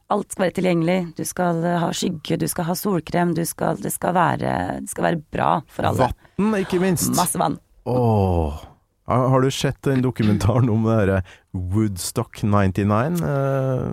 Alt 0.10 0.32
skal 0.32 0.46
være 0.46 0.56
tilgjengelig. 0.56 0.98
Du 1.18 1.24
skal 1.28 1.58
ha 1.82 1.90
skygge, 1.92 2.38
du 2.40 2.48
skal 2.48 2.64
ha 2.70 2.76
solkrem, 2.80 3.34
du 3.36 3.44
skal 3.46 3.76
Det 3.84 3.92
skal 3.92 4.14
være, 4.16 4.54
det 4.82 4.90
skal 4.94 5.04
være 5.10 5.22
bra 5.36 5.50
for 5.68 5.90
alle. 5.90 6.08
Vann, 6.40 6.54
ikke 6.62 6.80
minst. 6.80 7.12
Masse 7.18 7.38
vann. 7.42 7.58
Åh. 7.86 8.64
Har 9.08 9.40
du 9.42 9.48
sett 9.52 9.78
den 9.88 10.02
dokumentaren 10.04 10.68
om 10.70 10.82
det 10.84 10.96
derre 11.00 11.20
Woodstock 11.56 12.42
99? 12.44 13.22
Eh, 13.24 13.84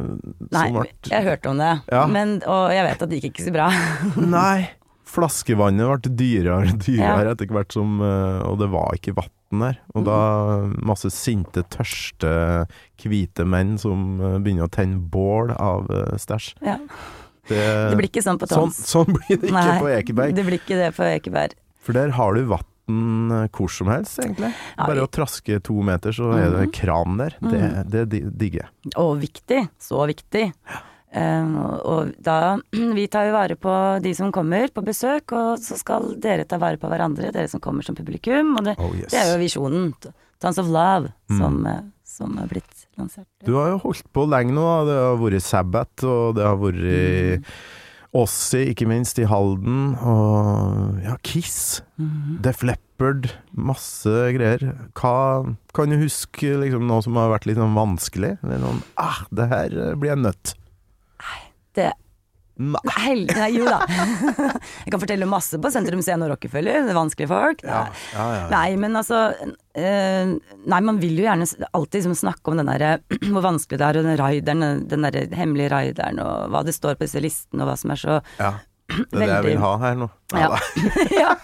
Nei, 0.51 0.65
ble- 0.75 0.89
jeg 1.07 1.15
har 1.21 1.29
hørt 1.31 1.47
om 1.47 1.59
det, 1.63 1.69
Ja. 1.93 2.07
men, 2.11 2.41
og 2.51 2.73
jeg 2.75 2.83
vet 2.89 3.03
at 3.03 3.11
det 3.13 3.21
gikk 3.23 3.29
ikke 3.39 3.45
så 3.47 3.53
bra. 3.55 3.69
Nei. 4.17 4.71
Flaskevannet 5.15 5.87
ble 6.05 6.13
dyrere 6.19 6.57
og 6.61 6.79
dyrere 6.85 7.25
Ja. 7.29 7.33
etter 7.35 7.47
hvert 7.55 7.73
som 7.77 8.01
eh, 8.03 8.43
Og 8.51 8.59
det 8.63 8.69
var 8.73 8.97
ikke 8.99 9.15
vann 9.19 9.31
der. 9.63 9.77
Og 9.95 10.05
da 10.09 10.17
masse 10.83 11.11
sinte, 11.15 11.63
tørste, 11.71 12.67
hvite 12.99 13.45
menn 13.47 13.77
som 13.79 14.19
eh, 14.21 14.39
begynner 14.43 14.67
å 14.67 14.73
tenne 14.75 14.99
bål 14.99 15.53
av 15.55 15.87
eh, 15.95 16.17
stæsj. 16.19 16.55
Ja. 16.67 16.79
Det, 17.47 17.61
Det 17.93 17.97
blir 18.01 18.09
ikke 18.09 18.23
sånn 18.25 18.39
på 18.41 18.49
sånn, 18.49 18.71
Tons. 18.73 18.79
sånn 18.89 19.11
blir 19.13 19.37
det 19.39 19.51
ikke 19.51 19.59
Nei, 19.59 19.79
på 19.83 19.91
Ekeberg. 19.93 20.35
Det 20.35 20.45
blir 20.47 20.59
ikke 20.63 20.79
det 20.81 20.91
på 20.97 21.05
Ekeberg. 21.07 21.55
For 21.85 21.93
der 21.97 22.15
har 22.17 22.35
du 22.35 22.47
vann 22.49 22.71
hvor 23.55 23.71
som 23.73 23.89
helst, 23.93 24.19
egentlig. 24.21 24.51
Bare 24.77 25.05
å 25.05 25.09
traske 25.13 25.57
to 25.65 25.77
meter, 25.87 26.13
så 26.13 26.33
er 26.37 26.51
det 26.53 26.65
Mhm. 26.67 26.73
kran 26.77 27.17
der. 27.21 27.37
Det, 27.41 28.03
det 28.13 28.21
digger 28.37 28.65
jeg. 28.67 28.93
Og 29.01 29.21
viktig. 29.23 29.61
Så 29.81 30.03
viktig. 30.11 30.51
Um, 30.69 30.83
og, 31.15 31.75
og 31.87 32.13
da 32.25 32.57
Vi 32.99 33.07
tar 33.13 33.29
jo 33.29 33.35
vare 33.37 33.55
på 33.61 33.75
de 34.03 34.15
som 34.19 34.33
kommer 34.35 34.69
på 34.75 34.83
besøk, 34.85 35.31
og 35.37 35.59
så 35.63 35.79
skal 35.79 36.15
dere 36.23 36.45
ta 36.49 36.59
vare 36.59 36.77
på 36.81 36.91
hverandre, 36.91 37.31
dere 37.35 37.49
som 37.51 37.63
kommer 37.63 37.87
som 37.87 37.95
publikum. 37.99 38.57
Og 38.59 38.65
det, 38.67 38.75
Oh 38.83 38.91
yes. 38.99 39.13
det 39.15 39.21
er 39.23 39.33
jo 39.35 39.39
visjonen. 39.45 39.93
Tons 40.43 40.59
of 40.59 40.67
Love, 40.69 41.13
Mm. 41.31 41.39
som, 41.39 41.55
eh, 41.67 41.81
som 42.05 42.35
er 42.39 42.47
blitt 42.51 42.83
lansert. 42.99 43.27
Du 43.47 43.55
har 43.57 43.71
jo 43.73 43.79
holdt 43.87 44.05
på 44.13 44.27
lenge 44.29 44.53
nå. 44.53 44.67
Det 44.87 44.99
har 44.99 45.17
vært 45.23 45.43
Sabbat, 45.47 46.05
og 46.05 46.35
det 46.37 46.45
har 46.45 46.57
vært 46.61 46.83
Mm. 46.85 47.45
Ossi, 48.15 48.61
ikke 48.71 48.87
minst, 48.87 49.19
i 49.19 49.25
Halden. 49.27 49.97
Og 49.99 51.01
ja, 51.03 51.17
Kiss. 51.27 51.81
Mhm. 51.99 52.37
Def 52.45 52.63
Leppard. 52.63 53.33
Masse 53.57 54.13
greier. 54.37 54.63
Hva 54.95 55.57
kan 55.75 55.91
du 55.91 55.97
huske 55.99 56.53
liksom, 56.61 56.87
noe 56.87 57.03
som 57.03 57.17
har 57.19 57.33
vært 57.33 57.47
litt 57.51 57.59
sånn 57.59 57.75
vanskelig? 57.75 58.37
Det 58.41 58.55
er 58.55 58.63
noen, 58.63 58.83
ah, 58.97 59.25
det 59.35 59.49
her 59.51 59.67
eh, 59.89 59.95
blir 59.99 60.13
jeg 60.15 60.23
nødt. 60.23 60.55
Det 61.75 61.93
Nei. 62.55 63.25
Nei, 63.35 63.49
jo 63.51 63.65
da. 63.67 63.81
Jeg 64.85 64.93
kan 64.95 65.01
fortelle 65.03 65.27
masse 65.27 65.59
på 65.59 65.71
Sentrum 65.75 65.99
Scene 66.07 66.23
og 66.23 66.37
Rockefeller. 66.37 66.85
Det 66.87 66.93
er 66.93 66.99
vanskelige 66.99 67.31
folk. 67.33 67.65
Det 67.65 67.71
Ja, 67.73 67.81
ja, 68.15 68.27
ja. 68.37 68.45
Nei, 68.53 68.77
men 68.79 68.95
altså 68.95 69.25
eh, 69.75 70.37
Nei, 70.63 70.81
man 70.87 71.01
vil 71.03 71.19
jo 71.19 71.27
gjerne 71.27 71.49
alltid 71.75 71.99
liksom 71.99 72.15
snakke 72.21 72.53
om 72.53 72.61
den 72.63 72.71
derre 72.71 72.93
hvor 73.33 73.43
vanskelig 73.49 73.81
det 73.83 73.89
er, 73.89 73.99
og 73.99 74.07
den 74.07 74.21
raideren, 74.21 74.85
den 74.91 75.09
derre 75.09 75.27
hemmelige 75.35 75.73
raideren, 75.75 76.23
og 76.23 76.55
hva 76.55 76.63
det 76.67 76.77
står 76.77 76.95
på 76.95 77.09
disse 77.09 77.23
listene, 77.25 77.65
og 77.65 77.73
hva 77.73 77.77
som 77.81 77.95
er 77.95 78.03
så 78.05 78.21
ja. 78.39 78.55
Det 78.95 79.19
er 79.19 79.19
det 79.25 79.31
jeg 79.33 79.45
vil 79.49 79.63
ha 79.65 79.77
her 79.83 79.99
nå. 79.99 80.09
Ja. 80.37 80.51
ja. 81.25 81.35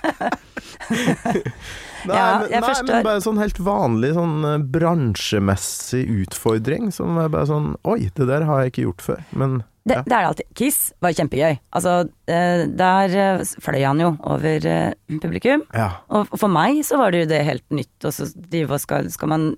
Nei, 2.00 2.16
Ja, 2.16 2.28
men, 2.48 2.62
nei, 2.64 2.82
men 2.86 3.04
bare 3.04 3.20
sånn 3.20 3.40
helt 3.40 3.58
vanlig 3.60 4.14
sånn 4.16 4.44
eh, 4.48 4.62
bransjemessig 4.72 6.06
utfordring 6.22 6.88
som 6.96 7.18
er 7.20 7.28
bare 7.32 7.50
sånn 7.50 7.74
Oi, 7.84 8.06
det 8.16 8.24
der 8.30 8.46
har 8.48 8.62
jeg 8.62 8.72
ikke 8.72 8.86
gjort 8.86 9.04
før. 9.04 9.20
Men 9.36 9.58
Det, 9.80 9.96
Ja. 9.96 10.02
det 10.04 10.12
er 10.12 10.20
det 10.20 10.28
alltid. 10.28 10.48
Kiss 10.54 10.78
var 11.00 11.14
kjempegøy. 11.16 11.58
Altså, 11.72 11.92
eh, 12.28 12.66
der 12.66 13.14
eh, 13.16 13.44
fløy 13.64 13.80
han 13.86 14.00
jo 14.02 14.10
over 14.28 14.66
eh, 14.66 14.92
publikum. 15.22 15.62
ja. 15.74 15.90
Og 16.10 16.28
for 16.36 16.48
meg 16.52 16.82
så 16.84 16.98
var 17.00 17.12
det 17.12 17.22
jo 17.24 17.30
det 17.32 17.44
helt 17.46 17.64
nytt, 17.70 18.04
og 18.04 18.12
så 18.12 18.28
skal, 18.78 19.10
skal 19.10 19.28
man 19.28 19.54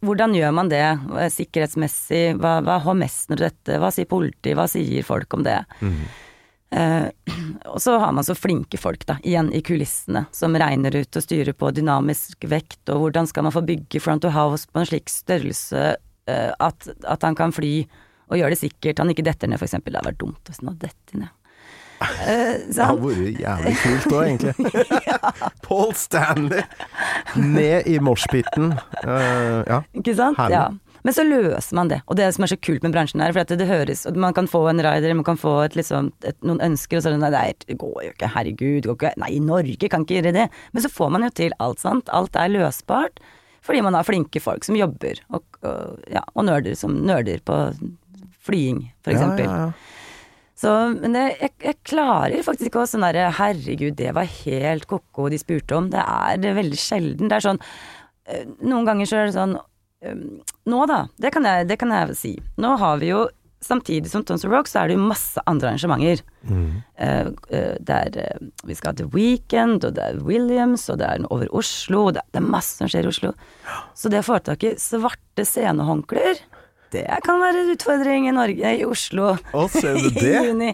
Hvordan 0.00 0.32
gjør 0.32 0.52
man 0.56 0.70
det 0.72 0.80
sikkerhetsmessig? 1.34 2.38
Hva, 2.40 2.62
hva 2.64 2.78
har 2.80 2.94
mestner 2.96 3.36
dette? 3.36 3.76
Hva 3.82 3.90
sier 3.92 4.08
politiet? 4.08 4.56
Hva 4.56 4.64
sier 4.70 5.04
folk 5.04 5.34
om 5.36 5.42
det? 5.44 5.58
Mm. 5.82 5.98
Eh, 6.72 7.08
og 7.68 7.76
så 7.84 7.98
har 8.00 8.14
man 8.16 8.24
så 8.24 8.32
flinke 8.32 8.78
folk, 8.80 9.04
da, 9.04 9.18
igjen 9.20 9.50
i 9.52 9.60
kulissene, 9.60 10.24
som 10.32 10.56
regner 10.56 10.96
ut 10.96 11.18
og 11.20 11.24
styrer 11.26 11.52
på 11.52 11.68
dynamisk 11.76 12.46
vekt, 12.48 12.80
og 12.88 13.02
hvordan 13.02 13.28
skal 13.28 13.44
man 13.44 13.52
få 13.52 13.60
bygge 13.68 14.00
front 14.00 14.24
of 14.24 14.32
house 14.32 14.64
på 14.72 14.80
en 14.80 14.88
slik 14.88 15.12
størrelse 15.12 15.82
eh, 15.92 16.48
at, 16.56 16.88
at 17.04 17.28
han 17.28 17.36
kan 17.36 17.52
fly 17.52 17.82
og 18.32 18.40
gjør 18.40 18.54
det 18.54 18.60
sikkert, 18.62 19.02
han 19.02 19.12
ikke 19.12 19.26
detter 19.26 19.50
ned, 19.50 19.62
eksempel. 19.62 19.92
Det 19.92 20.00
hadde 20.00 20.12
vært 20.12 20.22
dumt 20.24 20.50
hvis 20.50 20.62
han 20.62 20.72
hadde 20.72 20.90
dettet 20.90 21.22
ned. 21.22 21.38
Uh, 22.02 22.58
Det 22.66 22.82
har 22.82 22.96
vært 22.98 23.36
jævlig 23.38 23.72
kult 23.78 24.06
òg, 24.10 24.22
egentlig. 24.26 24.72
Paul 25.68 25.92
Stanley 25.94 26.64
ned 27.38 27.86
i 27.86 28.00
moshpiten. 28.02 28.72
Uh, 29.04 29.62
ja. 29.68 29.78
Ikke 29.94 30.16
sant? 30.18 30.40
Herlig. 30.40 30.56
Ja. 30.56 30.96
Men 31.02 31.14
så 31.16 31.24
løser 31.26 31.76
man 31.78 31.90
det, 31.90 31.98
og 32.06 32.18
det 32.18 32.28
som 32.34 32.46
er 32.46 32.52
så 32.52 32.58
kult 32.62 32.84
med 32.86 32.94
bransjen 32.94 33.22
her. 33.22 33.34
For 33.34 33.42
at 33.42 33.50
det, 33.50 33.58
det 33.62 33.68
høres 33.70 34.04
og 34.06 34.18
Man 34.22 34.34
kan 34.36 34.50
få 34.50 34.64
en 34.70 34.82
rider, 34.82 35.14
man 35.18 35.26
kan 35.26 35.38
få 35.38 35.56
et, 35.64 35.76
liksom, 35.78 36.12
et, 36.26 36.38
noen 36.46 36.62
ønsker, 36.62 36.98
og 36.98 37.04
så 37.04 37.10
er 37.10 37.16
det 37.16 37.22
nei, 37.24 37.32
nei, 37.34 37.46
det 37.66 37.78
går 37.82 37.96
jo 38.06 38.10
ikke, 38.14 38.32
herregud, 38.36 38.80
det 38.80 38.90
går 38.90 38.98
ikke, 38.98 39.14
nei, 39.22 39.32
Norge 39.42 39.90
kan 39.90 40.06
ikke 40.06 40.20
gjøre 40.20 40.34
det. 40.38 40.48
Men 40.74 40.84
så 40.84 40.90
får 40.92 41.14
man 41.14 41.26
jo 41.26 41.32
til 41.42 41.56
alt, 41.62 41.82
sant. 41.82 42.12
Alt 42.14 42.38
er 42.38 42.52
løsbart. 42.54 43.22
Fordi 43.62 43.82
man 43.86 43.94
har 43.94 44.06
flinke 44.06 44.42
folk 44.42 44.66
som 44.66 44.74
jobber, 44.74 45.20
og, 45.30 45.44
og, 45.62 45.98
ja, 46.10 46.24
og 46.34 46.48
nerder 46.48 46.74
som 46.78 46.96
nerder 47.06 47.42
på 47.46 47.58
flying, 48.42 48.84
for 49.04 49.14
eksempel. 49.14 49.46
Ja, 49.46 49.56
ja, 49.56 49.66
ja. 49.70 49.98
Så, 50.62 50.70
men 50.94 51.16
det, 51.16 51.24
jeg, 51.40 51.54
jeg 51.64 51.78
klarer 51.90 52.44
faktisk 52.46 52.70
ikke 52.70 52.84
å 52.84 52.86
sånn 52.86 53.02
derre 53.02 53.32
herregud, 53.34 53.96
det 53.98 54.12
var 54.14 54.30
helt 54.44 54.86
ko-ko 54.90 55.26
de 55.32 55.40
spurte 55.40 55.74
om. 55.74 55.90
Det 55.90 56.02
er, 56.02 56.38
det 56.42 56.54
veldig 56.54 56.78
sjelden. 56.78 57.30
Det 57.30 57.38
er 57.38 57.46
sånn 57.48 57.60
eh, 58.30 58.44
Noen 58.62 58.86
ganger 58.86 59.10
så 59.10 59.18
er 59.18 59.26
det 59.26 59.34
sånn 59.34 59.56
eh, 59.58 60.20
Nå 60.70 60.84
da, 60.86 61.06
det 61.18 61.32
kan, 61.34 61.48
jeg, 61.48 61.66
det 61.72 61.80
kan 61.82 61.94
jeg 61.96 62.18
si. 62.18 62.36
Nå 62.62 62.76
har 62.78 63.02
vi 63.02 63.10
jo 63.10 63.24
samtidig 63.62 64.10
som 64.10 64.24
Tons 64.24 64.44
of 64.44 64.50
Rock, 64.50 64.70
så 64.70 64.82
er 64.82 64.90
det 64.90 64.96
jo 64.96 65.06
masse 65.06 65.42
andre 65.46 65.72
arrangementer. 65.72 66.22
Mm. 66.46 66.70
Uh, 66.98 67.28
det 67.78 67.98
er 67.98 68.16
eh, 68.18 68.46
Vi 68.66 68.74
skal 68.74 68.92
ha 68.92 68.98
The 68.98 69.06
Weekend, 69.12 69.86
og 69.86 69.94
det 69.98 70.02
er 70.02 70.22
Williams, 70.26 70.88
og 70.90 70.98
det 71.02 71.08
er 71.08 71.26
over 71.30 71.50
Oslo, 71.54 72.08
og 72.08 72.16
det 72.18 72.24
er 72.34 72.46
masse 72.46 72.78
som 72.80 72.90
skjer 72.90 73.06
i 73.06 73.12
Oslo. 73.12 73.32
Så 73.98 74.10
det 74.12 74.22
å 74.22 74.26
få 74.26 74.40
tak 74.42 74.66
i 74.66 74.74
svarte 74.82 75.46
scenehåndklær, 75.46 76.42
det 76.92 77.04
kan 77.24 77.40
være 77.40 77.62
en 77.64 77.72
utfordring 77.74 78.28
i 78.28 78.34
Norge, 78.36 78.72
i 78.78 78.84
Oslo. 78.86 79.32
Å, 79.52 79.64
ser 79.72 79.98
du 79.98 80.06
I 80.10 80.14
det? 80.18 80.32
juni. 80.46 80.70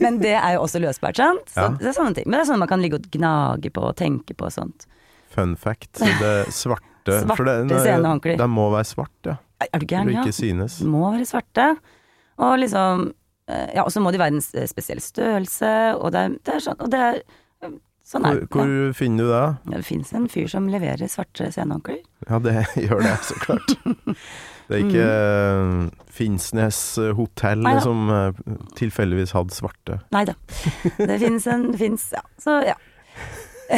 Men 0.00 0.18
det 0.22 0.34
er 0.38 0.54
jo 0.56 0.62
også 0.64 0.80
løsbart, 0.82 1.18
sant? 1.20 1.46
Så 1.52 1.60
Ja. 1.66 1.68
det 1.80 1.90
er 1.90 1.96
sånne 1.98 2.14
ting. 2.16 2.26
Men 2.28 2.38
det 2.40 2.46
er 2.46 2.50
sånn 2.52 2.62
man 2.62 2.70
kan 2.70 2.82
ligge 2.82 3.00
og 3.02 3.08
gnage 3.14 3.70
på 3.74 3.84
og 3.90 3.96
tenke 4.00 4.34
på 4.38 4.46
og 4.48 4.54
sånt. 4.54 4.86
Fun 5.34 5.56
fact. 5.58 5.98
Det 6.22 6.34
svarte 6.54 7.18
Svarte 7.20 7.36
for 7.36 7.44
det- 7.44 7.82
scenehåndklær. 7.84 8.38
De 8.40 8.46
må 8.48 8.70
være 8.72 8.86
svarte, 8.88 9.34
ja. 9.34 9.36
Er 9.60 9.68
er 9.72 9.78
du 9.78 9.84
For 9.86 9.90
gæren, 9.94 10.08
å 10.08 10.14
ja? 10.14 10.22
ikke 10.24 10.34
synes. 10.38 10.78
De 10.80 10.86
må 10.88 11.02
være 11.12 11.26
svarte. 11.28 11.66
Og 12.38 12.54
liksom 12.62 13.10
eh, 13.48 13.68
Ja, 13.76 13.82
og 13.84 13.92
så 13.92 14.00
må 14.00 14.10
de 14.14 14.18
være 14.22 14.32
en 14.38 14.40
s- 14.40 14.54
spesiell 14.72 15.00
størrelse, 15.04 15.70
og 16.00 16.12
det 16.14 16.20
er, 16.24 16.28
det 16.48 16.54
er 16.54 16.62
sånn 16.64 16.80
Og 16.80 16.90
det 16.90 17.00
er 17.00 17.20
Sånn 18.04 18.26
er 18.28 18.34
Hvor, 18.34 18.40
det. 18.40 18.48
hvor 18.52 18.96
finner 18.98 19.24
du 19.24 19.30
det? 19.30 19.44
Ja, 19.72 19.76
det 19.80 19.84
fins 19.86 20.10
en 20.12 20.26
fyr 20.28 20.48
som 20.52 20.66
leverer 20.68 21.08
svarte 21.08 21.46
scenehåndklær. 21.54 22.02
Ja, 22.28 22.38
det 22.44 22.52
gjør 22.84 23.00
det, 23.00 23.14
så 23.24 23.36
klart. 23.40 23.72
Det 24.68 24.78
er 24.78 24.84
ikke 24.86 25.08
mm. 25.68 25.80
Finnsnes 26.14 26.78
hotell 27.18 27.60
Neida. 27.66 27.82
som 27.84 28.08
eh, 28.14 28.32
tilfeldigvis 28.78 29.34
hadde 29.36 29.52
svarte. 29.56 29.98
Nei 30.14 30.24
da. 30.30 30.34
Det 30.98 31.18
fins 31.20 31.46
en 31.52 31.66
fins 31.76 32.06
Ja. 32.14 32.22
Så 32.40 32.58
ja. 32.64 32.76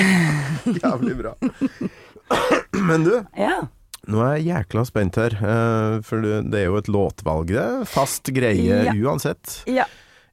Jævlig 0.83 1.16
bra. 1.20 1.35
Men 2.88 3.05
du, 3.07 3.12
Ja. 3.38 3.61
nå 4.07 4.22
er 4.27 4.37
jeg 4.38 4.46
jækla 4.51 4.85
spent 4.88 5.16
her. 5.20 5.37
eh, 5.40 6.01
For 6.07 6.22
det 6.22 6.55
er 6.61 6.66
jo 6.70 6.77
et 6.81 6.88
låtvalg, 6.92 7.46
det. 7.55 7.66
Fast 7.90 8.31
greie 8.35 8.85
Ja. 8.87 8.92
uansett. 8.94 9.62
ja. 9.66 9.85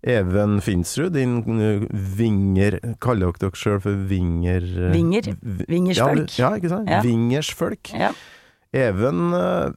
Even 0.06 0.58
Finsrud, 0.60 1.14
din 1.16 1.38
eh, 1.64 1.86
vinger 1.88 2.76
Kaller 3.00 3.32
dere 3.32 3.40
dere 3.40 3.56
sjøl 3.56 3.78
for 3.80 3.96
vinger... 4.10 4.62
eh, 4.62 4.92
Vinger. 4.92 5.30
Vingersfolk. 5.70 6.34
Ja, 6.38 6.50
ja, 6.50 6.58
ikke 6.60 6.70
sant? 6.74 6.90
Ja. 6.92 7.00
Vingersfolk. 7.06 7.94
ja. 7.96 8.10
Even 8.74 9.32
eh, 9.38 9.72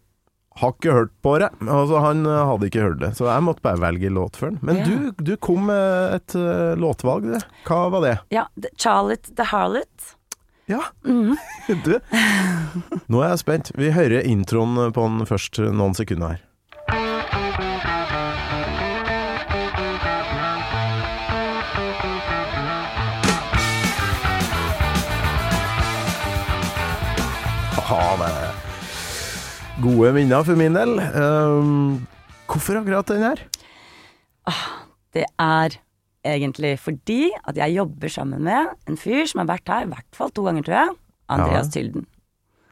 har 0.56 0.72
ikke 0.72 0.92
hørt 0.96 1.10
på 1.22 1.34
det. 1.42 1.50
Altså, 1.66 1.98
han 2.00 2.24
eh, 2.26 2.42
hadde 2.48 2.68
ikke 2.70 2.84
hørt 2.86 3.00
det, 3.02 3.10
så 3.18 3.26
jeg 3.28 3.44
måtte 3.44 3.64
bare 3.66 3.80
velge 3.82 4.08
låt 4.12 4.36
før 4.40 4.52
han. 4.54 4.58
Men 4.62 4.76
Ja. 4.80 4.84
du, 4.88 5.24
du 5.30 5.36
kom 5.36 5.66
med 5.68 6.14
et 6.16 6.36
uh, 6.38 6.72
låtvalg, 6.80 7.26
det. 7.34 7.42
Hva 7.68 7.82
var 7.92 8.06
det? 8.06 8.14
ja. 8.32 8.46
Charlotte 8.80 9.34
the 9.36 9.44
Harlot. 9.52 10.12
Ja, 10.68 10.80
Mhm. 11.04 11.36
du. 11.86 11.92
Nå 13.06 13.20
er 13.22 13.28
jeg 13.34 13.38
spent. 13.44 13.70
Vi 13.78 13.92
hører 13.94 14.24
introen 14.26 14.74
på 14.92 15.04
den 15.06 15.26
først 15.28 15.60
noen 15.62 15.94
sekunder 15.94 16.34
her. 16.34 16.40
Gode 29.76 30.12
minner 30.16 30.44
for 30.46 30.56
min 30.56 30.76
del. 30.76 30.94
Um, 31.12 32.06
hvorfor 32.48 32.78
akkurat 32.80 33.10
den 33.10 33.24
her? 33.26 33.42
Det 35.12 35.26
er 35.36 35.76
egentlig 36.26 36.72
fordi 36.80 37.28
at 37.44 37.58
jeg 37.60 37.76
jobber 37.76 38.12
sammen 38.12 38.44
med 38.46 38.72
en 38.88 38.96
fyr 39.00 39.26
som 39.28 39.42
har 39.42 39.50
vært 39.52 39.72
her 39.72 39.84
i 39.84 39.90
hvert 39.90 40.16
fall 40.16 40.32
to 40.32 40.46
ganger, 40.46 40.64
tror 40.66 40.78
jeg. 40.78 40.94
Andreas 41.36 41.68
Tylden. 41.74 42.06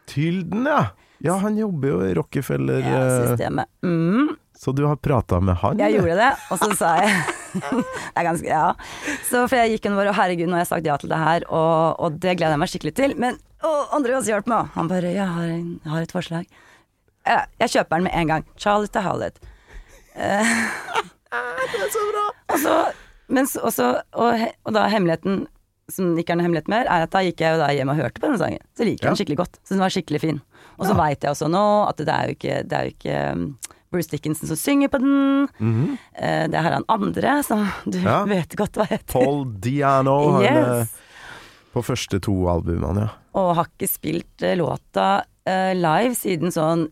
Tylden, 0.08 0.64
ja. 0.70 0.80
Ja, 1.24 1.36
han 1.40 1.56
jobber 1.56 1.92
jo 1.92 2.00
i 2.04 2.14
Rockefeller-systemet. 2.16 3.30
systemet. 3.30 3.70
Mm. 3.84 4.34
Så 4.56 4.72
du 4.76 4.84
har 4.86 4.96
prata 4.96 5.40
med 5.44 5.56
han? 5.60 5.78
Jeg 5.80 5.96
gjorde 5.98 6.16
det, 6.18 6.32
og 6.52 6.60
så 6.60 6.68
sa 6.78 6.96
jeg 7.02 7.14
Det 7.54 8.18
er 8.18 8.26
ganske 8.26 8.48
Ja. 8.48 8.66
Så 9.28 9.44
for 9.48 9.60
jeg 9.60 9.76
gikk 9.76 9.86
inn 9.86 9.94
og 9.94 10.02
bare 10.02 10.14
Herregud, 10.16 10.48
nå 10.48 10.56
har 10.56 10.64
jeg 10.64 10.72
sagt 10.72 10.88
ja 10.88 10.96
til 11.00 11.12
det 11.12 11.20
her, 11.20 11.46
og, 11.48 12.00
og 12.00 12.16
det 12.22 12.36
gleder 12.38 12.56
jeg 12.56 12.62
meg 12.64 12.72
skikkelig 12.72 12.94
til. 12.98 13.16
Men 13.20 13.38
å, 13.64 13.72
Andreas, 13.96 14.28
hjelp 14.30 14.48
meg! 14.50 14.72
Han 14.74 14.90
bare 14.90 15.12
Jeg 15.14 15.26
har, 15.36 15.50
en, 15.52 15.68
jeg 15.84 15.92
har 15.94 16.06
et 16.06 16.14
forslag. 16.14 16.48
Jeg, 17.26 17.46
jeg 17.62 17.70
kjøper 17.76 17.96
den 18.00 18.04
med 18.08 18.14
en 18.20 18.28
gang. 18.28 18.44
Charlie 18.60 18.88
to 18.92 19.00
Howlett. 19.04 19.38
Eh, 20.14 20.54
Det 21.34 21.80
er 21.80 21.90
så 21.90 22.02
bra! 22.12 22.24
og 22.54 22.58
så 22.62 22.74
mens, 23.34 23.54
også, 23.56 23.86
og, 24.12 24.42
og, 24.66 24.72
da 24.76 24.82
hemmeligheten, 24.92 25.46
som 25.90 26.12
ikke 26.20 26.34
er 26.34 26.38
noe 26.38 26.44
hemmelighet 26.46 26.68
mer, 26.70 26.84
er 26.92 27.06
at 27.06 27.12
da 27.14 27.22
gikk 27.24 27.40
jeg 27.40 27.56
jo 27.56 27.60
da 27.62 27.70
hjem 27.74 27.90
og 27.90 27.96
hørte 27.98 28.20
på 28.20 28.26
denne 28.28 28.38
sangen. 28.40 28.60
Så 28.76 28.84
liker 28.86 29.00
jeg 29.00 29.08
Ja. 29.08 29.12
den 29.14 29.18
skikkelig 29.20 29.38
godt. 29.40 29.56
Så 29.64 29.74
den 29.74 29.82
var 29.82 29.94
skikkelig 29.94 30.20
fin. 30.22 30.42
Og 30.78 30.84
så 30.86 30.92
Ja. 30.92 30.98
veit 31.00 31.24
jeg 31.24 31.32
også 31.32 31.48
nå 31.50 31.64
at 31.88 31.96
det 32.04 32.08
er 32.12 32.28
jo 32.28 32.36
ikke, 32.36 32.58
det 32.68 32.76
er 32.78 32.84
jo 32.84 32.92
ikke 32.94 33.16
um, 33.32 33.58
Bruce 33.94 34.10
Dickinson 34.12 34.48
som 34.50 34.56
synger 34.60 34.88
på 34.92 35.00
den. 35.00 35.48
Mhm. 35.58 35.98
Eh, 36.18 36.46
det 36.52 36.54
er 36.60 36.62
han 36.68 36.84
andre 36.88 37.34
som 37.42 37.64
du 37.88 37.98
Ja. 37.98 38.20
vet 38.36 38.54
godt 38.60 38.76
hva 38.78 38.86
heter. 38.92 39.08
Paul 39.16 39.44
Diano. 39.64 40.18
Han 40.36 40.44
er 40.44 40.86
på 41.74 41.82
første 41.82 42.20
to 42.22 42.36
albumene, 42.52 43.08
ja. 43.08 43.14
Og 43.34 43.54
har 43.56 43.66
ikke 43.72 43.88
spilt 43.90 44.42
eh, 44.46 44.54
låta 44.60 45.24
eh, 45.46 45.72
live 45.74 46.14
siden 46.14 46.52
sånn 46.54 46.86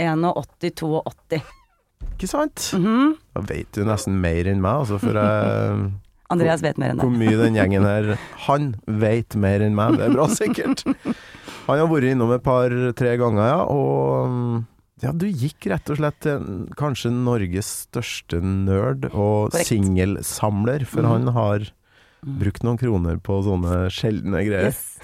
81-82. 0.00 1.40
Ikke 2.14 2.28
sant? 2.30 2.70
Mhm. 2.76 3.16
Da 3.36 3.42
vet 3.48 3.70
du 3.76 3.84
nesten 3.88 4.20
mer 4.20 4.48
enn 4.50 4.62
meg, 4.62 4.84
altså, 4.84 5.00
for 5.02 5.16
jeg 5.16 5.90
Andreas 6.30 6.62
vet 6.62 6.78
mer 6.78 6.92
enn 6.92 7.00
deg. 7.00 7.06
Hvor 7.06 7.16
mye 7.18 7.38
den 7.40 7.56
gjengen 7.58 7.86
her 7.88 8.12
Han 8.46 8.74
vet 8.86 9.34
mer 9.34 9.64
enn 9.64 9.74
meg, 9.74 9.96
det 9.98 10.06
er 10.06 10.14
bra 10.14 10.28
sikkert. 10.30 10.84
Han 11.66 11.80
har 11.80 11.88
vært 11.90 12.12
innom 12.12 12.34
et 12.34 12.44
par-tre 12.44 13.16
ganger, 13.20 13.48
ja, 13.50 13.64
og 13.66 14.64
ja, 15.00 15.14
du 15.16 15.26
gikk 15.26 15.70
rett 15.72 15.90
og 15.92 15.96
slett 15.96 16.18
til 16.26 16.46
kanskje 16.76 17.12
Norges 17.14 17.70
største 17.86 18.40
nerd 18.44 19.06
og 19.10 19.54
singelsamler, 19.56 20.84
for 20.88 21.06
mm. 21.06 21.10
han 21.14 21.30
har 21.36 21.70
brukt 22.20 22.66
noen 22.66 22.76
kroner 22.80 23.16
på 23.24 23.38
sånne 23.46 23.86
sjeldne 23.94 24.42
greier. 24.44 24.74
Yes. 24.74 25.00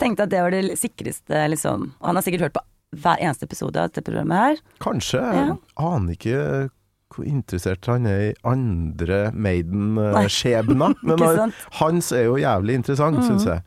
Tenkte 0.00 0.26
at 0.26 0.32
det 0.32 0.40
var 0.42 0.54
det 0.54 0.78
sikreste, 0.80 1.44
liksom. 1.52 1.92
Han 2.02 2.18
har 2.18 2.26
sikkert 2.26 2.48
hørt 2.48 2.56
på 2.56 2.64
hver 2.94 3.20
eneste 3.20 3.44
episode 3.48 3.76
av 3.76 3.90
dette 3.90 4.04
programmet 4.04 4.36
her. 4.38 4.56
Kanskje. 4.80 5.20
Ja. 5.20 5.56
Aner 5.78 6.12
ikke 6.16 6.70
hvor 7.14 7.24
interessert 7.30 7.86
han 7.86 8.06
er 8.10 8.30
i 8.32 8.34
andre 8.44 9.30
Maiden-skjebner, 9.32 10.94
men 11.06 11.52
hans 11.80 12.08
er 12.12 12.24
jo 12.26 12.36
jævlig 12.42 12.74
interessant, 12.80 13.18
Mhm. 13.20 13.28
syns 13.28 13.44
jeg. 13.46 13.62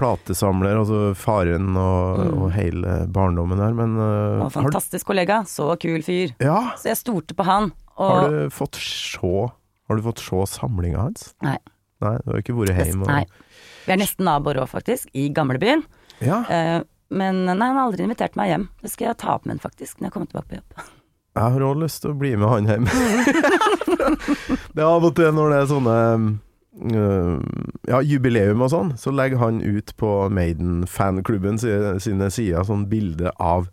Platesamler, 0.00 0.78
altså 0.80 1.14
faren 1.18 1.74
og, 1.76 2.20
Mm. 2.20 2.42
og 2.42 2.52
hele 2.52 2.92
barndommen 3.12 3.58
der, 3.58 3.74
men 3.76 3.96
uh, 3.98 4.40
Og 4.40 4.50
har, 4.52 4.62
fantastisk 4.62 5.06
kollega. 5.06 5.42
Så 5.44 5.76
kul 5.80 6.00
fyr. 6.02 6.32
ja, 6.40 6.72
Så 6.76 6.88
jeg 6.88 6.96
stolte 6.96 7.34
på 7.36 7.44
han. 7.44 7.72
har 7.98 8.30
du 8.30 8.48
fått 8.50 8.76
se 8.80 9.50
Har 9.88 9.96
du 9.96 10.02
fått 10.02 10.18
se 10.22 10.36
samlinga 10.46 10.98
hans? 11.00 11.34
Nei. 11.42 11.58
Nei, 12.00 12.16
du 12.24 12.30
har 12.32 12.38
ikke 12.40 12.54
vært 12.56 12.76
hjemme? 12.78 13.02
og- 13.02 13.08
Nei. 13.08 13.24
Vi 13.86 13.92
er 13.92 13.96
nesten 13.98 14.24
naboer 14.24 14.54
òg, 14.62 14.68
faktisk. 14.70 15.08
I 15.14 15.28
gamlebyen. 15.30 15.82
Ja, 16.20 16.44
Eh, 16.48 16.82
men 17.10 17.42
nei, 17.44 17.58
han 17.58 17.76
har 17.76 17.88
aldri 17.88 18.06
invitert 18.06 18.38
meg 18.38 18.52
hjem. 18.52 18.68
Det 18.82 18.92
skal 18.92 19.10
jeg 19.10 19.20
ta 19.22 19.34
opp 19.34 19.46
med 19.46 19.56
han 19.56 19.62
faktisk, 19.62 19.98
når 19.98 20.08
jeg 20.08 20.14
kommer 20.14 20.30
tilbake 20.30 20.50
på 20.50 20.60
jobb. 20.60 20.84
jeg 21.40 21.54
har 21.54 21.64
òg 21.66 21.80
lyst 21.82 22.02
til 22.04 22.12
å 22.12 22.20
bli 22.20 22.30
med 22.38 22.52
han 22.52 22.70
hjem. 22.70 22.86
det 24.74 24.84
er 24.84 24.86
av 24.86 25.08
og 25.08 25.16
til 25.18 25.34
når 25.34 25.52
det 25.52 25.58
er 25.58 25.68
sånne 25.72 25.96
øh, 26.94 27.34
ja, 27.90 28.00
jubileum 28.06 28.62
og 28.62 28.72
sånn, 28.74 28.94
så 29.00 29.12
legger 29.14 29.42
han 29.42 29.60
ut 29.62 29.92
på 29.98 30.14
Maiden-fanklubben 30.38 31.58
sine 31.58 32.30
sider 32.30 32.66
sånn 32.66 32.86
bilde 32.90 33.34
av 33.38 33.70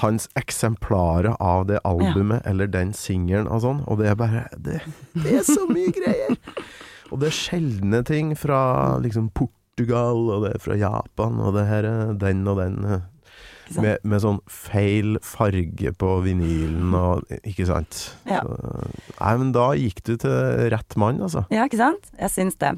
hans 0.00 0.28
eksemplarer 0.40 1.36
av 1.36 1.66
det 1.68 1.82
albumet 1.84 2.46
eller 2.48 2.70
den 2.72 2.94
singelen 2.96 3.50
og 3.52 3.60
sånn, 3.66 3.82
og 3.84 4.00
det 4.00 4.08
er 4.08 4.16
bare 4.16 4.46
Det, 4.56 4.78
det 5.12 5.36
er 5.42 5.44
så 5.44 5.66
mye 5.68 5.92
greier! 5.92 6.38
Og 7.12 7.20
det 7.20 7.28
er 7.28 7.34
sjeldne 7.36 7.98
ting 8.08 8.30
fra 8.40 8.96
liksom 9.04 9.26
Portugal, 9.72 10.28
og 10.30 10.44
det 10.44 10.52
er 10.54 10.60
fra 10.60 10.76
Japan, 10.76 11.40
og 11.40 11.54
det 11.56 11.64
her 11.66 11.86
er 11.88 12.14
den 12.20 12.46
og 12.48 12.58
den. 12.60 12.78
sant? 13.72 13.80
Med, 13.80 14.02
med 14.04 14.20
sånn 14.20 14.40
feil 14.52 15.14
farge 15.24 15.94
på 15.96 16.08
vinylen 16.26 16.92
og 16.92 17.22
Ikke 17.48 17.64
sant? 17.64 18.02
Ja. 18.28 18.42
Så, 18.44 18.88
nei, 19.16 19.30
men 19.40 19.52
da 19.54 19.70
gikk 19.78 20.02
du 20.04 20.16
til 20.20 20.68
rett 20.74 20.96
mann, 21.00 21.22
altså. 21.24 21.46
Ja, 21.48 21.64
ikke 21.64 21.80
sant? 21.80 22.10
Jeg 22.18 22.34
syns 22.34 22.58
det. 22.60 22.74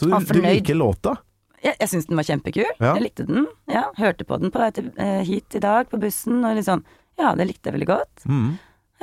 Så 0.00 0.08
du, 0.08 0.16
du 0.16 0.40
liker 0.40 0.78
låta? 0.80 1.18
Jeg, 1.60 1.76
jeg 1.76 1.90
syns 1.92 2.08
den 2.08 2.16
var 2.16 2.24
kjempekul. 2.24 2.64
Ja. 2.80 2.94
Jeg 2.94 3.04
likte 3.04 3.26
den. 3.28 3.44
Ja, 3.68 3.90
hørte 3.98 4.24
på 4.24 4.38
den 4.40 4.54
på 4.54 4.62
vei 4.62 4.70
eh, 4.96 5.20
hit 5.28 5.58
i 5.58 5.60
dag 5.60 5.90
på 5.92 6.00
bussen, 6.00 6.40
og 6.40 6.56
liksom 6.56 6.86
Ja, 7.20 7.34
det 7.36 7.50
likte 7.50 7.68
jeg 7.68 7.76
veldig 7.76 7.90
godt. 7.90 8.24
Mm. 8.24 8.54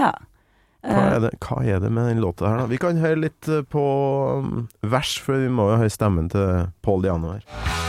Ja. 0.02 0.10
Hva, 0.88 1.04
Eh, 1.04 1.16
er 1.18 1.20
det, 1.26 1.32
hva 1.44 1.58
er 1.68 1.82
det 1.84 1.92
med 1.92 2.08
den 2.08 2.22
låta 2.24 2.48
her, 2.48 2.62
da? 2.64 2.70
Vi 2.72 2.80
kan 2.80 3.00
høre 3.02 3.20
litt 3.20 3.50
eh, 3.52 3.66
på 3.68 3.84
um, 4.40 4.68
vers, 4.88 5.18
for 5.20 5.36
vi 5.42 5.52
må 5.52 5.68
jo 5.74 5.82
høre 5.84 5.92
stemmen 5.92 6.32
til 6.32 6.70
Paul 6.86 7.04
Diano 7.04 7.36
her. 7.36 7.44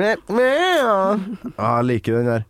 Jeg 0.00 1.84
liker 1.84 2.16
den 2.16 2.28
der. 2.30 2.46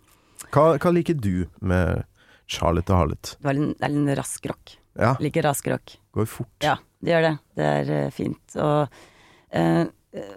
Hva, 0.50 0.64
hva 0.82 0.92
liker 0.94 1.16
du 1.18 1.46
med 1.62 2.04
Charlotte 2.50 2.92
og 2.92 3.02
Harlot? 3.04 3.34
det 3.38 3.46
var 3.46 3.58
en, 3.58 3.72
det 3.78 3.86
er 3.86 3.96
en 3.96 4.12
rask 4.18 4.46
rock. 4.50 4.79
Ja, 4.98 5.14
Liker 5.22 5.42
rask 5.46 5.66
rock. 5.70 5.98
går 6.16 6.26
fort. 6.26 6.56
Ja, 6.64 6.76
det 7.00 7.12
gjør 7.14 7.22
det. 7.28 7.32
Det 7.56 7.64
er 7.78 7.90
eh, 7.96 8.10
fint. 8.14 8.56
Og, 8.58 9.00
eh, 9.54 9.84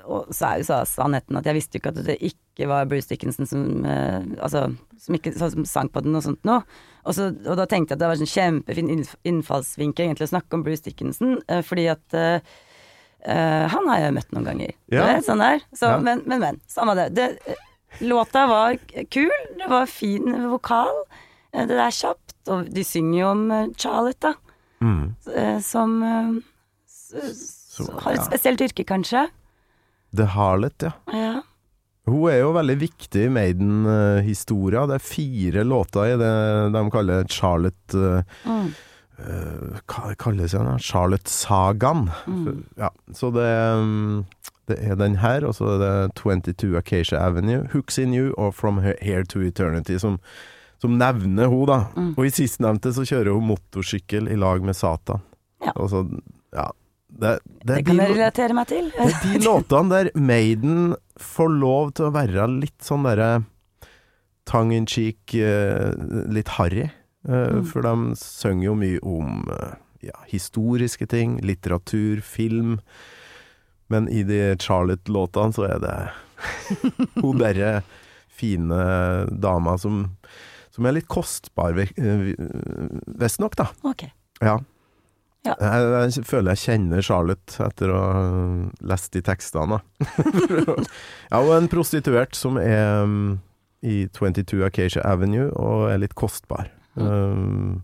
og 0.06 0.30
så 0.30 0.52
er 0.52 0.62
jo 0.62 0.68
så 0.68 0.84
sannheten 0.86 1.40
at 1.40 1.48
jeg 1.50 1.58
visste 1.58 1.78
jo 1.78 1.82
ikke 1.82 1.94
at 1.96 2.04
det 2.06 2.18
ikke 2.22 2.68
var 2.70 2.86
Bruce 2.86 3.10
Dickinson 3.10 3.48
som 3.50 3.64
eh, 3.90 4.20
Altså, 4.46 4.68
som 5.02 5.18
ikke 5.18 5.34
som 5.34 5.66
sang 5.66 5.90
på 5.90 6.04
den 6.06 6.14
og 6.16 6.22
sånt 6.28 6.46
nå. 6.46 6.60
Og, 7.04 7.16
så, 7.18 7.32
og 7.34 7.58
da 7.58 7.66
tenkte 7.66 7.96
jeg 7.96 7.98
at 7.98 8.04
det 8.04 8.12
var 8.12 8.22
en 8.22 8.30
kjempefin 8.36 8.92
innfallsvinkel 9.28 10.06
egentlig 10.06 10.30
å 10.30 10.34
snakke 10.36 10.56
om 10.56 10.64
Bruce 10.64 10.86
Dickinson, 10.86 11.40
eh, 11.50 11.64
fordi 11.66 11.88
at 11.92 12.16
eh, 12.16 12.54
eh, 13.26 13.66
han 13.74 13.90
har 13.90 14.06
jeg 14.06 14.16
møtt 14.20 14.32
noen 14.38 14.48
ganger. 14.52 14.78
Ja. 14.94 15.10
Det 15.10 15.26
sånn 15.26 15.42
der. 15.44 15.66
Så, 15.74 15.90
Ja. 15.90 16.00
Men, 16.00 16.22
men, 16.30 16.40
men. 16.46 16.62
Samme 16.72 16.96
det. 16.96 17.10
det. 17.18 17.58
Låta 18.06 18.46
var 18.48 18.78
kul, 19.14 19.34
det 19.60 19.68
var 19.70 19.90
fin 19.90 20.32
vokal. 20.50 21.04
Det 21.54 21.76
er 21.78 21.92
kjapt, 21.94 22.23
og 22.52 22.70
de 22.74 22.84
synger 22.84 23.20
jo 23.20 23.28
om 23.32 23.46
eh, 23.52 23.68
Charlotte, 23.78 24.22
da 24.32 24.34
Mm. 24.84 25.16
eh, 25.34 25.60
som 25.64 25.92
eh, 26.04 26.32
Så, 26.92 27.86
har 28.04 28.14
et 28.18 28.26
spesielt 28.26 28.60
yrke, 28.62 28.84
kanskje. 28.90 29.28
The 30.16 30.26
Harlot, 30.26 30.84
ja. 30.84 30.92
Ja. 31.14 31.42
Hun 32.06 32.26
er 32.30 32.42
jo 32.42 32.50
veldig 32.52 32.76
viktig 32.82 33.22
i 33.26 33.30
Maiden-historia. 33.32 34.84
Det 34.92 34.98
er 35.00 35.06
fire 35.08 35.64
låter 35.64 36.10
i 36.14 36.18
det 36.20 36.34
de 36.76 36.82
kaller 36.92 37.24
Charlotte 37.32 37.96
Mm. 38.46 38.74
uh, 39.20 39.80
Hva 39.88 40.14
kalles 40.20 40.52
den? 40.52 40.68
Charlotte-sagaen. 40.80 42.10
Mm. 42.28 42.64
Ja, 42.78 42.90
så 43.14 43.32
det, 43.32 43.48
um, 43.80 44.26
det 44.68 44.80
er 44.84 44.96
den 45.00 45.16
her, 45.24 45.46
og 45.48 45.56
så 45.56 45.66
er 45.78 45.80
det 45.80 46.16
22 46.20 46.76
Acacia 46.78 47.20
Avenue, 47.24 47.70
Hooks 47.74 47.98
in 47.98 48.14
You 48.14 48.34
og 48.38 48.54
From 48.54 48.82
Here 48.84 49.24
to 49.24 49.40
Eternity, 49.40 49.98
som, 49.98 50.20
som 50.84 50.98
nevner 51.00 51.48
hun 51.52 51.66
da. 51.70 51.80
Mm. 51.96 52.12
Og 52.20 52.26
i 52.28 52.32
sistnevnte 52.36 52.92
så 52.96 53.06
kjører 53.08 53.32
hun 53.38 53.48
motorsykkel 53.54 54.28
i 54.34 54.36
lag 54.40 54.64
med 54.68 54.76
Satan. 54.76 55.24
Ja. 55.64 55.72
Og 55.80 55.88
så, 55.94 56.04
ja. 56.54 56.68
Det, 57.14 57.38
det, 57.62 57.76
Det 57.78 57.86
kan 57.88 58.00
de- 58.00 58.04
jeg 58.08 58.16
relatere 58.18 58.56
meg 58.58 58.68
til. 58.68 58.88
det 58.92 59.06
er 59.06 59.20
de 59.24 59.40
låtene 59.48 59.94
der 59.94 60.08
Maiden 60.18 60.96
får 61.22 61.52
lov 61.62 61.92
til 61.96 62.08
å 62.10 62.14
være 62.16 62.48
litt 62.60 62.82
sånn 62.84 63.06
derre 63.06 63.32
tongue 64.50 64.76
in 64.76 64.88
cheek, 64.90 65.34
eh, 65.40 65.94
litt 66.34 66.50
harry. 66.60 66.90
Eh, 66.90 66.92
Mm. 67.54 67.64
For 67.70 67.86
de 67.86 68.16
synger 68.20 68.66
jo 68.66 68.74
mye 68.76 69.00
om 69.08 69.46
eh, 69.54 69.76
ja, 70.10 70.18
historiske 70.28 71.06
ting, 71.08 71.38
litteratur, 71.46 72.20
film. 72.20 72.80
Men 73.94 74.10
i 74.12 74.24
de 74.28 74.42
Charlotte-låtene 74.60 75.54
så 75.56 75.70
er 75.70 75.80
det 75.80 75.96
hun 77.22 77.40
derre 77.40 77.84
fine 78.34 78.82
dama 79.40 79.78
som, 79.80 80.02
som 80.74 80.86
er 80.90 80.96
litt 80.98 81.08
kostbar, 81.12 81.76
ve- 81.78 81.90
eh, 82.02 82.34
visstnok, 83.22 83.56
da. 83.60 83.68
Ok. 83.86 84.08
Ja. 84.42 84.58
Ja. 85.44 85.58
Jeg, 85.60 86.14
jeg 86.16 86.24
føler 86.26 86.54
jeg 86.56 86.62
kjenner 86.64 87.04
Charlotte 87.04 87.58
etter 87.66 87.92
å 87.92 87.98
ha 88.00 88.22
lest 88.88 89.12
de 89.12 89.20
tekstene. 89.28 89.82
ja, 91.32 91.42
og 91.42 91.52
en 91.58 91.68
prostituert 91.72 92.38
som 92.40 92.56
er 92.62 93.04
um, 93.04 93.18
i 93.84 94.06
22 94.16 94.64
Acacia 94.64 95.04
Avenue 95.04 95.50
og 95.60 95.90
er 95.92 96.00
litt 96.06 96.16
kostbar. 96.16 96.70
Um, 96.96 97.82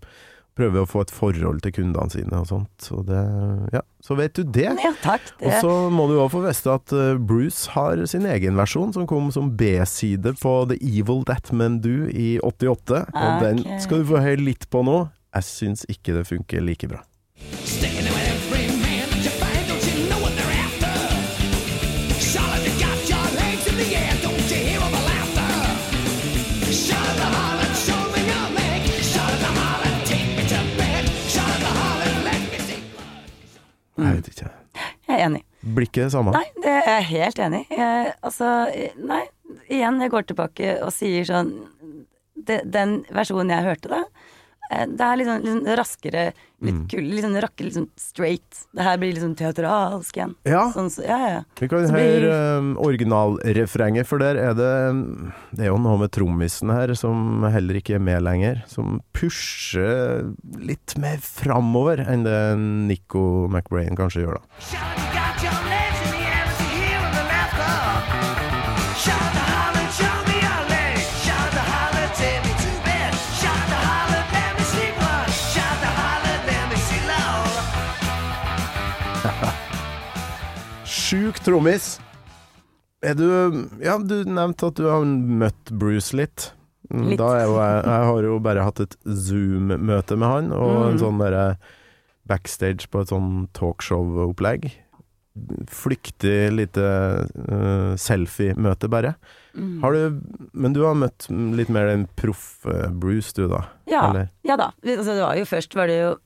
prøver 0.59 0.83
å 0.83 0.89
få 0.89 1.03
et 1.05 1.13
forhold 1.15 1.63
til 1.63 1.73
kundene 1.79 2.13
sine 2.13 2.41
og 2.41 2.49
sånt. 2.49 2.71
Så, 2.83 3.01
det, 3.07 3.19
ja, 3.73 3.83
så 4.05 4.17
vet 4.19 4.35
du 4.37 4.43
det. 4.43 4.69
Ja, 4.83 4.93
takk. 5.03 5.31
Og 5.39 5.55
så 5.63 5.73
må 5.93 6.09
du 6.11 6.17
òg 6.19 6.31
få 6.33 6.43
vite 6.45 6.75
at 6.75 6.95
uh, 6.95 7.15
Bruce 7.17 7.71
har 7.75 8.03
sin 8.11 8.27
egen 8.29 8.59
versjon, 8.59 8.93
som 8.95 9.07
kom 9.09 9.31
som 9.35 9.53
B-side 9.59 10.35
på 10.43 10.55
The 10.71 10.79
Evil 10.83 11.23
That 11.29 11.53
Men 11.55 11.79
Do 11.83 12.09
i 12.11 12.35
88. 12.43 13.05
Og 13.09 13.45
den 13.45 13.63
skal 13.83 14.03
du 14.03 14.11
få 14.11 14.23
høre 14.25 14.43
litt 14.43 14.69
på 14.71 14.83
nå. 14.85 15.01
Jeg 15.35 15.45
syns 15.45 15.85
ikke 15.89 16.17
det 16.17 16.27
funker 16.29 16.63
like 16.65 16.89
bra. 16.89 17.03
Jeg 34.05 34.19
vet 34.19 34.31
ikke. 34.33 34.49
Jeg 35.09 35.15
er 35.17 35.25
enig. 35.25 35.43
Blir 35.59 35.87
ikke 35.89 36.05
det 36.05 36.13
samme? 36.13 36.31
Nei, 36.35 36.45
det 36.63 36.71
er 36.77 36.89
jeg 36.99 37.07
helt 37.09 37.39
enig 37.43 37.61
i. 37.67 37.79
Altså, 38.23 38.49
nei. 39.03 39.23
Igjen, 39.65 39.97
jeg 40.03 40.11
går 40.13 40.27
tilbake 40.29 40.75
og 40.85 40.91
sier 40.93 41.25
sånn 41.25 41.49
det, 42.37 42.61
Den 42.69 42.99
versjonen 43.11 43.49
jeg 43.51 43.65
hørte 43.65 43.89
da, 43.91 44.03
det 44.69 45.01
er 45.01 45.17
litt 45.17 45.27
sånn, 45.27 45.41
litt 45.43 45.53
sånn 45.65 45.77
raskere, 45.79 46.23
litt 46.61 46.75
Mm. 46.75 46.87
kul, 46.91 47.01
litt 47.09 47.23
sånn 47.25 47.37
rakkere, 47.41 47.65
litt 47.65 47.73
sånn 47.73 47.87
straight. 47.97 48.65
Det 48.75 48.83
her 48.83 48.97
blir 49.01 49.13
litt 49.15 49.23
sånn 49.23 49.35
teatralsk 49.35 50.13
igjen. 50.19 50.35
Ja, 50.45 50.69
Sånn, 50.71 50.89
så, 50.93 51.01
ja, 51.07 51.17
ja. 51.29 51.41
vi 51.59 51.67
kan 51.67 51.87
Så 51.87 51.93
blir- 51.93 52.21
høre 52.21 52.57
um, 52.59 52.75
originalrefrenget, 52.77 54.05
for 54.05 54.19
der 54.19 54.35
er 54.37 54.53
det 54.53 55.31
Det 55.55 55.65
er 55.65 55.71
jo 55.71 55.77
noe 55.77 55.97
med 55.97 56.11
trommisen 56.11 56.69
her 56.71 56.93
som 56.95 57.41
heller 57.43 57.75
ikke 57.81 57.95
er 57.95 57.99
med 57.99 58.21
lenger, 58.21 58.63
som 58.67 59.01
pusher 59.13 60.33
litt 60.59 60.97
mer 60.97 61.17
framover 61.17 62.05
enn 62.07 62.23
det 62.23 62.57
Nico 62.59 63.47
McBrain 63.47 63.95
kanskje 63.97 64.25
gjør, 64.27 64.37
da. 64.37 65.78
Sjuk 81.09 81.39
trommis. 81.41 81.97
Er 83.01 83.15
du 83.15 83.25
Ja, 83.81 83.97
du 83.97 84.23
nevnte 84.27 84.67
at 84.69 84.75
du 84.79 84.85
har 84.89 85.05
møtt 85.05 85.71
Bruce 85.71 86.13
litt. 86.17 86.51
Mm, 86.89 87.05
Litt. 87.11 87.19
Da 87.21 87.29
er 87.37 87.45
jo 87.45 87.55
jeg 87.59 87.83
Jeg 87.85 88.05
har 88.09 88.23
jo 88.25 88.39
bare 88.39 88.63
hatt 88.65 88.79
et 88.81 88.95
Zoom-møte 89.05 90.17
med 90.17 90.27
han, 90.29 90.51
og 90.51 90.87
en 90.89 90.97
Mm. 90.97 90.99
sånn 90.99 91.19
derre 91.19 91.57
backstage 92.27 92.89
på 92.89 93.01
et 93.01 93.07
sånn 93.09 93.47
talkshow-opplegg. 93.53 94.71
Flyktig 95.69 96.51
lite 96.51 96.81
uh, 96.81 97.95
selfie-møte, 97.95 98.89
bare. 98.89 99.15
Mm. 99.55 99.81
Har 99.81 99.93
du 99.93 100.21
Men 100.53 100.73
du 100.73 100.83
har 100.83 100.95
møtt 100.95 101.29
litt 101.29 101.69
mer 101.69 101.87
den 101.87 102.07
proffe 102.17 102.89
Bruce, 102.99 103.33
du, 103.33 103.47
da? 103.47 103.65
Ja, 103.87 104.09
Eller? 104.09 104.29
ja 104.43 104.55
da. 104.57 104.71
Altså, 104.83 105.13
det 105.15 105.21
var 105.23 105.35
jo 105.37 105.45
først 105.45 105.73
var 105.75 105.87
det 105.87 106.01
jo 106.01 106.17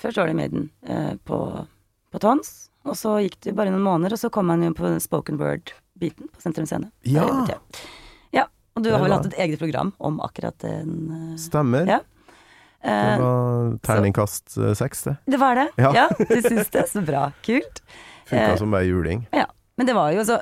Først 0.00 0.16
var 0.16 0.26
det 0.26 0.36
Maiden 0.36 0.70
uh, 0.88 1.14
på, 1.26 1.66
på 2.10 2.18
Tons, 2.18 2.69
og 2.88 2.96
så 2.96 3.16
gikk 3.24 3.38
det 3.44 3.56
bare 3.58 3.72
noen 3.72 3.84
måneder, 3.84 4.16
og 4.16 4.22
så 4.22 4.30
kom 4.32 4.52
han 4.52 4.64
jo 4.64 4.72
på 4.76 4.92
spoken 5.02 5.40
word-biten 5.40 6.30
på 6.32 6.42
Sentrum 6.42 6.68
Scene. 6.68 6.90
Ja. 7.08 7.26
Ja, 8.34 8.46
og 8.74 8.84
du 8.86 8.92
har 8.94 9.02
vel 9.04 9.14
hatt 9.14 9.28
et 9.28 9.38
eget 9.42 9.60
program 9.60 9.92
om 9.98 10.20
akkurat 10.24 10.56
den 10.64 10.94
eh, 11.16 11.36
Stemmer. 11.40 11.88
Ja. 11.88 12.00
Det 12.80 12.92
eh, 12.96 13.20
var 13.20 13.74
terningkast 13.84 14.56
eh, 14.56 14.72
seks, 14.78 15.04
det. 15.04 15.16
Det 15.28 15.40
var 15.40 15.58
det? 15.58 15.66
Ja. 15.76 15.92
Ja, 15.96 16.06
du 16.16 16.38
syns 16.40 16.72
det? 16.72 16.86
Så 16.88 17.04
bra. 17.04 17.28
Kult. 17.44 17.82
Funka 18.30 18.56
som 18.56 18.72
bare 18.72 18.88
juling. 18.88 19.26
Ja. 19.36 19.46
Men 19.76 19.88
det 19.88 19.96
var 19.96 20.12
jo 20.12 20.24
så 20.28 20.40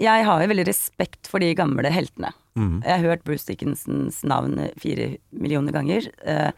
Jeg 0.00 0.24
har 0.26 0.40
jo 0.42 0.48
veldig 0.50 0.64
respekt 0.66 1.28
for 1.28 1.42
de 1.42 1.50
gamle 1.54 1.90
heltene. 1.92 2.30
Mm. 2.56 2.80
Jeg 2.82 2.90
har 2.90 3.04
hørt 3.04 3.24
Bruce 3.26 3.46
Dickinsons 3.46 4.22
navn 4.24 4.56
fire 4.80 5.16
millioner 5.30 5.74
ganger. 5.76 6.06
Eh, 6.24 6.50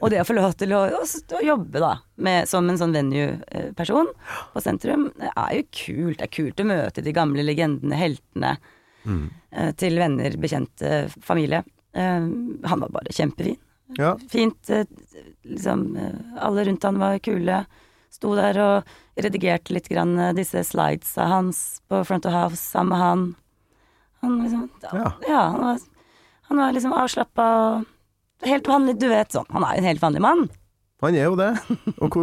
og 0.00 0.10
det 0.10 0.20
å 0.22 0.26
få 0.26 0.34
lov 0.36 0.52
til 0.56 0.72
å, 0.72 0.80
å, 0.96 1.02
å 1.36 1.42
jobbe 1.44 1.80
da, 1.82 1.92
med, 2.16 2.48
som 2.48 2.68
en 2.70 2.78
sånn 2.80 2.92
venue-person 2.96 4.08
på 4.54 4.62
sentrum, 4.64 5.08
det 5.20 5.30
er 5.36 5.54
jo 5.58 5.64
kult. 5.76 6.18
Det 6.18 6.26
er 6.28 6.34
kult 6.34 6.60
å 6.60 6.68
møte 6.70 7.02
de 7.04 7.12
gamle 7.16 7.44
legendene, 7.46 7.96
heltene, 8.00 8.56
Mm. 9.00 9.30
eh, 9.56 9.70
til 9.80 9.94
venner, 9.96 10.34
bekjente, 10.36 11.08
familie. 11.24 11.62
Eh, 11.96 12.26
han 12.68 12.80
var 12.82 12.90
bare 12.92 13.08
kjempefin. 13.16 13.56
Ja. 13.96 14.10
Fint. 14.28 14.68
eh, 14.68 14.84
liksom, 15.48 15.96
eh, 15.96 16.18
alle 16.44 16.64
rundt 16.68 16.82
han 16.84 16.98
var 17.00 17.16
kule. 17.18 17.62
Sto 18.12 18.34
der 18.36 18.58
og 18.60 18.84
redigerte 19.16 19.72
litt 19.72 19.88
grann 19.88 20.18
eh, 20.18 20.34
disse 20.36 20.60
slidesa 20.68 21.26
hans 21.32 21.80
på 21.88 22.04
Front 22.04 22.26
of 22.28 22.32
House 22.36 22.60
sammen 22.60 22.88
med 22.92 22.98
han. 22.98 23.24
Han 24.20 24.36
liksom 24.44 24.68
Ja. 24.92 25.12
ja, 25.26 25.40
han 25.48 25.60
var, 25.60 25.78
han 26.50 26.56
var 26.58 26.72
liksom 26.76 26.92
avslappa 26.92 27.48
og 27.78 27.86
helt 28.46 28.70
vanlig, 28.70 28.96
du 29.00 29.08
vet 29.10 29.32
sånn. 29.34 29.48
Han 29.54 29.66
er 29.66 29.76
jo 29.76 29.82
en 29.82 29.90
helt 29.90 30.02
vanlig 30.04 30.24
mann. 30.24 30.48
Han 31.00 31.16
er 31.16 31.30
jo 31.30 31.36
det. 31.38 31.50
Og 32.04 32.16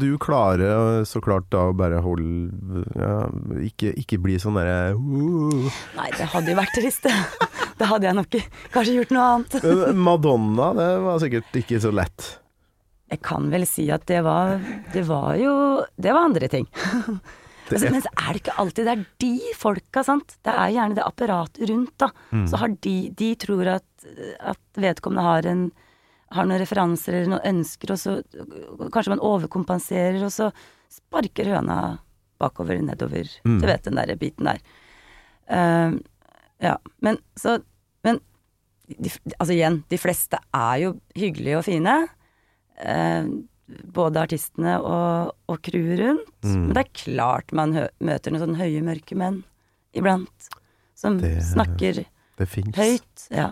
du 0.00 0.08
klarer 0.22 1.04
så 1.08 1.20
klart 1.24 1.50
da 1.52 1.66
å 1.68 1.76
bare 1.76 2.00
holde 2.04 2.84
ja, 2.96 3.16
ikke, 3.60 3.92
ikke 4.00 4.20
bli 4.24 4.38
sånn 4.40 4.56
derre 4.56 4.94
uh. 4.96 5.80
Nei, 5.98 6.08
det 6.16 6.30
hadde 6.32 6.54
jo 6.54 6.60
vært 6.60 6.76
trist, 6.78 7.08
det. 7.08 7.16
Det 7.82 7.88
hadde 7.88 8.06
jeg 8.06 8.14
nok 8.14 8.34
kanskje 8.70 8.92
gjort 8.94 9.12
noe 9.16 9.22
annet. 9.26 9.54
Madonna, 9.96 10.68
det 10.76 10.88
var 11.02 11.16
sikkert 11.18 11.56
ikke 11.58 11.80
så 11.82 11.90
lett. 11.90 12.26
Jeg 13.10 13.18
kan 13.26 13.48
vel 13.50 13.64
si 13.66 13.88
at 13.92 14.04
det 14.08 14.20
var 14.24 14.60
Det 14.92 15.02
var 15.04 15.34
jo 15.40 15.54
Det 15.98 16.14
var 16.14 16.28
andre 16.28 16.48
ting. 16.52 16.68
Det 17.72 17.92
men 17.92 18.04
så 18.04 18.12
er 18.12 18.28
det 18.28 18.42
ikke 18.42 18.58
alltid 18.62 18.88
det 18.88 18.92
er 18.92 19.06
de 19.24 19.54
folka, 19.58 20.04
sant. 20.06 20.36
Det 20.44 20.52
er 20.52 20.74
gjerne 20.74 20.98
det 20.98 21.06
apparatet 21.06 21.70
rundt, 21.70 21.94
da. 22.02 22.10
Mm. 22.30 22.44
Så 22.50 22.60
har 22.62 22.76
de 22.88 22.96
De 23.22 23.30
tror 23.40 23.72
at, 23.78 24.06
at 24.52 24.82
vedkommende 24.82 25.26
har 25.28 25.48
en 25.50 25.64
har 26.32 26.48
noen 26.48 26.62
referanser 26.62 27.16
eller 27.16 27.34
noen 27.34 27.58
ønsker, 27.58 27.92
og 27.92 28.00
så 28.00 28.14
kanskje 28.92 29.12
man 29.12 29.24
overkompenserer, 29.26 30.22
og 30.24 30.32
så 30.32 30.48
sparker 30.92 31.50
høna 31.52 31.76
bakover, 32.40 32.80
nedover. 32.82 33.28
Mm. 33.44 33.58
Du 33.60 33.68
vet 33.68 33.84
den 33.84 34.00
der 34.00 34.14
biten 34.20 34.48
der. 34.48 34.62
Uh, 35.52 35.98
ja, 36.62 36.76
men 37.04 37.20
så 37.36 37.58
Men 38.02 38.18
de, 38.98 39.10
altså 39.38 39.54
igjen, 39.54 39.76
de 39.88 39.98
fleste 40.00 40.40
er 40.52 40.78
jo 40.82 40.88
hyggelige 41.14 41.60
og 41.60 41.62
fine. 41.68 41.92
Eh, 42.82 43.28
både 43.92 44.20
artistene 44.22 44.76
og, 44.80 45.32
og 45.48 45.60
crewet 45.66 45.98
rundt. 46.02 46.30
Mm. 46.44 46.56
Men 46.66 46.72
det 46.76 46.82
er 46.84 46.92
klart 47.04 47.52
man 47.56 47.74
møter 48.00 48.32
noen 48.34 48.42
sånne 48.46 48.60
høye, 48.60 48.82
mørke 48.86 49.16
menn 49.18 49.42
iblant. 49.96 50.50
Som 50.98 51.18
Det- 51.22 51.40
snakker 51.52 52.04
Det 52.38 52.48
høyt. 52.78 53.26
Ja. 53.30 53.50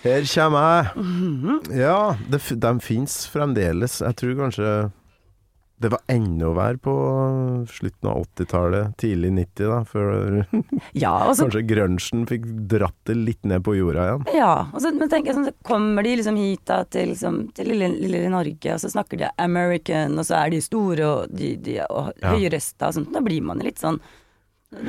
Her 0.00 0.24
kommer 0.32 0.62
jeg. 0.64 0.92
Mhm. 0.96 1.58
Ja, 1.76 1.96
de 2.32 2.38
fins 2.80 3.26
fremdeles. 3.28 3.98
Jeg 4.00 4.16
tror 4.16 4.36
kanskje 4.38 4.70
det 5.80 5.88
var 5.88 6.02
enda 6.12 6.50
vær 6.52 6.76
på 6.84 6.92
slutten 7.72 8.08
av 8.10 8.18
80-tallet, 8.26 8.96
tidlig 9.00 9.30
90, 9.32 9.70
da, 9.70 9.78
før 9.88 10.10
ja, 11.04 11.14
så 11.32 11.46
kanskje 11.46 11.62
grunchen 11.70 12.26
fikk 12.28 12.44
dratt 12.68 12.98
det 13.08 13.16
litt 13.16 13.48
ned 13.48 13.64
på 13.64 13.78
jorda 13.78 14.04
igjen. 14.10 14.26
Ja, 14.36 14.52
og 14.68 14.84
så, 14.84 14.92
men 14.92 15.08
tenker 15.08 15.32
jeg 15.32 15.38
sånn, 15.38 15.48
så 15.48 15.54
kommer 15.66 16.04
de 16.04 16.12
liksom 16.20 16.36
hit 16.36 16.66
da 16.68 16.82
til, 16.84 17.14
liksom, 17.14 17.40
til 17.56 17.72
lille, 17.72 17.88
lille 17.96 18.22
Norge, 18.32 18.74
og 18.76 18.82
så 18.84 18.92
snakker 18.92 19.22
de 19.22 19.32
American, 19.40 20.18
og 20.20 20.28
så 20.28 20.42
er 20.42 20.52
de 20.52 20.60
store 20.64 21.08
og, 21.08 21.32
de, 21.32 21.54
de, 21.64 21.78
og 21.88 22.12
Ja. 22.20 22.34
høyrøsta 22.34 22.90
og 22.90 22.98
sånt. 22.98 23.14
Da 23.16 23.24
blir 23.24 23.40
man 23.46 23.64
litt 23.64 23.80
sånn 23.80 23.96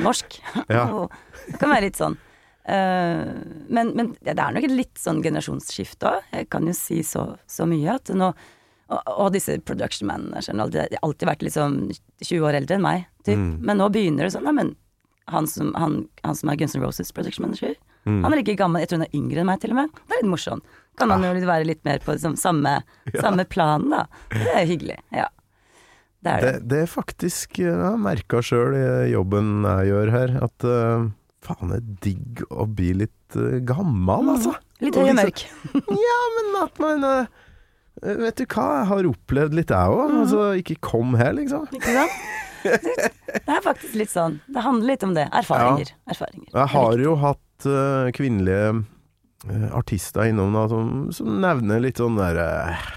norsk. 0.04 0.42
Ja. 0.68 0.86
det 1.48 1.60
kan 1.62 1.72
være 1.72 1.88
litt 1.88 2.00
sånn. 2.02 2.20
Uh, 2.62 3.32
men, 3.74 3.96
men 3.98 4.12
det 4.22 4.36
er 4.36 4.54
nok 4.54 4.68
et 4.68 4.74
litt 4.76 5.00
sånn 5.00 5.24
generasjonsskifte 5.24 6.12
òg. 6.12 6.28
Jeg 6.36 6.52
kan 6.52 6.68
jo 6.68 6.76
si 6.78 7.00
så, 7.08 7.32
så 7.50 7.66
mye 7.70 7.96
at 7.96 8.12
nå 8.14 8.34
og, 8.92 9.02
og 9.16 9.30
disse 9.36 9.56
production 9.66 10.10
managerne 10.12 10.60
har 10.62 10.68
alltid, 10.68 10.98
alltid 11.02 11.30
vært 11.32 11.46
liksom 11.48 11.78
20 12.28 12.48
år 12.50 12.58
eldre 12.62 12.76
enn 12.78 12.84
meg, 12.86 13.06
typ. 13.26 13.40
Mm. 13.40 13.54
Men 13.70 13.80
nå 13.82 13.88
begynner 13.96 14.28
det 14.28 14.34
sånn, 14.36 14.44
nei, 14.50 14.56
men 14.58 14.74
han 15.32 15.48
som, 15.48 15.72
han, 15.80 16.02
han 16.26 16.36
som 16.36 16.52
er 16.52 16.58
Guns 16.60 16.76
N' 16.76 16.84
Roses 16.84 17.12
production 17.16 17.48
manager, 17.48 17.78
Mm. 18.02 18.24
han 18.26 18.34
er 18.34 18.40
like 18.40 18.56
gammel, 18.58 18.82
jeg 18.82 18.90
tror 18.90 18.98
han 18.98 19.06
er 19.06 19.12
yngre 19.14 19.42
enn 19.44 19.46
meg 19.46 19.60
til 19.62 19.70
og 19.76 19.78
med. 19.78 19.92
Det 20.10 20.16
er 20.16 20.24
litt 20.24 20.30
morsomt. 20.32 20.64
Kan 20.98 21.12
han 21.14 21.22
jo 21.22 21.36
litt 21.38 21.44
være 21.46 21.68
litt 21.70 21.84
mer 21.86 22.00
på 22.02 22.16
liksom, 22.16 22.34
samme, 22.42 22.72
samme 23.22 23.44
plan, 23.46 23.84
da. 23.92 24.00
Det 24.34 24.48
er 24.58 24.66
hyggelig. 24.66 24.96
Ja. 25.14 25.28
Det 26.26 26.32
er 26.32 26.42
Det, 26.42 26.54
det. 26.56 26.64
det 26.72 26.80
er 26.82 26.90
faktisk 26.90 27.60
Jeg 27.62 27.76
har 27.78 28.00
merka 28.02 28.42
sjøl 28.42 28.74
i 28.80 29.12
jobben 29.12 29.52
jeg 29.70 29.92
gjør 29.92 30.12
her, 30.16 30.34
at 30.50 30.66
uh, 30.66 31.06
faen, 31.46 31.70
det 31.76 31.78
er 31.78 31.94
digg 32.08 32.42
å 32.50 32.66
bli 32.74 32.90
litt 33.04 33.38
uh, 33.38 33.60
gammel, 33.70 34.34
altså. 34.34 34.56
Litt 34.82 34.98
høy 34.98 35.04
og 35.04 35.14
liksom- 35.22 35.22
mørk. 35.22 35.46
Ja, 36.10 36.20
men 36.40 36.52
at 36.64 36.82
man 36.82 37.06
eh, 37.06 37.40
Vet 38.02 38.40
du 38.40 38.46
hva, 38.48 38.68
jeg 38.80 38.88
har 38.92 39.10
opplevd 39.12 39.54
litt 39.58 39.74
jeg 39.76 39.96
òg. 39.98 40.06
Mm. 40.12 40.20
Altså, 40.24 40.46
ikke 40.62 40.78
kom 40.82 41.18
her, 41.20 41.34
liksom. 41.38 41.68
Ikke 41.76 41.92
sant? 41.98 42.22
Det 42.62 43.50
er 43.50 43.62
faktisk 43.66 43.96
litt 43.98 44.12
sånn. 44.14 44.36
Det 44.54 44.62
handler 44.64 44.94
litt 44.94 45.04
om 45.08 45.14
det. 45.18 45.28
Erfaringer. 45.34 45.92
Erfaringer. 46.10 46.48
Jeg 46.54 46.72
har 46.76 47.04
jo 47.04 47.16
hatt 47.22 47.66
uh, 47.68 48.08
kvinnelige 48.16 48.72
uh, 49.50 49.68
artister 49.78 50.30
innom 50.30 50.54
da, 50.58 50.68
som, 50.70 50.92
som 51.16 51.40
nevner 51.42 51.82
litt 51.82 51.98
sånn 52.02 52.20
der 52.22 52.38
uh, 52.38 52.90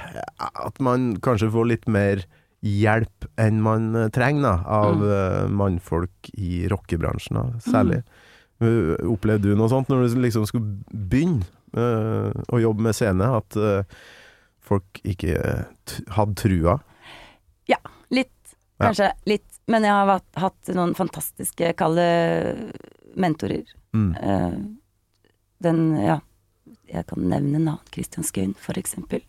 At 0.69 0.81
man 0.85 1.15
kanskje 1.25 1.49
får 1.55 1.71
litt 1.73 1.89
mer 1.89 2.25
hjelp 2.65 3.27
enn 3.37 3.59
man 3.61 3.91
eh, 3.93 4.07
trenger 4.15 4.47
da, 4.47 4.53
av 4.73 4.95
Mm. 4.97 5.09
eh, 5.13 5.49
mannfolk 5.53 6.31
i 6.41 6.63
rockebransjen, 6.73 7.37
da, 7.37 7.59
særlig. 7.61 7.99
Uh, 8.63 8.95
Opplevde 9.13 9.51
du 9.51 9.59
noe 9.59 9.69
sånt 9.69 9.91
når 9.93 10.07
du 10.15 10.23
liksom 10.25 10.47
skulle 10.49 10.79
begynne 10.89 11.45
eh, 11.77 12.31
å 12.57 12.61
jobbe 12.63 12.87
med 12.87 12.97
scene? 12.97 13.29
At 13.37 13.59
eh, 13.61 13.83
folk 14.65 15.01
ikke 15.05 15.35
eh, 15.39 15.95
hadde 16.17 16.37
trua? 16.41 16.79
Ja, 17.71 17.79
Litt, 18.15 18.31
Ja. 18.79 18.89
kanskje. 18.89 19.11
Litt. 19.31 19.61
Men 19.71 19.85
jeg 19.87 19.93
har 19.97 20.07
hatt, 20.19 20.27
hatt 20.37 20.71
noen 20.77 20.93
fantastiske, 20.99 21.71
kalde 21.79 22.05
mentorer. 23.17 23.65
Mm. 23.95 24.11
Uh, 24.19 24.57
den, 25.63 25.79
ja 26.03 26.19
Jeg 26.91 27.07
kan 27.09 27.23
nevne 27.31 27.61
navn. 27.63 27.81
Christian 27.95 28.27
Skøyen, 28.27 28.53
for 28.59 28.77
eksempel. 28.77 29.23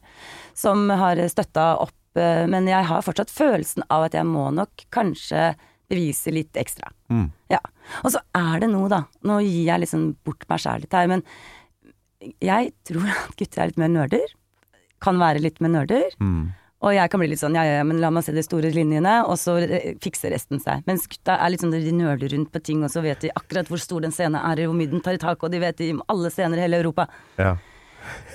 Som 0.58 0.90
har 0.90 1.22
støtta 1.32 1.76
opp. 1.86 1.96
Uh, 2.18 2.48
Men 2.52 2.68
jeg 2.68 2.84
har 2.90 3.02
fortsatt 3.06 3.32
følelsen 3.32 3.84
av 3.90 4.08
at 4.10 4.14
jeg 4.18 4.26
må 4.28 4.50
nok 4.56 4.86
kanskje 4.92 5.54
bevise 5.88 6.32
litt 6.34 6.58
ekstra. 6.58 6.90
Mm. 7.14 7.30
Ja. 7.54 7.60
Og 8.04 8.12
så 8.16 8.20
er 8.36 8.60
det 8.64 8.72
noe, 8.74 8.90
da. 8.90 9.04
Nå 9.24 9.40
gir 9.46 9.68
jeg 9.70 9.84
liksom 9.86 10.16
bort 10.26 10.44
meg 10.50 10.60
sjæl 10.64 10.82
litt 10.82 10.96
her, 10.98 11.08
men 11.12 11.22
jeg 12.42 12.72
tror 12.88 13.06
at 13.12 13.36
gutter 13.38 13.62
er 13.62 13.70
litt 13.70 13.78
mer 13.82 13.92
nerder. 13.94 14.26
Kan 15.04 15.20
være 15.20 15.42
litt 15.44 15.60
med 15.62 15.72
nerder. 15.76 16.08
Mm. 16.22 16.54
Og 16.86 16.94
jeg 16.94 17.10
kan 17.10 17.22
bli 17.22 17.28
litt 17.32 17.40
sånn 17.42 17.56
ja, 17.58 17.64
ja, 17.66 17.78
ja, 17.80 17.84
men 17.88 17.98
la 18.04 18.12
meg 18.14 18.24
se 18.28 18.34
de 18.36 18.44
store 18.46 18.70
linjene, 18.70 19.24
og 19.26 19.40
så 19.42 19.56
eh, 19.64 19.96
fikser 20.04 20.30
resten 20.36 20.60
seg. 20.62 20.84
Mens 20.86 21.08
gutta 21.10 21.38
er 21.42 21.50
litt 21.50 21.64
sånn 21.64 21.72
de 21.74 21.80
nøler 21.96 22.30
rundt 22.36 22.52
på 22.54 22.62
ting, 22.62 22.84
og 22.86 22.92
så 22.94 23.02
vet 23.02 23.24
de 23.26 23.32
akkurat 23.34 23.72
hvor 23.72 23.82
stor 23.82 24.04
den 24.06 24.14
scenen 24.14 24.38
er, 24.38 24.66
hvor 24.68 24.76
mye 24.78 24.92
den 24.92 25.02
tar 25.02 25.18
i 25.18 25.22
tak, 25.22 25.42
og 25.42 25.50
de 25.56 25.62
vet 25.64 25.82
om 25.88 26.04
alle 26.12 26.30
scener 26.30 26.60
i 26.62 26.66
hele 26.68 26.78
Europa. 26.84 27.08
Ja. 27.42 27.56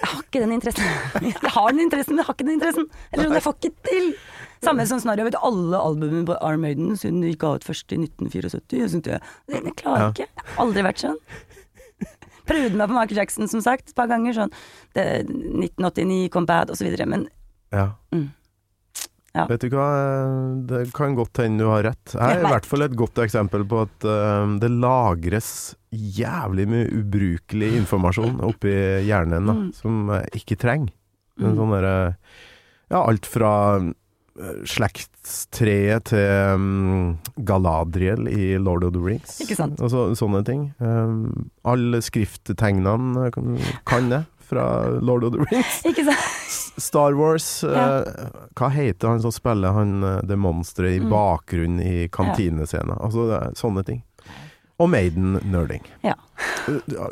Jeg 0.00 0.08
har 0.10 0.22
ikke 0.24 0.40
den 0.42 0.52
interessen. 0.56 0.88
Jeg 1.22 1.52
har 1.54 1.68
den 1.70 1.84
interessen, 1.84 2.16
men 2.16 2.24
jeg 2.24 2.26
har 2.26 2.34
ikke 2.34 2.46
den 2.48 2.56
interessen. 2.56 2.88
Eller 3.12 3.36
jeg 3.36 3.44
får 3.44 3.54
ikke 3.60 3.70
til. 3.86 4.08
Samme 4.66 4.86
som 4.90 4.98
snarere, 4.98 5.22
jeg 5.22 5.28
vet 5.30 5.38
alle 5.46 5.78
albumene 5.78 6.26
på 6.26 6.34
Arm 6.42 6.64
Maiden 6.66 6.96
siden 6.98 7.20
de 7.22 7.30
ga 7.38 7.52
ut 7.54 7.64
først 7.64 7.94
i 7.94 8.00
1974. 8.02 8.74
Jeg, 9.06 9.20
det, 9.46 9.60
jeg 9.70 9.76
klarer 9.78 10.02
Ja. 10.02 10.08
ikke. 10.10 10.26
Jeg 10.26 10.48
har 10.48 10.64
aldri 10.66 10.84
vært 10.88 11.04
sånn. 11.04 11.20
Prøvde 12.50 12.76
meg 12.80 12.90
på 12.90 12.96
Michael 12.98 13.20
Jackson, 13.22 13.48
som 13.50 13.62
sagt, 13.64 13.88
et 13.92 13.96
par 13.98 14.10
ganger. 14.10 14.34
Sånn 14.36 14.52
det, 14.98 15.06
1989 15.30 16.28
kom 16.34 16.46
Bad, 16.50 16.70
osv. 16.74 16.90
Men 17.06 17.28
Ja. 17.72 17.92
Mm. 18.12 18.28
Ja. 19.30 19.44
Vet 19.46 19.62
du 19.62 19.68
hva, 19.70 19.84
det 20.66 20.80
kan 20.92 21.12
godt 21.14 21.38
hende 21.38 21.62
du 21.62 21.68
har 21.70 21.84
rett. 21.86 22.16
Jeg 22.16 22.18
er 22.34 22.40
i 22.42 22.48
hvert 22.50 22.66
fall 22.66 22.82
et 22.82 22.96
godt 22.98 23.20
eksempel 23.22 23.62
på 23.70 23.84
at 23.84 24.06
eh, 24.10 24.54
det 24.58 24.70
lagres 24.74 25.50
jævlig 25.94 26.64
mye 26.66 26.88
ubrukelig 26.98 27.68
informasjon 27.78 28.40
oppi 28.42 28.72
hjernen 29.06 29.46
da, 29.46 29.54
Mm. 29.54 29.68
som 29.78 30.10
jeg 30.16 30.42
ikke 30.42 30.58
trenger. 30.58 30.90
En 31.38 31.52
Mm. 31.54 31.56
sånn 31.60 31.70
derre 31.76 32.16
Ja, 32.90 33.04
alt 33.06 33.24
fra 33.24 33.76
eh, 33.78 33.92
slektstreet 34.68 36.08
til 36.10 36.54
um, 36.54 37.18
Galadriel 37.46 38.28
i 38.30 38.56
Lord 38.58 38.84
of 38.86 38.92
the 38.96 39.02
Rings. 39.04 39.38
Ikke 39.44 39.56
sant? 39.58 39.80
Og 39.84 39.90
så, 39.92 40.04
sånne 40.18 40.42
ting. 40.46 40.68
Um, 40.80 41.50
alle 41.68 42.00
skrifttegnene 42.04 43.30
kan, 43.34 43.56
kan 43.88 44.08
det 44.12 44.22
fra 44.50 44.64
Lord 45.00 45.24
of 45.28 45.34
the 45.36 45.44
Rings. 45.50 45.80
Ikke 45.90 46.04
sant? 46.08 46.80
Star 46.80 47.14
Wars 47.18 47.46
ja. 47.62 48.00
uh, 48.02 48.30
Hva 48.58 48.70
heter 48.74 49.12
han 49.12 49.20
som 49.22 49.32
spiller 49.34 49.74
han 49.76 50.00
eh, 50.02 50.20
det 50.26 50.38
monsteret 50.40 50.96
i 50.96 51.02
Mm. 51.04 51.10
bakgrunnen 51.12 51.82
i 51.84 52.08
kantinescenen? 52.12 52.96
Altså 52.98 53.28
sånne 53.58 53.84
ting. 53.86 54.00
Og 54.80 54.88
Maiden-nerding. 54.90 55.84
Ja. 56.02 56.14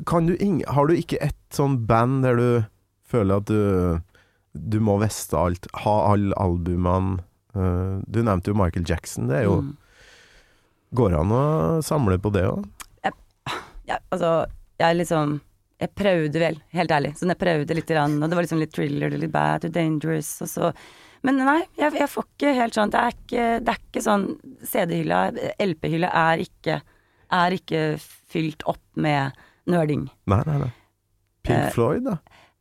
Kan 0.08 0.26
du 0.30 0.34
har 0.72 0.88
du 0.88 0.94
ikke 0.96 1.18
et 1.20 1.36
sånn 1.52 1.82
band 1.86 2.24
der 2.24 2.38
du 2.40 2.48
føler 3.08 3.42
at 3.42 3.48
du 3.50 4.00
Du 4.68 4.78
må 4.84 4.98
veste 5.00 5.36
alt, 5.38 5.66
ha 5.84 5.96
alle 6.12 6.34
albumene 6.36 7.20
Uh, 7.56 7.98
Du 8.06 8.20
nevnte 8.22 8.52
jo 8.52 8.54
Michael 8.54 8.84
Jackson. 8.86 9.26
Det 9.26 9.38
er 9.40 9.44
jo 9.48 9.60
Mm. 9.62 9.76
Går 10.94 11.14
an 11.18 11.32
å 11.32 11.40
samle 11.82 12.18
på 12.20 12.30
det 12.32 12.44
òg? 12.46 12.64
ja, 13.88 13.96
altså, 14.12 14.46
jeg 14.78 14.96
liksom 15.00 15.40
Jeg 15.80 15.94
prøvde 15.94 16.40
vel, 16.42 16.56
helt 16.74 16.90
ærlig. 16.90 17.12
Sånn 17.16 17.30
jeg 17.32 17.38
prøvde 17.38 17.74
litt, 17.74 17.86
grann, 17.86 18.16
og 18.22 18.28
det 18.28 18.34
var 18.36 18.42
liksom 18.44 18.58
litt 18.58 18.72
thriller, 18.74 19.10
litt 19.14 19.30
bad 19.32 19.64
og 19.64 19.72
dangerous, 19.72 20.30
og 20.42 20.48
så 20.48 20.72
Men 21.24 21.36
nei, 21.38 21.60
jeg, 21.78 21.92
jeg 21.98 22.08
får 22.10 22.24
ikke 22.28 22.54
helt 22.54 22.74
sånn 22.74 22.90
Det 22.90 23.00
er 23.00 23.14
ikke, 23.16 23.44
det 23.64 23.74
er 23.74 23.78
ikke 23.88 24.02
sånn 24.02 24.26
CD-hylla, 24.62 25.20
LP-hylla 25.58 26.10
er 26.14 26.42
ikke 26.44 26.80
Er 27.30 27.56
ikke 27.58 27.84
fylt 28.28 28.62
opp 28.66 28.82
med 28.96 29.32
nerding. 29.66 30.08
Nei, 30.26 30.42
nei, 30.46 30.58
nei. 30.66 30.72
Pink 31.44 31.58
Eh, 31.64 31.70
Floyd, 31.74 32.04
da? 32.04 32.18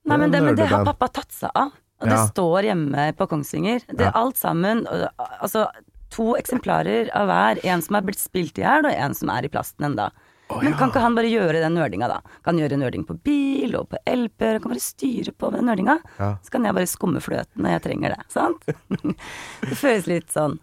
Nei, 0.07 0.17
men 0.17 0.31
det, 0.31 0.41
men 0.43 0.55
det 0.55 0.67
har 0.71 0.85
pappa 0.87 1.07
tatt 1.07 1.31
seg 1.35 1.51
av. 1.55 1.71
Og 2.01 2.07
det 2.09 2.17
Ja. 2.17 2.27
står 2.27 2.63
hjemme 2.69 3.07
på 3.17 3.27
Kongsvinger. 3.27 3.81
Det 3.87 3.99
Ja. 4.05 4.09
er 4.09 4.17
alt 4.17 4.37
sammen. 4.37 4.85
Altså 5.41 5.67
to 6.09 6.35
eksemplarer 6.37 7.09
av 7.13 7.27
hver. 7.27 7.59
En 7.65 7.81
som 7.81 7.95
er 7.95 8.01
blitt 8.01 8.19
spilt 8.21 8.57
i 8.59 8.61
hjel, 8.63 8.85
og 8.85 8.93
en 8.93 9.13
som 9.13 9.29
er 9.29 9.45
i 9.45 9.49
plasten 9.49 9.85
enda. 9.85 10.11
Å, 10.49 10.61
Men 10.63 10.71
ja. 10.71 10.77
kan 10.77 10.89
ikke 10.91 11.01
han 11.01 11.15
bare 11.15 11.27
gjøre 11.29 11.59
den 11.59 11.73
nerdinga, 11.75 12.07
da? 12.07 12.21
Kan 12.45 12.55
gjøre 12.57 12.77
nerding 12.79 13.03
på 13.05 13.17
bil 13.21 13.75
og 13.75 13.89
på 13.89 13.97
LP-er, 14.07 14.61
kan 14.61 14.71
bare 14.71 14.79
styre 14.79 15.33
på 15.35 15.51
med 15.51 15.59
den 15.59 15.67
nerdinga. 15.67 15.97
Ja. 16.19 16.37
Så 16.41 16.49
kan 16.51 16.63
jeg 16.63 16.73
bare 16.73 16.85
skumme 16.87 17.19
fløten 17.19 17.57
når 17.65 17.69
jeg 17.75 17.81
trenger 17.83 18.15
det, 18.15 18.23
sant? 18.31 18.63
det 19.61 19.75
føles 19.75 20.07
litt 20.07 20.29
sånn, 20.31 20.57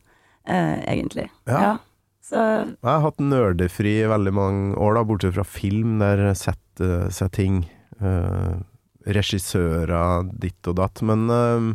eh, 0.46 0.80
egentlig. 0.88 1.28
Ja. 1.46 1.76
Så 2.24 2.36
Jeg 2.64 2.78
har 2.82 3.00
hatt 3.04 3.18
nerdefri 3.20 3.98
i 4.00 4.08
veldig 4.08 4.32
mange 4.32 4.76
år, 4.80 4.94
da, 4.94 5.04
bortsett 5.04 5.34
fra 5.34 5.44
film, 5.44 5.98
der 5.98 6.32
setter 6.32 7.10
seg 7.12 7.30
ting. 7.32 7.66
eh, 8.00 8.54
regissører, 9.06 10.24
ditt 10.40 10.66
og 10.70 10.76
datt. 10.80 11.02
Men 11.06 11.24
uh, 11.30 11.70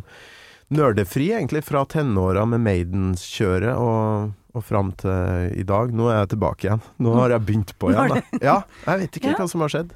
nerdefri 0.74 1.30
egentlig 1.34 1.64
fra 1.66 1.84
tenåra 1.90 2.44
med 2.48 2.62
Maidens-kjøret, 2.66 3.74
og, 3.78 4.32
og 4.54 4.64
fram 4.66 4.92
til 4.98 5.52
i 5.60 5.64
dag. 5.66 5.92
Nå 5.94 6.08
er 6.10 6.22
jeg 6.24 6.32
tilbake 6.36 6.66
igjen. 6.68 6.82
Nå 7.02 7.14
har 7.18 7.34
jeg 7.36 7.46
begynt 7.48 7.74
på 7.78 7.92
igjen. 7.92 8.16
Da. 8.16 8.40
Ja, 8.42 8.56
jeg 8.86 9.04
vet 9.04 9.20
ikke 9.20 9.32
Ja. 9.34 9.38
hva 9.42 9.48
som 9.50 9.62
har 9.66 9.72
skjedd. 9.76 9.94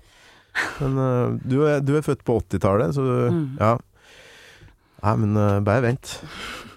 Men 0.78 0.99
uh, 1.03 1.35
du, 1.43 1.59
er, 1.66 1.80
du 1.82 1.97
er 1.99 2.07
født 2.07 2.22
på 2.26 2.39
80-tallet, 2.45 2.95
så 2.95 3.03
Mm. 3.35 3.45
Ja. 3.59 3.74
Nei, 5.05 5.16
men 5.20 5.35
uh, 5.37 5.59
bare 5.61 5.82
vent. 5.85 6.14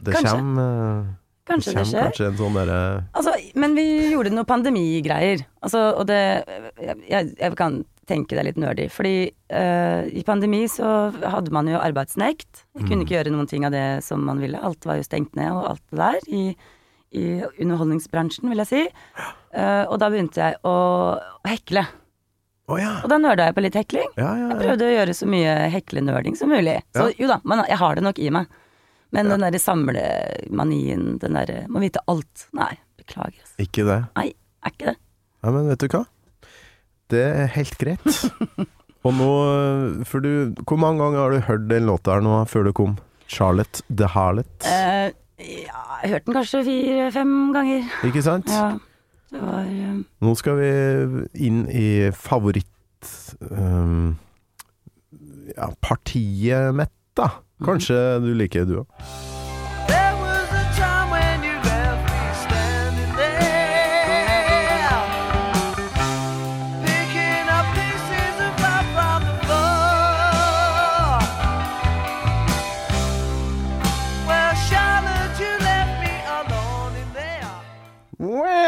Det 0.03 0.13
Kanskje. 0.17 0.31
kommer 0.35 0.65
eh, 0.99 1.05
Kanskje 1.47 1.73
det 1.77 1.83
skjer. 1.87 2.03
kanskje 2.09 2.25
en 2.27 2.35
sånn 2.37 2.57
derre 2.57 2.79
Altså, 3.15 3.31
men 3.55 3.71
vi 3.77 3.85
gjorde 4.11 4.33
noe 4.35 4.43
pandemigreier. 4.49 5.45
Altså, 5.63 5.79
og 5.95 6.09
det 6.09 6.17
jeg, 6.83 7.29
jeg 7.39 7.55
kan 7.57 7.77
tenke 8.09 8.35
det 8.35 8.41
er 8.41 8.47
litt 8.49 8.61
nerdy. 8.61 8.87
Fordi 8.93 9.15
uh, 9.53 10.07
i 10.07 10.23
pandemi 10.27 10.63
så 10.71 11.11
hadde 11.11 11.53
man 11.55 11.69
jo 11.69 11.81
arbeidsnekt. 11.81 12.65
Jeg 12.77 12.87
kunne 12.87 13.05
ikke 13.05 13.17
gjøre 13.19 13.33
noen 13.35 13.49
ting 13.49 13.67
av 13.67 13.75
det 13.75 13.85
som 14.05 14.23
man 14.27 14.41
ville. 14.43 14.61
Alt 14.63 14.87
var 14.87 14.99
jo 14.99 15.05
stengt 15.07 15.37
ned 15.39 15.51
og 15.53 15.71
alt 15.73 15.85
det 15.91 16.01
der. 16.01 16.19
I, 16.27 16.43
i 17.17 17.25
underholdningsbransjen, 17.63 18.49
vil 18.51 18.63
jeg 18.63 18.71
si. 18.71 18.83
Uh, 19.55 19.85
og 19.87 19.97
da 20.03 20.11
begynte 20.13 20.43
jeg 20.43 20.59
å 20.67 20.75
hekle. 21.47 21.87
Oh, 22.67 22.75
ja. 22.81 22.97
Og 22.99 23.11
da 23.11 23.15
nerda 23.21 23.47
jeg 23.47 23.55
på 23.55 23.63
litt 23.63 23.77
hekling. 23.79 24.09
Ja, 24.19 24.33
ja, 24.35 24.47
Jeg 24.51 24.59
prøvde 24.59 24.87
å 24.89 24.95
gjøre 24.97 25.13
så 25.15 25.27
mye 25.31 25.51
heklenerding 25.71 26.35
som 26.35 26.51
mulig. 26.51 26.81
Så 26.95 27.13
jo 27.15 27.29
da, 27.31 27.39
men 27.47 27.63
jeg 27.63 27.79
har 27.79 27.95
det 27.95 28.03
nok 28.03 28.19
i 28.19 28.31
meg. 28.35 28.49
Men 29.15 29.31
den 29.31 29.45
derre 29.45 29.59
samlemanien, 29.61 31.13
den 31.21 31.37
derre 31.39 31.61
må 31.71 31.79
vite 31.79 32.03
alt. 32.11 32.49
Nei, 32.57 32.73
beklager. 32.99 33.39
Altså. 33.39 33.55
Ikke 33.63 33.87
det. 33.87 34.01
Nei, 34.19 34.27
er 34.67 34.73
ikke 34.75 34.89
det. 34.91 34.97
Ja, 35.45 35.53
men 35.55 35.69
vet 35.71 35.85
du 35.85 35.87
hva? 35.93 36.03
Det 37.11 37.23
er 37.23 37.51
helt 37.55 37.77
greit. 37.79 38.07
Og 39.07 39.13
nå 39.15 39.27
For 40.09 40.23
du 40.23 40.55
Hvor 40.67 40.79
mange 40.81 40.99
ganger 41.03 41.21
har 41.21 41.31
du 41.31 41.45
hørt 41.47 41.69
den 41.69 41.87
låta 41.87 42.17
her 42.17 42.25
nå 42.25 42.41
før 42.51 42.67
du 42.67 42.73
kom? 42.75 42.97
Charlotte 43.27 43.83
the 43.91 44.07
Harlot. 44.07 44.47
Uh, 44.63 45.11
ja, 45.37 45.81
jeg 46.03 46.11
hørte 46.13 46.25
den 46.25 46.37
kanskje 46.37 46.61
fire-fem 46.63 47.33
ganger. 47.53 47.89
Ikke 48.07 48.23
sant? 48.23 48.47
Ja, 48.51 48.77
det 49.33 49.41
var 49.43 49.67
eh, 49.67 49.97
Nå 50.23 50.35
skal 50.39 50.61
vi 50.61 50.69
inn 51.49 51.65
i 51.67 51.89
favoritt 52.15 53.11
um, 53.51 54.15
Ja, 55.51 55.73
partiet 55.83 56.71
mitt, 56.79 56.95
da. 57.19 57.33
Kanskje 57.67 57.99
du 58.23 58.31
liker 58.37 58.63
det, 58.63 58.71
du 58.71 58.85
òg. 58.85 59.36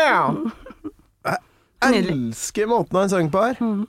Wow! 0.09 0.51
Jeg 1.79 2.03
elsker 2.11 2.67
måten 2.67 2.97
han 2.99 3.09
sang 3.11 3.29
på 3.31 3.41
her. 3.45 3.59
Mm. 3.63 3.85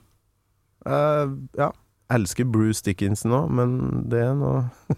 Uh, 0.85 1.33
ja. 1.59 1.71
Jeg 2.11 2.19
elsker 2.21 2.47
Bruce 2.51 2.83
Dickinson 2.85 3.31
òg, 3.35 3.51
men 3.55 3.73
det 4.11 4.19
er 4.25 4.33
noe 4.35 4.65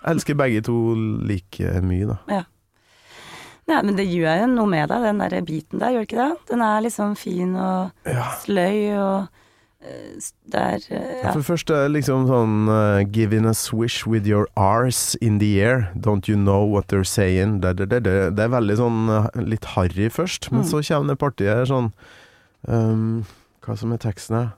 Jeg 0.00 0.14
elsker 0.14 0.36
begge 0.40 0.62
to 0.64 0.74
like 1.28 1.72
mye, 1.84 2.06
da. 2.08 2.40
Ja, 3.68 3.82
men 3.84 3.92
det 3.98 4.06
gjør 4.08 4.40
jo 4.40 4.46
noe 4.54 4.70
med 4.72 4.88
deg, 4.90 5.04
den 5.04 5.20
der 5.20 5.42
biten 5.46 5.78
der, 5.82 5.92
gjør 5.94 6.06
det 6.06 6.08
ikke 6.08 6.22
det? 6.24 6.38
Den 6.50 6.62
er 6.64 6.80
liksom 6.86 7.12
fin 7.20 7.52
og 7.60 8.08
Ja. 8.08 8.24
sløy 8.40 8.96
og 8.96 9.28
eh, 9.82 10.16
s- 10.18 10.32
det 10.50 10.60
er 10.60 10.84
eh, 10.90 11.22
ja. 11.24 11.32
For 11.32 11.40
det 11.40 11.46
første 11.48 11.78
liksom 11.92 12.26
sånn 12.28 12.68
uh, 12.68 13.02
Giving 13.10 13.46
a 13.46 13.54
swish 13.54 14.06
with 14.06 14.26
your 14.26 14.46
R's 14.56 15.16
in 15.20 15.38
the 15.38 15.60
air. 15.62 15.90
Don't 15.96 16.28
you 16.28 16.36
know 16.36 16.64
what 16.64 16.88
they're 16.88 17.04
saying? 17.04 17.60
Det, 17.60 17.76
det, 17.76 17.88
det, 17.90 18.02
det. 18.04 18.38
er 18.44 18.48
veldig 18.54 18.76
sånn 18.76 19.02
litt 19.48 19.64
harry 19.76 20.08
først, 20.10 20.50
men 20.52 20.62
Mm. 20.64 20.70
så 20.70 20.82
kommer 20.88 21.14
det 21.14 21.18
partiet 21.18 21.54
her 21.56 21.64
sånn 21.70 21.92
um, 22.68 23.24
Hva 23.64 23.76
som 23.76 23.92
er 23.92 23.98
teksten 23.98 24.36
her? 24.36 24.50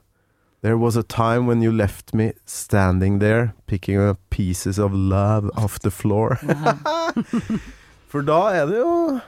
There 0.63 0.77
was 0.77 0.95
a 0.95 1.03
time 1.03 1.45
when 1.45 1.61
you 1.61 1.71
left 1.73 2.13
me 2.13 2.31
standing 2.45 3.19
there, 3.19 3.53
picking 3.67 3.99
up 3.99 4.17
pieces 4.29 4.79
of 4.79 4.93
love 4.93 5.49
off 5.57 5.79
the 5.79 5.91
floor. 5.91 6.39
For 8.13 8.21
da 8.23 8.37
er 8.53 8.67
det 8.69 8.77
jo 8.77 9.19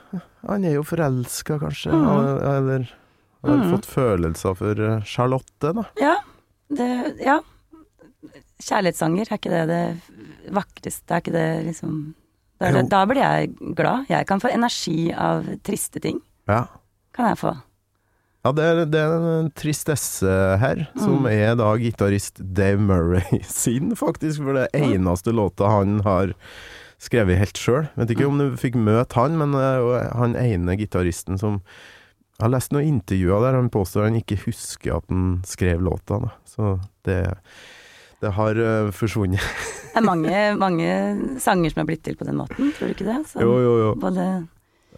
Han 0.46 0.64
er 0.64 0.76
jo 0.78 0.82
forelska, 0.86 1.58
kanskje. 1.58 1.90
Mm. 1.92 2.38
Eller 2.52 2.86
han 3.48 3.58
har 3.62 3.66
Mm. 3.66 3.74
fått 3.76 3.86
følelser 3.90 4.56
for 4.58 4.80
uh, 4.80 5.02
Charlotte, 5.04 5.72
da. 5.76 5.84
Ja, 6.00 6.16
det, 6.70 6.90
ja. 7.24 7.38
Kjærlighetssanger, 8.62 9.28
er 9.28 9.36
ikke 9.38 9.52
det 9.52 9.64
det 9.68 10.52
vakreste? 10.56 11.12
Er 11.12 11.20
ikke 11.22 11.34
det 11.34 11.48
liksom 11.68 11.98
da, 12.56 12.70
da 12.88 13.02
blir 13.04 13.20
jeg 13.20 13.50
glad. 13.76 14.06
Jeg 14.08 14.24
kan 14.30 14.40
få 14.40 14.48
energi 14.48 15.10
av 15.12 15.44
triste 15.66 16.00
ting. 16.00 16.22
Ja. 16.48 16.62
Kan 17.12 17.28
jeg 17.34 17.36
få. 17.42 17.50
Ja, 18.46 18.52
det 18.56 18.64
er, 18.64 18.78
det 18.88 19.00
er 19.02 19.26
en 19.42 19.50
tristesse 19.52 20.30
her, 20.62 20.86
som 20.96 21.18
Mm. 21.26 21.28
er 21.34 21.54
da 21.60 21.68
gitarist 21.76 22.40
Dave 22.40 22.80
Murray 22.80 23.42
sin, 23.44 23.92
faktisk. 23.98 24.40
For 24.40 24.54
det 24.56 24.70
eneste 24.72 25.34
låta 25.36 25.68
han 25.68 26.00
har 26.06 26.32
skrevet 27.02 27.36
helt 27.42 27.58
sjøl. 27.60 27.90
Vet 27.98 28.14
ikke 28.14 28.30
om 28.30 28.38
du 28.40 28.56
fikk 28.56 28.78
møte 28.80 29.18
han, 29.20 29.36
men 29.36 29.52
det 29.52 29.60
er 29.60 29.76
jo 29.84 29.92
han 30.16 30.36
ene 30.40 30.78
gitaristen 30.80 31.36
som 31.38 31.60
Jeg 32.36 32.44
har 32.44 32.52
lest 32.52 32.72
noen 32.74 32.98
intervjuer 32.98 33.46
der 33.46 33.56
han 33.56 33.70
påstår 33.72 34.10
han 34.10 34.18
ikke 34.18 34.36
husker 34.42 34.98
at 34.98 35.06
han 35.08 35.38
skrev 35.48 35.80
låta. 35.80 36.18
Da. 36.20 36.32
Så 36.44 36.74
det, 37.08 37.20
det 38.20 38.32
har 38.36 38.60
uh, 38.60 38.92
forsvunnet. 38.92 39.40
Det 39.96 40.02
er 40.02 40.04
mange, 40.04 40.40
mange 40.60 40.88
sanger 41.40 41.72
som 41.72 41.80
er 41.80 41.86
blitt 41.88 42.02
til 42.04 42.18
på 42.20 42.26
den 42.28 42.36
måten, 42.36 42.68
tror 42.76 42.90
du 42.90 42.92
ikke 42.92 43.06
det? 43.06 43.14
Som 43.30 43.40
Jo, 43.40 43.54
jo, 43.64 43.70
jo. 43.80 43.86
Både 43.96 44.26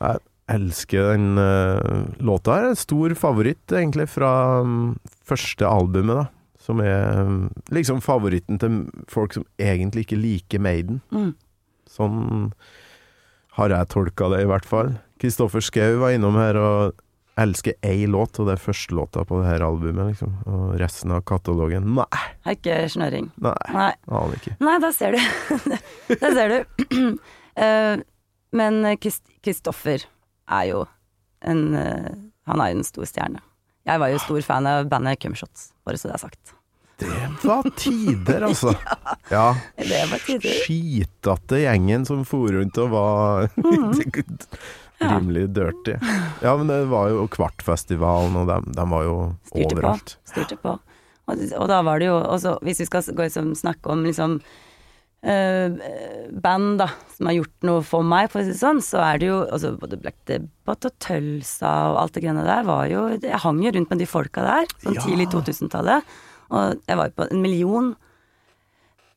Jeg 0.01 0.19
elsker 0.51 1.13
den 1.13 1.39
uh, 1.39 2.09
låta 2.19 2.57
her. 2.57 2.67
En 2.73 2.81
stor 2.81 3.15
favoritt, 3.15 3.63
egentlig, 3.71 4.09
fra 4.11 4.33
um, 4.67 4.97
første 5.23 5.63
albumet, 5.71 6.19
da. 6.19 6.27
Som 6.67 6.83
er 6.83 7.23
um, 7.23 7.45
liksom 7.71 8.03
favoritten 8.03 8.59
til 8.59 8.81
folk 9.07 9.39
som 9.39 9.47
egentlig 9.63 10.09
ikke 10.09 10.19
liker 10.19 10.67
Maiden. 10.67 10.99
mm, 11.15 11.31
Sånn 11.95 12.51
har 13.55 13.71
jeg 13.71 13.93
tolka 13.95 14.33
det, 14.35 14.43
i 14.43 14.51
hvert 14.51 14.67
fall. 14.67 14.97
Kristoffer 15.23 15.63
Schou 15.63 16.03
var 16.03 16.19
innom 16.19 16.43
her 16.43 16.59
og 16.59 16.99
elsker 17.39 17.75
ei 17.87 18.07
låt, 18.11 18.39
og 18.41 18.49
det 18.49 18.57
er 18.57 18.63
første 18.63 18.95
låta 18.97 19.23
på 19.29 19.39
det 19.41 19.49
her 19.49 19.65
albumet, 19.67 20.11
liksom. 20.11 20.35
Og 20.51 20.75
resten 20.81 21.13
av 21.15 21.23
katalogen 21.29 21.87
Nei, 21.97 22.07
Har 22.45 22.57
ikke 22.57 22.77
snøring. 22.93 23.31
nei, 23.41 23.55
Nei. 23.75 23.91
aner 24.11 24.37
ikke. 24.41 24.57
Nei, 24.65 24.77
da 24.83 24.91
ser 24.95 25.17
du. 25.17 25.73
da 26.23 26.33
ser 26.35 26.55
du. 26.55 26.61
uh, 27.59 27.97
men 28.59 28.81
Kristoffer 28.99 30.05
er 30.49 30.69
jo 30.73 30.85
en 31.47 31.65
uh, 31.77 32.13
Han 32.49 32.61
er 32.65 32.73
jo 32.73 32.79
en 32.81 32.87
stor 32.89 33.09
stjerne. 33.09 33.43
Jeg 33.89 34.01
var 34.01 34.11
jo 34.13 34.21
stor 34.21 34.41
fan 34.45 34.67
av 34.69 34.87
bandet 34.91 35.21
Cumshots, 35.23 35.71
bare 35.87 35.97
så 36.01 36.09
det 36.11 36.17
er 36.19 36.25
sagt. 36.27 36.55
Det 36.99 37.09
var 37.45 37.63
tider, 37.79 38.43
altså. 38.49 38.73
Ja. 39.31 39.53
Det 39.77 40.01
var 40.11 40.19
tider. 40.25 40.57
Skitete 40.65 41.61
gjengen 41.63 42.05
som 42.09 42.25
for 42.27 42.51
rundt 42.53 42.79
og 42.83 42.91
var 42.91 43.51
rimelig 45.01 45.47
dirty. 45.55 45.97
Ja, 46.43 46.57
men 46.59 46.67
det 46.71 46.81
var 46.91 47.09
jo 47.13 47.27
Kvartfestivalen, 47.35 48.37
og 48.43 48.49
de, 48.51 48.61
de 48.75 48.87
var 48.91 49.05
jo 49.07 49.17
Styrte 49.51 49.69
på. 49.69 49.77
overalt. 49.79 50.17
Styrte 50.29 50.57
på. 50.63 50.79
Og, 51.29 51.43
og 51.61 51.69
da 51.69 51.83
var 51.85 52.01
det 52.01 52.09
jo 52.09 52.17
også, 52.23 52.57
hvis 52.65 52.81
vi 52.83 52.87
skal 52.89 53.05
gå 53.15 53.27
liksom, 53.29 53.53
snakke 53.59 53.93
om 53.95 54.07
liksom 54.09 54.41
Uh, 55.19 55.75
band 56.31 56.77
da, 56.79 56.87
som 57.11 57.27
har 57.27 57.35
gjort 57.41 57.65
noe 57.67 57.81
for 57.83 58.05
meg, 58.07 58.29
for 58.31 58.39
å 58.39 58.45
si 58.47 58.53
det 58.53 58.61
sånn, 58.61 58.79
så 58.87 59.01
er 59.03 59.17
det 59.19 59.27
jo 59.27 59.39
altså, 59.51 59.73
både 59.75 59.97
Black 59.99 60.15
Debate 60.31 60.93
og 60.93 60.95
Tølsa 61.03 61.73
og 61.91 61.97
alt 62.05 62.15
det 62.15 62.23
greiene 62.23 62.45
der 62.47 62.63
var 62.63 62.85
jo 62.87 63.01
Jeg 63.17 63.41
hang 63.43 63.59
jo 63.65 63.73
rundt 63.75 63.91
med 63.91 63.99
de 63.99 64.07
folka 64.07 64.45
der, 64.47 64.71
sånn 64.79 64.95
Ja. 64.95 65.03
tidlig 65.03 65.27
2000-tallet. 65.35 66.07
Og 66.55 66.79
jeg 66.87 67.01
var 67.01 67.11
jo 67.11 67.17
på 67.19 67.27
en 67.33 67.43
million 67.43 67.91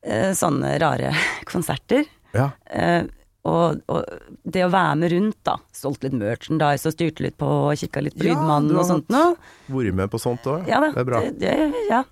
uh, 0.02 0.32
sånne 0.42 0.74
rare 0.82 1.14
konserter. 1.52 2.10
Ja. 2.34 2.48
Eh, 2.66 3.06
og, 3.44 3.80
og 3.90 4.04
det 4.44 4.62
å 4.64 4.70
være 4.70 4.96
med 5.00 5.12
rundt, 5.12 5.38
da. 5.48 5.56
Solgte 5.74 6.06
litt 6.08 6.18
merchandise 6.20 6.86
og 6.86 6.94
styrte 6.94 7.24
litt 7.26 7.36
på 7.40 7.46
og 7.46 7.76
kikka 7.80 8.02
litt 8.06 8.14
på 8.18 8.24
Ja, 8.28 8.34
Lydmannen 8.36 8.76
og 8.78 8.86
sånt 8.86 9.08
noe. 9.10 9.32
Vært 9.68 9.94
med 9.98 10.10
på 10.12 10.20
sånt 10.22 10.46
òg? 10.46 10.68
Ja 10.70 10.78
Det 10.84 10.92
er 11.02 11.08
bra. 11.08 11.20
Det, 11.26 11.32
det, 11.42 11.82
ja. 11.90 12.02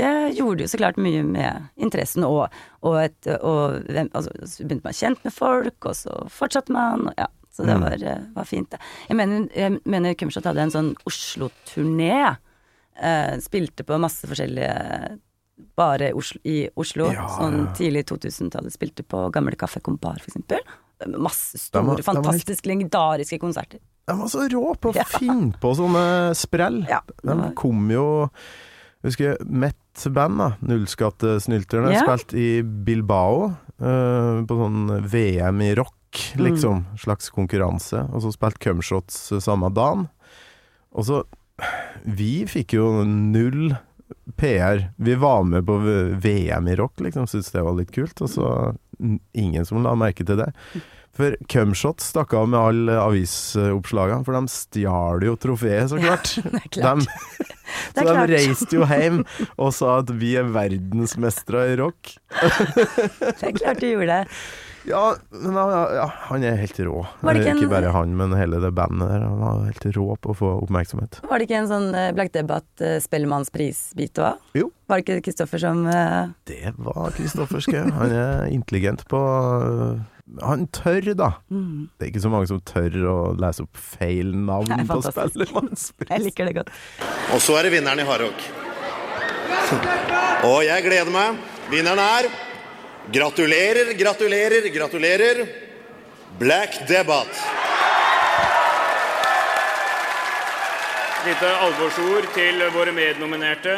det 0.00 0.12
gjorde 0.38 0.64
jo 0.64 0.70
så 0.72 0.80
klart 0.80 0.96
mye 0.96 1.20
med 1.26 1.68
interessen, 1.76 2.24
og, 2.24 2.48
og, 2.80 2.96
et, 3.02 3.28
og 3.42 3.76
altså, 4.08 4.32
så 4.46 4.64
begynte 4.64 4.88
man 4.88 4.96
kjent 4.96 5.24
med 5.28 5.36
folk, 5.36 5.76
og 5.90 5.98
så 5.98 6.16
fortsatte 6.32 6.72
man, 6.72 7.10
og 7.12 7.20
ja. 7.20 7.28
Så 7.50 7.64
det 7.66 7.74
Mm. 7.74 7.82
var, 7.82 8.02
eh, 8.06 8.20
var 8.36 8.44
fint, 8.46 8.70
det. 8.70 8.78
Jeg 9.08 9.16
mener, 9.18 9.48
jeg 9.58 9.80
mener 9.84 10.14
Kumshot 10.14 10.44
hadde 10.46 10.62
en 10.62 10.70
sånn 10.70 10.92
Oslo-turné. 11.04 12.36
Eh, 13.02 13.32
spilte 13.42 13.82
på 13.84 13.98
masse 14.00 14.22
forskjellige 14.30 15.18
bare 15.76 16.12
Oslo, 16.16 16.40
i 16.44 16.68
Oslo. 16.76 17.10
Ja, 17.12 17.26
sånn 17.38 17.68
tidlig 17.76 18.06
2000-tallet. 18.10 18.72
Spilte 18.74 19.02
på 19.06 19.26
Gamle 19.34 19.56
Kaffe 19.56 19.80
Kompar, 19.80 20.18
for 20.20 20.30
eksempel. 20.32 20.58
Masse 21.16 21.56
store, 21.58 21.84
var- 21.86 22.02
fantastisk 22.04 22.66
var 22.66 22.74
legendariske 22.74 23.38
konserter. 23.40 23.78
De 24.06 24.16
var 24.18 24.28
så 24.28 24.48
rå 24.50 24.74
på 24.80 24.90
å 24.92 24.96
Ja. 25.00 25.04
finne 25.04 25.52
på 25.60 25.70
sånne 25.78 26.34
sprell. 26.36 26.82
Ja, 26.88 27.00
De 27.22 27.34
var- 27.34 27.54
kom 27.54 27.88
jo 27.90 28.28
Jeg 29.02 29.12
husker 29.14 29.36
Met-band, 29.48 30.36
da. 30.38 30.48
Nullskattesnylterne. 30.60 31.92
Ja. 31.94 32.02
Spilte 32.04 32.36
i 32.38 32.62
Bilbao, 32.62 33.56
Uh, 33.80 34.44
på 34.44 34.56
sånn 34.60 34.90
VM 35.08 35.62
i 35.64 35.70
rock. 35.74 35.96
liksom. 36.36 36.82
Mm. 36.84 36.98
Slags 37.00 37.30
konkurranse. 37.32 38.02
Og 38.12 38.20
så 38.20 38.28
spilte 38.34 38.58
Cumshots 38.60 39.30
samme 39.40 39.72
dagen. 39.72 40.10
Og 40.92 41.04
så 41.06 41.22
Vi 42.04 42.44
fikk 42.44 42.72
jo 42.76 43.04
null 43.04 43.70
PR. 44.40 44.86
Vi 44.96 45.14
var 45.20 45.42
med 45.48 45.66
på 45.66 45.76
VM 46.22 46.68
i 46.68 46.76
rock, 46.76 47.00
liksom. 47.00 47.26
Syntes 47.30 47.52
det 47.54 47.64
var 47.66 47.76
litt 47.78 47.92
kult. 47.94 48.20
Og 48.24 48.30
så 48.30 48.54
ingen 49.32 49.66
som 49.66 49.82
la 49.84 49.94
merke 49.98 50.26
til 50.26 50.40
det. 50.40 50.50
For 51.16 51.34
Cumshot 51.50 52.00
stakk 52.00 52.32
av 52.38 52.46
med 52.48 52.60
alle 52.60 52.96
avisoppslagene, 53.02 54.24
for 54.24 54.36
de 54.36 54.52
stjal 54.52 55.26
jo 55.26 55.34
trofeet, 55.40 55.90
så 55.90 55.98
klart. 56.00 56.36
Det 56.44 56.62
er 56.62 56.68
klart. 56.78 57.06
De, 57.94 58.02
så 58.02 58.14
de 58.16 58.22
reiste 58.26 58.74
jo 58.74 58.86
hjem 58.86 59.20
og 59.54 59.68
sa 59.74 60.00
at 60.00 60.08
vi 60.18 60.32
er 60.38 60.48
verdensmestere 60.50 61.68
i 61.70 61.76
rock. 61.78 62.16
Det 63.20 63.46
er 63.46 63.54
klart 63.54 63.82
du 63.82 63.86
gjorde 63.92 64.16
det. 64.16 64.40
Ja, 64.88 65.14
men 65.30 65.56
han, 65.56 65.70
ja, 65.94 66.06
han 66.30 66.44
er 66.46 66.56
helt 66.56 66.78
rå. 66.80 67.02
Var 67.20 67.36
det 67.36 67.42
ikke 67.44 67.56
ikke, 67.58 67.70
bare 67.72 67.90
han, 67.92 68.14
men 68.16 68.32
hele 68.38 68.60
det 68.62 68.70
bandet 68.76 69.10
der. 69.10 69.24
Han 69.26 69.40
var 69.42 69.64
helt 69.66 69.84
rå 69.96 70.06
på 70.24 70.32
å 70.32 70.36
få 70.38 70.52
oppmerksomhet. 70.64 71.18
Var 71.28 71.36
det 71.42 71.48
ikke 71.48 71.58
en 71.60 71.68
sånn 71.68 71.90
eh, 71.92 72.12
Black 72.16 72.32
Debate-spellemannspris-bit 72.36 74.22
òg? 74.24 74.40
Jo. 74.56 74.70
Var 74.88 75.00
det 75.00 75.04
ikke 75.04 75.26
Kristoffer 75.28 75.60
som 75.62 75.84
uh... 75.84 76.32
Det 76.48 76.72
var 76.80 77.12
Kristoffer 77.18 77.60
Schou. 77.64 77.76
Han 77.98 78.14
er 78.16 78.48
intelligent 78.50 79.04
på 79.10 79.20
Han 80.46 80.66
tør, 80.74 81.12
da. 81.18 81.30
mm, 81.52 81.90
Det 81.98 82.06
er 82.06 82.10
ikke 82.14 82.24
så 82.24 82.32
mange 82.32 82.48
som 82.50 82.60
tør 82.64 82.96
å 83.10 83.16
lese 83.38 83.66
opp 83.66 83.76
feil 83.76 84.32
navn 84.32 84.86
på. 84.88 85.00
Spellemannspris. 85.10 86.10
Jeg 86.10 86.24
liker 86.24 86.48
det 86.48 86.56
godt. 86.62 86.72
Og 87.34 87.42
så 87.44 87.60
er 87.60 87.68
det 87.68 87.76
vinneren 87.76 88.00
i 88.00 88.08
hardrock. 88.08 88.48
Og 90.48 90.62
jeg 90.64 90.86
gleder 90.88 91.12
meg. 91.14 91.36
Vinneren 91.70 92.00
er 92.02 92.30
Gratulerer, 93.12 93.92
gratulerer, 93.98 94.68
gratulerer. 94.74 95.46
Black 96.38 96.86
Debate. 96.88 97.60
lite 101.26 101.48
alvorsord 101.62 102.30
til 102.32 102.62
våre 102.72 102.92
mednominerte 102.96 103.74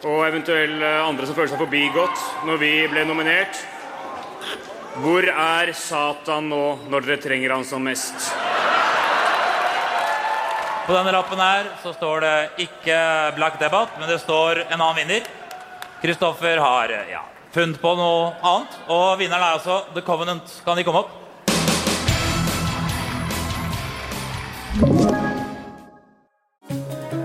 og 0.00 0.24
eventuelle 0.26 0.88
andre 1.04 1.26
som 1.28 1.36
føler 1.36 1.52
seg 1.52 1.60
forbigått 1.62 2.22
når 2.48 2.58
vi 2.58 2.70
ble 2.90 3.04
nominert. 3.06 3.60
Hvor 5.00 5.22
er 5.30 5.70
Satan 5.76 6.48
nå 6.50 6.64
når 6.90 7.06
dere 7.06 7.22
trenger 7.22 7.54
han 7.54 7.66
som 7.68 7.84
mest? 7.86 8.32
På 10.88 10.96
denne 10.96 11.12
lappen 11.14 11.38
her 11.38 11.68
så 11.84 11.92
står 11.94 12.24
det 12.24 12.36
ikke 12.66 12.96
Black 13.36 13.60
Debate, 13.60 14.00
men 14.00 14.10
det 14.10 14.18
står 14.24 14.64
en 14.66 14.80
annen 14.80 14.98
vinner. 14.98 15.28
Kristoffer 16.02 16.58
har 16.58 16.90
eh, 16.96 17.12
ja, 17.12 17.22
funnet 17.54 17.80
på 17.82 17.94
noe 17.98 18.30
annet, 18.46 18.76
og 18.88 19.18
vinneren 19.20 19.42
er 19.42 19.56
altså 19.58 19.80
The 19.94 20.04
Covenant. 20.06 20.60
Kan 20.64 20.78
de 20.78 20.86
komme 20.86 21.04
opp? 21.04 21.16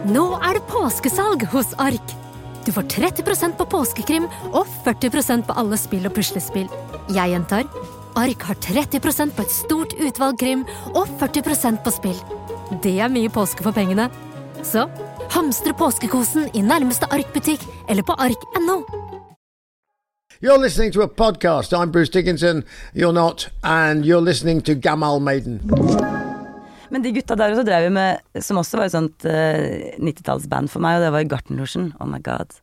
Nå 0.05 0.23
er 0.41 0.57
det 0.57 0.65
påskesalg 0.69 1.45
hos 1.53 1.73
Ark. 1.81 2.15
Du 2.65 2.71
får 2.73 2.87
30% 2.89 3.57
på 3.59 3.67
påskekrim 3.69 4.25
og 4.51 4.65
40% 4.85 5.45
på 5.45 5.55
alle 5.59 5.77
spill 5.77 6.07
og 6.09 6.15
puslespill. 6.17 6.69
Jeg 7.13 7.33
gjentar 7.33 7.69
Ark 8.15 8.45
har 8.47 8.57
30% 8.63 9.35
på 9.35 9.43
et 9.43 9.53
stort 9.53 9.93
utvalg 9.99 10.39
krim 10.39 10.63
og 10.93 11.09
40% 11.19 11.83
på 11.83 11.93
spill. 11.93 12.21
Det 12.81 12.95
er 13.03 13.11
mye 13.13 13.29
påske 13.33 13.65
for 13.65 13.75
pengene. 13.75 14.07
Så 14.65 14.87
hamstre 15.35 15.75
påskekosen 15.77 16.49
i 16.55 16.63
nærmeste 16.65 17.09
Ark-butikk 17.11 17.65
eller 17.89 18.07
på 18.07 18.15
ark.no. 18.17 18.79
You're 20.41 20.57
listening 20.59 20.91
to 20.93 21.01
a 21.01 21.07
podcast. 21.07 21.73
I'm 21.77 21.91
Bruce 21.91 22.09
Dickinson. 22.09 22.63
You're 22.93 23.13
not. 23.13 23.49
And 23.63 24.05
you're 24.05 24.21
listening 24.21 24.61
to 24.63 24.75
Gamal 24.75 25.19
Maiden. 25.21 25.61
Men 26.89 27.01
de 27.01 27.11
gutta 27.15 27.35
der 27.35 27.51
også 27.55 27.63
drev 27.65 27.87
jo 27.87 27.93
med 27.95 28.41
Som 28.45 28.59
også 28.61 28.77
var 28.77 28.85
et 28.87 28.93
sånt 28.93 29.25
uh, 29.25 29.95
90-tallsband 30.05 30.69
for 30.71 30.83
meg, 30.83 30.99
og 30.99 31.05
det 31.05 31.13
var 31.15 31.25
Gartnerlosjen. 31.31 31.89
Oh 31.99 32.07
my 32.07 32.19
god. 32.23 32.59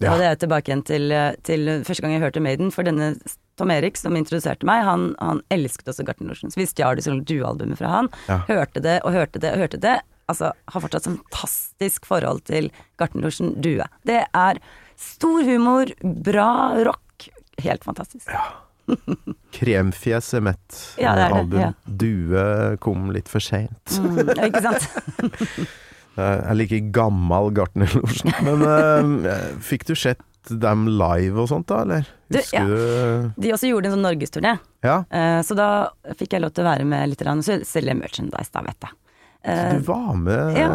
Da 0.00 0.06
Ja. 0.06 0.10
hadde 0.14 0.24
jeg 0.30 0.38
tilbake 0.40 0.70
igjen 0.70 0.82
til, 0.88 1.12
eh, 1.12 1.34
til 1.44 1.66
første 1.84 2.00
gang 2.02 2.12
jeg 2.14 2.22
hørte 2.22 2.40
Maiden, 2.40 2.70
for 2.72 2.82
denne 2.88 3.10
Tom 3.60 3.70
Erik 3.70 3.98
som 4.00 4.16
introduserte 4.16 4.64
meg, 4.64 4.80
han, 4.86 5.10
han 5.20 5.42
elsket 5.52 5.90
også 5.92 6.06
Gartnerlosjen. 6.08 6.48
Så 6.50 6.56
vi 6.56 6.64
stjal 6.66 6.96
det 6.96 7.04
sånn 7.04 7.20
dualbumet 7.28 7.76
fra 7.76 7.90
han. 7.92 8.08
Ja. 8.26 8.38
Hørte 8.48 8.80
det 8.80 9.02
og 9.04 9.12
hørte 9.12 9.38
det 9.44 9.52
og 9.52 9.60
hørte 9.60 9.80
det. 9.80 9.98
Altså, 10.32 10.54
har 10.72 10.80
fortsatt 10.80 11.04
sånn 11.04 11.18
fantastisk 11.20 12.08
forhold 12.08 12.40
til 12.48 12.70
Gartnerlosjen 12.98 13.58
Due. 13.60 13.84
Det 14.08 14.22
er 14.32 14.60
stor 14.96 15.44
humor, 15.44 15.92
bra 16.02 16.48
rock. 16.88 17.02
Helt 17.64 17.84
fantastisk. 17.86 18.28
Kremfjes 19.54 20.32
er 20.34 20.42
mitt 20.44 20.78
Ja, 20.98 21.12
det 21.14 21.26
er 21.26 21.28
det, 21.30 21.38
album. 21.44 21.60
ja. 21.60 21.70
Due 21.86 22.76
kom 22.82 23.10
litt 23.14 23.28
for 23.30 23.42
seint. 23.44 23.98
Mm, 24.00 24.32
ikke 24.48 24.62
sant? 24.64 24.88
Jeg 26.20 26.56
liker 26.58 26.88
gammel 26.92 27.52
Gartnerlosjen. 27.56 28.32
Men 28.44 28.64
uh, 28.66 29.60
fikk 29.64 29.86
du 29.88 29.94
sett 29.96 30.20
dem 30.50 30.86
live 30.88 31.38
og 31.38 31.48
sånt, 31.52 31.68
da, 31.70 31.82
eller? 31.84 32.08
Du, 32.32 32.38
ja. 32.52 32.62
du 32.66 33.30
De 33.40 33.52
også 33.54 33.70
gjorde 33.70 33.88
en 33.90 33.94
sånn 33.98 34.06
norgesturné. 34.08 34.56
Ja, 34.84 34.98
Uh, 35.12 35.38
Så 35.46 35.54
da 35.58 35.68
fikk 36.18 36.34
jeg 36.34 36.42
lov 36.44 36.52
til 36.56 36.64
å 36.64 36.70
være 36.70 36.86
med 36.88 37.12
litt, 37.12 37.22
og 37.24 37.44
selge 37.68 37.94
merchandise, 37.96 38.50
da, 38.52 38.64
vet 38.66 38.88
jeg. 38.88 38.96
så 39.46 39.78
du 39.78 39.84
var 39.86 40.14
med 40.20 40.58
ja. 40.58 40.68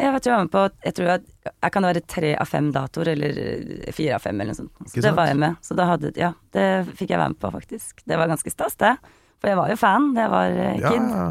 Jeg 0.00 0.12
vet, 0.14 0.26
jeg 0.26 0.32
var 0.34 0.44
med 0.46 0.50
på 0.54 0.62
Jeg 0.84 0.94
tror 0.96 1.06
jeg, 1.10 1.22
jeg 1.50 1.72
kan 1.74 1.82
være 1.88 2.02
tre 2.08 2.30
av 2.40 2.48
fem 2.48 2.70
datoer, 2.72 3.08
eller 3.14 3.40
eh, 3.44 3.92
fire 3.96 4.14
av 4.16 4.22
fem, 4.24 4.40
eller 4.40 4.52
noe 4.54 4.60
sånt. 4.62 4.88
Så 4.92 5.02
det 5.04 5.12
var 5.16 5.26
jeg 5.30 5.38
med. 5.42 5.56
Så 5.66 5.76
da 5.78 5.86
hadde 5.92 6.12
Ja, 6.16 6.32
det 6.56 6.66
fikk 6.96 7.10
jeg 7.14 7.18
være 7.20 7.34
med 7.34 7.40
på, 7.42 7.50
faktisk. 7.52 8.02
Det 8.08 8.16
var 8.20 8.30
ganske 8.32 8.50
stas, 8.52 8.76
det. 8.80 8.94
For 9.40 9.48
jeg 9.52 9.56
var 9.60 9.70
jo 9.72 9.76
fan 9.80 10.10
da 10.16 10.26
jeg 10.26 10.30
var 10.30 10.58
kid. 10.90 11.12
ja. 11.14 11.28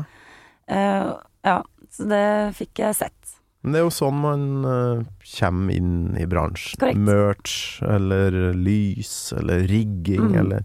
Eh, 0.70 1.10
ja, 1.50 1.58
så 1.90 2.06
det 2.10 2.24
fikk 2.58 2.80
jeg 2.84 2.96
sett. 3.00 3.36
Men 3.64 3.74
det 3.74 3.80
er 3.82 3.84
jo 3.88 3.92
sånn 3.92 4.20
man 4.24 4.44
uh, 4.64 5.02
kommer 5.36 5.74
inn 5.76 6.16
i 6.16 6.24
bransjen. 6.32 6.80
Korrekt. 6.80 7.02
Merch, 7.04 7.56
eller 7.84 8.54
lys, 8.56 9.34
eller 9.36 9.66
rigging, 9.68 10.30
Mm. 10.32 10.40
eller 10.44 10.64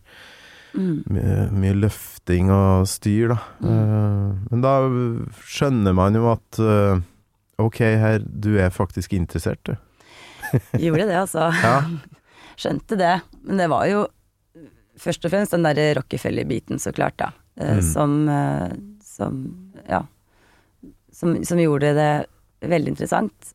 Mm. 0.75 1.05
mye, 1.07 1.51
mye 1.55 1.75
løfting 1.79 2.49
og 2.51 2.87
styr, 2.91 3.29
da. 3.31 3.37
Eh, 3.63 4.31
men 4.51 4.61
da 4.65 4.73
skjønner 5.47 5.95
man 5.95 6.15
jo 6.19 6.25
at 6.33 6.59
eh, 6.59 6.99
ok, 7.59 7.79
her, 7.81 8.19
du 8.25 8.57
er 8.59 8.71
faktisk 8.75 9.13
interessert, 9.13 9.61
du. 9.65 9.75
Gjorde 10.85 11.07
det, 11.09 11.17
altså. 11.19 11.49
Ja. 11.63 11.79
Skjønte 12.61 12.97
det. 12.99 13.15
Men 13.43 13.59
det 13.63 13.69
var 13.73 13.87
jo 13.91 14.05
først 15.01 15.25
og 15.27 15.33
fremst 15.33 15.51
den 15.57 15.65
derre 15.67 15.95
Rockefeller-biten, 15.99 16.79
så 16.79 16.93
klart, 16.95 17.17
da. 17.19 17.33
eh, 17.59 17.77
Mm. 17.79 17.83
Som, 17.93 18.29
eh, 18.29 18.73
som 19.03 19.41
Ja. 19.89 20.03
Som, 21.15 21.37
som 21.47 21.59
gjorde 21.59 21.93
det 21.95 22.27
veldig 22.69 22.89
interessant. 22.95 23.53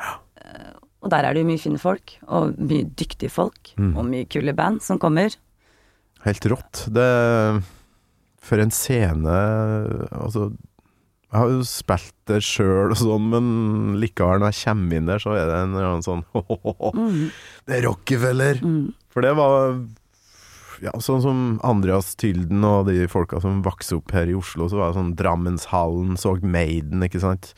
Eh, 0.00 0.72
Og 1.02 1.10
der 1.10 1.24
er 1.26 1.34
det 1.34 1.42
jo 1.42 1.48
mye 1.48 1.58
fine 1.60 1.78
folk, 1.82 2.12
og 2.28 2.54
mye 2.58 2.84
dyktige 2.94 3.28
folk, 3.30 3.72
Mm. 3.76 3.96
og 3.98 4.04
mye 4.06 4.24
kule 4.30 4.52
band 4.54 4.80
som 4.82 4.98
kommer. 5.02 5.34
Helt 6.24 6.44
rått. 6.46 6.84
Det 6.94 7.62
For 8.42 8.58
en 8.62 8.70
scene 8.70 9.26
Altså, 10.12 10.52
jeg 11.32 11.40
har 11.40 11.48
jo 11.48 11.62
spilt 11.64 12.14
det 12.28 12.42
sjøl 12.44 12.92
og 12.92 12.98
sånn, 13.00 13.30
men 13.32 13.46
likevel, 14.02 14.42
når 14.42 14.52
jeg 14.52 14.66
kommer 14.66 14.98
inn 14.98 15.08
der, 15.08 15.22
så 15.22 15.32
er 15.32 15.48
det 15.48 15.60
en 15.62 15.72
eller 15.72 15.88
annen 15.88 16.04
sånn 16.04 16.24
Mm. 16.92 17.30
Det 17.64 17.78
er 17.78 17.86
Rockefeller! 17.86 18.60
Mm. 18.60 18.90
For 19.12 19.24
det 19.24 19.32
var 19.38 19.78
ja, 20.82 20.92
sånn 21.00 21.22
som 21.24 21.40
Andreas 21.64 22.12
Tylden 22.20 22.64
og 22.68 22.90
de 22.90 23.06
folka 23.10 23.40
som 23.40 23.62
vokste 23.64 23.96
opp 24.00 24.12
her 24.12 24.28
i 24.28 24.36
Oslo, 24.36 24.68
så 24.68 24.80
var 24.80 24.90
det 24.90 24.98
sånn 24.98 25.14
Drammenshallen, 25.16 26.18
så 26.20 26.34
Maiden, 26.42 27.04
ikke 27.06 27.22
sant. 27.22 27.52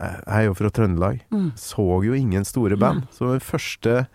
Jeg 0.00 0.22
er 0.24 0.46
jo 0.46 0.56
fra 0.56 0.70
Trøndelag. 0.72 1.20
Mm. 1.34 1.50
Så 1.60 1.84
jo 2.06 2.16
ingen 2.16 2.46
store 2.48 2.78
band. 2.80 3.04
Så 3.12 3.34
det 3.34 3.44
første 3.44 4.06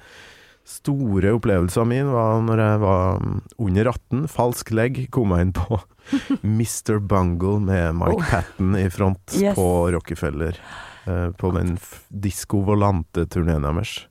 store 0.66 1.32
opplevelsen 1.38 1.88
min 1.88 2.08
var 2.10 2.40
når 2.42 2.62
jeg 2.64 2.80
var 2.82 3.20
mm, 3.22 3.36
under 3.68 3.90
18, 3.92 4.24
falsk 4.34 4.72
legg, 4.74 4.98
kom 5.14 5.34
jeg 5.36 5.46
inn 5.48 5.54
på 5.54 5.78
Mr. 6.44 6.98
Bungle 7.06 7.60
med 7.62 7.96
Mike 8.00 8.18
Oh. 8.18 8.26
Patton 8.32 8.76
i 8.80 8.88
front 8.94 9.36
Yes. 9.38 9.56
på 9.58 9.68
Rockefeller. 9.94 10.58
eh, 11.06 11.30
på 11.38 11.52
den 11.54 11.76
Disco 12.10 12.64
Volante-turneen 12.66 13.62
deres. 13.62 14.08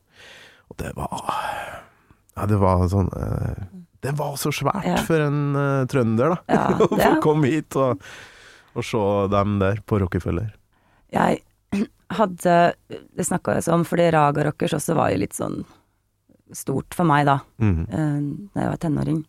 Og 0.71 0.77
det 0.79 0.93
var 0.95 1.25
Ja, 2.37 2.47
det 2.51 2.57
var 2.59 2.87
sånn 2.91 3.11
eh, 3.15 3.65
Det 4.03 4.13
var 4.19 4.35
så 4.39 4.51
svært 4.55 4.85
Ja. 4.87 4.97
for 5.03 5.21
en 5.27 5.57
eh, 5.57 5.87
trønder, 5.91 6.35
da. 6.35 6.39
Ja, 6.55 6.67
Å 6.79 6.89
få 6.89 6.97
det- 6.99 7.23
komme 7.23 7.51
hit 7.51 7.77
og, 7.77 7.99
og 8.75 8.85
se 8.87 9.03
dem 9.35 9.59
der 9.59 9.83
på 9.87 9.99
Rockefeller. 10.03 10.53
Jeg 11.15 11.43
hadde 12.15 12.75
Det 12.91 13.27
snakka 13.27 13.55
jeg 13.59 13.69
om, 13.75 13.83
fordi 13.87 14.11
Raga 14.15 14.45
Rockers 14.51 14.75
også 14.79 14.95
var 14.99 15.11
jo 15.11 15.19
litt 15.25 15.35
sånn 15.35 15.65
stort 16.53 16.95
for 16.95 17.05
meg 17.09 17.27
da, 17.27 17.39
mm 17.59 17.87
da 18.55 18.61
jeg 18.61 18.71
var 18.75 18.77
tenåring. 18.83 19.25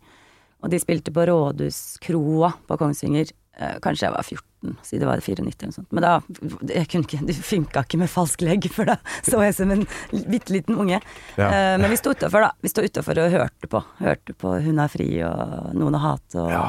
Og 0.63 0.70
de 0.72 0.80
spilte 0.82 1.11
på 1.13 1.24
Rådhuskroa 1.30 2.53
på 2.68 2.78
Kongsvinger. 2.80 3.32
Eh, 3.57 3.78
kanskje 3.80 4.07
jeg 4.09 4.11
var 4.16 4.24
14, 4.26 4.74
siden 4.84 4.99
det 4.99 5.07
var 5.07 5.22
94 5.24 5.39
eller 5.39 5.70
noe 5.70 5.76
sånt. 5.78 5.91
Men 5.95 6.03
da 6.03 6.74
jeg 6.74 6.89
kunne 6.91 7.05
ikke, 7.07 7.20
Det 7.26 7.36
funka 7.39 7.84
ikke 7.86 7.99
med 8.01 8.09
falsk 8.11 8.41
legg, 8.43 8.68
for 8.74 8.86
da 8.89 8.97
så 9.24 9.39
jeg 9.45 9.55
som 9.55 9.72
en 9.72 9.86
bitte 10.28 10.51
liten 10.51 10.76
unge. 10.76 10.99
Ja. 11.38 11.47
Eh, 11.47 11.78
men 11.80 11.89
vi 11.93 11.95
sto 12.01 12.11
utafor, 12.11 12.41
da. 12.41 12.51
Vi 12.61 12.72
sto 12.74 12.82
utafor 12.84 13.22
og 13.24 13.32
hørte 13.32 13.68
på. 13.72 13.84
Hørte 14.01 14.34
på 14.36 14.55
Hun 14.66 14.80
er 14.84 14.91
fri 14.91 15.07
og 15.24 15.72
Noen 15.78 15.95
å 15.95 16.01
hate 16.03 16.41
og 16.43 16.49
Ja. 16.51 16.66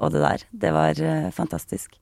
og 0.00 0.12
det 0.12 0.22
der. 0.24 0.46
Det 0.52 0.72
var 0.72 0.94
fantastisk. 1.36 1.98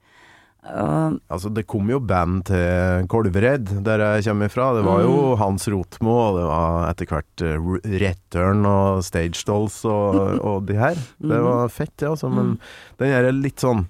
Og 0.68 1.20
Altså, 1.30 1.48
det 1.54 1.66
kom 1.70 1.88
jo 1.88 2.00
band 2.00 2.42
til 2.50 3.06
Kolvereid, 3.08 3.70
der 3.86 4.02
jeg 4.18 4.24
kommer 4.26 4.50
fra. 4.52 4.72
Det 4.76 4.82
var 4.84 5.00
jo 5.04 5.12
Mm. 5.34 5.38
Hans 5.38 5.68
Rotmo, 5.68 6.10
og 6.10 6.36
det 6.38 6.46
var 6.48 6.88
etter 6.90 7.06
hvert 7.06 7.42
eh, 7.46 7.98
Return 8.02 8.66
og 8.66 9.02
Stage 9.06 9.44
Dolls 9.46 9.84
og, 9.84 10.18
og 10.48 10.66
de 10.66 10.74
her. 10.76 10.94
Det 11.20 11.38
Mm. 11.38 11.44
var 11.46 11.68
fett, 11.68 11.94
det, 11.96 12.08
altså. 12.08 12.28
Men 12.28 12.58
den 12.98 13.08
her 13.14 13.24
er 13.24 13.32
litt 13.32 13.60
sånn 13.60 13.86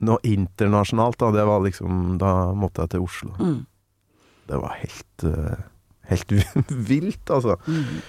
noe 0.00 0.18
internasjonalt, 0.24 1.18
da. 1.20 1.30
Det 1.30 1.44
var 1.46 1.60
liksom 1.60 2.16
Da 2.18 2.52
måtte 2.56 2.82
jeg 2.82 2.90
til 2.96 3.00
Oslo. 3.04 3.34
mm, 3.38 3.66
Det 4.48 4.56
var 4.62 4.78
helt 4.80 5.24
eh, 5.24 5.60
Helt 6.10 6.32
vilt, 6.90 7.30
altså. 7.30 7.54
mm. 7.68 8.00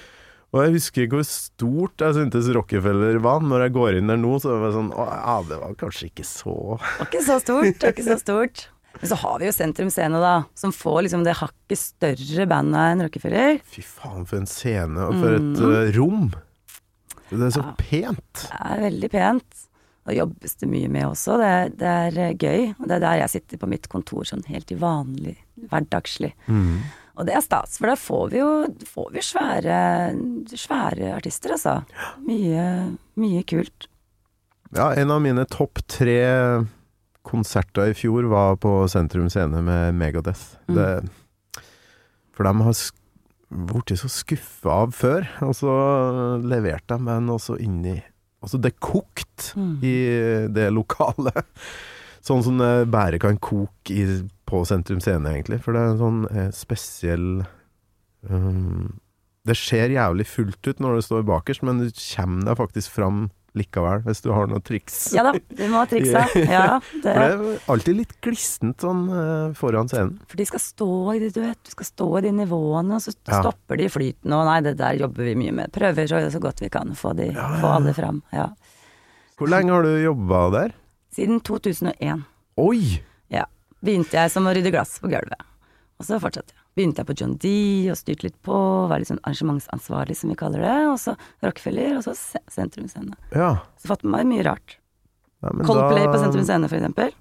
Og 0.52 0.60
jeg 0.66 0.74
husker 0.76 1.06
ikke 1.06 1.16
hvor 1.22 1.28
stort 1.30 2.04
jeg 2.04 2.16
syntes 2.18 2.49
Rockefeller 2.56 3.20
var. 3.24 3.39
Når 3.39 3.62
jeg 3.68 3.74
går 3.78 3.97
inn 4.02 4.12
der 4.12 4.20
nå, 4.20 4.34
så 4.43 4.52
er 4.58 4.66
det 4.66 4.74
sånn 4.76 4.89
Å 4.99 5.06
ja, 5.08 5.36
det 5.47 5.60
var 5.62 5.78
kanskje 5.80 6.10
ikke 6.10 6.26
så 6.28 6.56
Det 6.76 6.97
var 6.99 7.08
ikke 7.08 7.24
så 7.30 7.38
stort. 7.39 7.70
Det 7.80 7.86
var 7.88 7.93
ikke 7.95 8.08
så 8.10 8.18
stort. 8.20 8.64
Men 8.99 9.08
så 9.08 9.16
har 9.22 9.38
vi 9.39 9.47
jo 9.47 9.54
Sentrum 9.56 9.89
Scene, 9.89 10.20
da, 10.20 10.34
som 10.60 10.74
får 10.76 11.06
liksom 11.08 11.24
det 11.24 11.38
hakket 11.39 11.80
større 11.80 12.45
bandet 12.52 12.82
enn 12.91 13.04
Rockefeller. 13.06 13.62
Fy 13.72 13.82
faen, 13.88 14.26
for 14.28 14.41
en 14.41 14.49
scene, 14.52 14.99
og 15.08 15.16
for 15.22 15.38
et 15.38 15.41
Mm. 15.41 15.62
uh, 15.64 15.91
rom. 15.95 16.26
Det 17.32 17.39
er 17.47 17.54
så 17.56 17.64
Ja. 17.64 17.72
pent. 17.80 18.34
Det 18.52 18.60
er 18.60 18.82
veldig 18.89 19.10
pent. 19.16 19.62
Og 20.10 20.16
jobbes 20.18 20.56
det 20.60 20.68
mye 20.68 20.89
med 20.89 21.06
også. 21.06 21.38
Det, 21.39 21.78
det 21.80 21.88
er 21.88 22.18
eh, 22.20 22.34
gøy. 22.36 22.76
Og 22.82 22.88
det 22.89 22.95
er 22.97 23.04
der 23.06 23.18
jeg 23.22 23.30
sitter 23.38 23.58
på 23.62 23.68
mitt 23.70 23.88
kontor 23.88 24.26
sånn 24.28 24.43
helt 24.49 24.72
i 24.74 24.76
vanlig, 24.76 25.38
hverdagslig. 25.70 26.34
Og 27.22 27.28
det 27.30 27.36
er 27.38 27.43
stas, 27.45 27.78
for 27.78 27.91
da 27.91 27.95
får 27.99 28.32
vi 28.34 28.39
jo 28.41 28.49
får 28.89 29.09
vi 29.13 29.22
svære, 29.22 29.80
svære 30.57 31.11
artister, 31.13 31.53
altså. 31.53 31.76
Mye, 32.26 32.63
mye 33.22 33.43
kult. 33.45 33.86
Ja, 34.74 34.89
en 34.97 35.11
av 35.13 35.22
mine 35.22 35.45
topp 35.51 35.84
tre 35.91 36.17
konserter 37.28 37.91
i 37.91 37.97
fjor 37.97 38.26
var 38.32 38.55
på 38.61 38.72
Sentrum 38.89 39.28
Scene 39.30 39.61
med 39.61 39.93
Megadeth. 39.99 40.55
Mm. 40.65 40.78
Det, 40.80 41.65
for 42.34 42.47
de 42.47 42.53
har 42.65 42.80
blitt 43.69 43.93
så 43.99 44.09
skuffa 44.09 44.78
av 44.88 44.95
før, 44.97 45.28
og 45.45 45.53
så 45.59 45.76
leverte 46.41 46.97
de 46.97 47.05
den 47.11 47.30
også 47.38 47.59
inn 47.61 47.84
i 47.86 47.99
Altså, 48.41 48.57
det 48.57 48.72
kokte 48.82 49.51
Mm. 49.53 49.84
i 49.86 49.91
det 50.49 50.72
lokale. 50.74 51.30
Sånn 52.22 52.43
som 52.45 52.57
det 52.61 52.72
bare 52.93 53.17
kan 53.22 53.38
koke 53.41 53.95
i, 53.95 54.03
på 54.45 54.61
Sentrum 54.69 54.99
Scene, 55.01 55.26
egentlig. 55.34 55.57
For 55.65 55.74
det 55.74 55.82
er 55.82 55.93
en 55.95 56.01
sånn 56.01 56.19
eh, 56.30 56.49
spesiell 56.53 57.43
um, 58.30 58.99
Det 59.47 59.55
ser 59.57 59.89
jævlig 59.95 60.28
fullt 60.30 60.67
ut 60.69 60.82
når 60.84 60.99
det 60.99 61.05
står 61.07 61.24
bakerst, 61.26 61.63
men 61.65 61.80
du 61.82 61.88
kommer 61.89 62.45
deg 62.51 62.59
faktisk 62.59 62.93
fram 62.93 63.30
likevel, 63.57 63.99
hvis 64.05 64.22
du 64.24 64.30
har 64.32 64.45
noen 64.47 64.61
triks. 64.63 65.09
Ja 65.11 65.26
da, 65.28 65.32
du 65.36 65.63
må 65.67 65.82
triksa 65.91 66.22
Ja, 66.39 66.78
det, 66.80 67.01
For 67.03 67.17
det 67.19 67.32
er 67.34 67.65
alltid 67.74 67.97
litt 67.97 68.13
glissent 68.24 68.80
sånn 68.86 69.01
eh, 69.11 69.57
foran 69.59 69.89
scenen. 69.91 70.13
for 70.30 70.39
de 70.39 70.45
skal 70.47 70.61
stå 70.63 70.88
i 71.17 71.19
det, 71.19 71.34
du 71.36 71.41
vet. 71.43 71.59
Du 71.67 71.74
skal 71.74 71.89
stå 71.89 72.07
i 72.19 72.22
de 72.30 72.32
nivåene, 72.38 72.95
og 72.95 73.03
så 73.03 73.11
Ja. 73.28 73.41
stopper 73.41 73.82
de 73.82 73.89
flyten. 73.91 74.32
Og 74.38 74.45
nei, 74.47 74.59
det 74.69 74.78
der 74.80 75.01
jobber 75.01 75.28
vi 75.28 75.34
mye 75.41 75.51
med. 75.57 75.74
Prøver 75.76 76.07
så, 76.07 76.22
så 76.32 76.39
godt 76.39 76.61
vi 76.63 76.69
kan 76.72 76.93
få, 76.95 77.11
de, 77.17 77.28
få 77.34 77.74
alle 77.74 77.91
fram. 77.97 78.22
Ja. 78.32 78.47
Hvor 79.41 79.51
lenge 79.51 79.74
har 79.76 79.84
du 79.89 79.97
jobba 79.99 80.45
der? 80.55 80.78
Siden 81.16 81.41
2001. 81.43 82.24
Oi! 82.62 83.01
Ja. 83.34 83.45
Begynte 83.84 84.16
jeg 84.20 84.32
som 84.32 84.47
å 84.47 84.53
rydde 84.55 84.72
glass 84.74 84.97
på 85.01 85.09
gulvet. 85.12 85.41
Og 85.99 86.05
så 86.07 86.18
fortsatte 86.22 86.53
jeg. 86.53 86.57
Begynte 86.78 87.01
jeg 87.03 87.07
på 87.09 87.16
John 87.20 87.34
D 87.41 87.49
og 87.91 87.97
styrte 87.99 88.24
litt 88.30 88.38
på, 88.47 88.55
var 88.88 89.01
litt 89.01 89.09
sånn 89.09 89.20
arrangementsansvarlig 89.28 90.16
som 90.16 90.32
vi 90.32 90.38
kaller 90.39 90.64
det. 90.64 90.78
Og 90.88 90.95
så 91.03 91.18
Rockefeller, 91.43 91.97
og 91.99 92.05
så 92.05 92.14
Se- 92.16 92.39
Sentrum 92.49 92.88
Scene. 92.88 93.18
Ja. 93.36 93.57
Så 93.82 93.91
fått 93.91 94.05
med 94.07 94.14
meg 94.22 94.30
mye 94.32 94.45
rart. 94.47 94.78
ja 95.43 95.49
Coldplay 95.68 96.05
da- 96.05 96.14
på 96.14 96.20
Sentrum 96.24 96.45
Scene, 96.47 96.70
for 96.72 96.78
eksempel. 96.80 97.12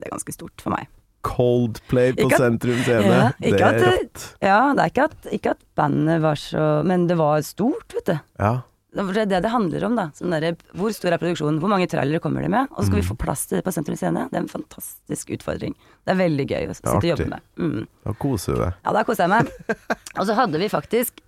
Det 0.00 0.08
er 0.08 0.10
ganske 0.16 0.34
stort 0.34 0.60
for 0.60 0.74
meg. 0.74 0.88
Coldplay 1.22 2.12
på 2.18 2.26
at- 2.30 2.38
Sentrum 2.42 2.82
Scene. 2.82 3.06
Ja, 3.06 3.30
det 3.40 3.60
er 3.60 3.80
rått. 3.86 4.26
Ja, 4.42 4.58
det 4.74 4.82
er 4.84 4.90
ikke 4.90 5.04
at, 5.04 5.30
ikke 5.32 5.50
at 5.54 5.62
bandet 5.76 6.20
var 6.22 6.34
så 6.34 6.66
Men 6.84 7.06
det 7.06 7.16
var 7.18 7.40
stort, 7.42 7.86
vet 7.94 8.04
du. 8.10 8.18
Ja. 8.38 8.52
Det 8.96 9.04
er 9.20 9.26
det 9.28 9.40
det 9.44 9.50
handler 9.52 9.84
om, 9.90 9.94
da. 9.98 10.06
Sånn 10.16 10.32
derre, 10.32 10.54
hvor 10.72 10.92
stor 10.96 11.12
er 11.12 11.20
produksjonen, 11.20 11.58
hvor 11.60 11.68
mange 11.68 11.86
trailere 11.92 12.20
kommer 12.24 12.40
de 12.42 12.48
med? 12.48 12.68
Og 12.72 12.78
så 12.80 12.86
skal 12.88 12.96
Mm. 12.98 13.02
vi 13.02 13.08
få 13.10 13.16
plass 13.20 13.42
til 13.46 13.58
det 13.58 13.64
på 13.66 13.72
Sentrum 13.76 13.96
Scene. 14.00 14.22
Det 14.30 14.38
er 14.38 14.44
en 14.44 14.48
fantastisk 14.48 15.30
utfordring. 15.36 15.74
Det 16.06 16.14
er 16.14 16.20
veldig 16.22 16.46
gøy 16.48 16.68
å 16.70 16.74
sitte 16.78 16.94
og 16.96 17.02
jobbe 17.04 17.28
med. 17.28 17.40
Mm. 17.60 17.86
Da 18.06 18.12
koser 18.14 18.54
du 18.56 18.60
deg. 18.64 18.74
Ja, 18.84 18.92
da 18.96 19.04
koser 19.04 19.26
jeg 19.26 19.30
meg. 19.34 19.52
Og 20.18 20.26
så 20.26 20.34
hadde 20.38 20.58
vi 20.62 20.68
faktisk 20.72 21.20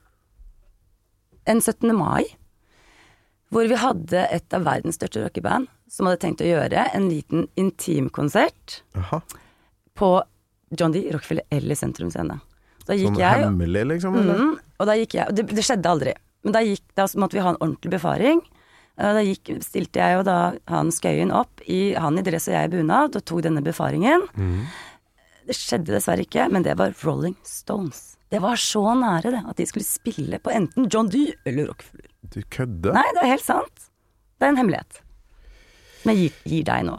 en 1.46 1.60
17. 1.60 1.92
mai, 1.96 2.24
hvor 3.52 3.68
vi 3.68 3.76
hadde 3.80 4.26
et 4.32 4.52
av 4.56 4.64
verdens 4.66 4.96
største 4.98 5.22
rockeband 5.24 5.68
som 5.88 6.06
hadde 6.08 6.20
tenkt 6.20 6.42
å 6.44 6.48
gjøre 6.48 6.88
en 6.94 7.08
liten 7.08 7.46
intimkonsert 7.56 8.82
på 9.96 10.10
John 10.76 10.92
D. 10.92 11.06
Rockefeller 11.12 11.44
eller 11.50 11.74
Sentrum 11.74 12.10
Scene. 12.12 12.40
Da 12.88 12.96
gikk 12.96 13.14
Sånn 13.14 13.20
jeg 13.20 13.44
hemmelig, 13.44 13.84
liksom? 13.88 14.16
Mm, 14.16 14.52
og 14.80 14.86
da 14.88 14.92
gikk 14.96 15.14
jeg, 15.18 15.28
og 15.28 15.34
det, 15.36 15.46
det 15.52 15.64
skjedde 15.64 15.88
aldri. 15.92 16.14
Men 16.46 16.54
da, 16.54 16.62
gikk, 16.64 16.84
da 16.98 17.06
måtte 17.18 17.38
vi 17.38 17.44
ha 17.44 17.54
en 17.54 17.60
ordentlig 17.60 17.92
befaring. 17.96 18.42
Da 18.98 19.22
gikk, 19.22 19.52
stilte 19.62 20.02
jeg 20.02 20.18
jo 20.18 20.22
da 20.26 20.36
han 20.70 20.90
Skøyen 20.94 21.30
opp, 21.34 21.62
i, 21.70 21.94
han 21.94 22.18
i 22.18 22.24
dress 22.26 22.48
og 22.50 22.56
jeg 22.56 22.70
i 22.70 22.72
bunad, 22.76 23.14
og 23.18 23.24
tok 23.26 23.44
denne 23.46 23.62
befaringen. 23.62 24.24
Det 25.48 25.56
skjedde 25.56 25.94
dessverre 25.94 26.24
ikke, 26.26 26.48
men 26.52 26.66
det 26.66 26.74
var 26.78 26.94
Rolling 27.06 27.36
Stones. 27.46 28.16
Det 28.28 28.42
var 28.44 28.60
så 28.60 28.82
nære, 28.98 29.30
det, 29.32 29.42
at 29.48 29.56
de 29.56 29.66
skulle 29.70 29.86
spille 29.88 30.40
på 30.42 30.52
enten 30.52 30.88
John 30.92 31.08
Dee 31.08 31.32
eller 31.48 31.70
Rockefeller. 31.70 32.10
Du 32.28 32.42
kødder? 32.52 32.92
Nei, 32.98 33.06
det 33.16 33.22
er 33.22 33.30
helt 33.32 33.46
sant. 33.46 33.86
Det 34.38 34.44
er 34.46 34.52
en 34.52 34.58
hemmelighet. 34.60 34.98
Som 36.02 36.12
jeg 36.12 36.18
gir, 36.26 36.34
gir 36.52 36.66
deg 36.68 36.84
nå. 36.90 36.98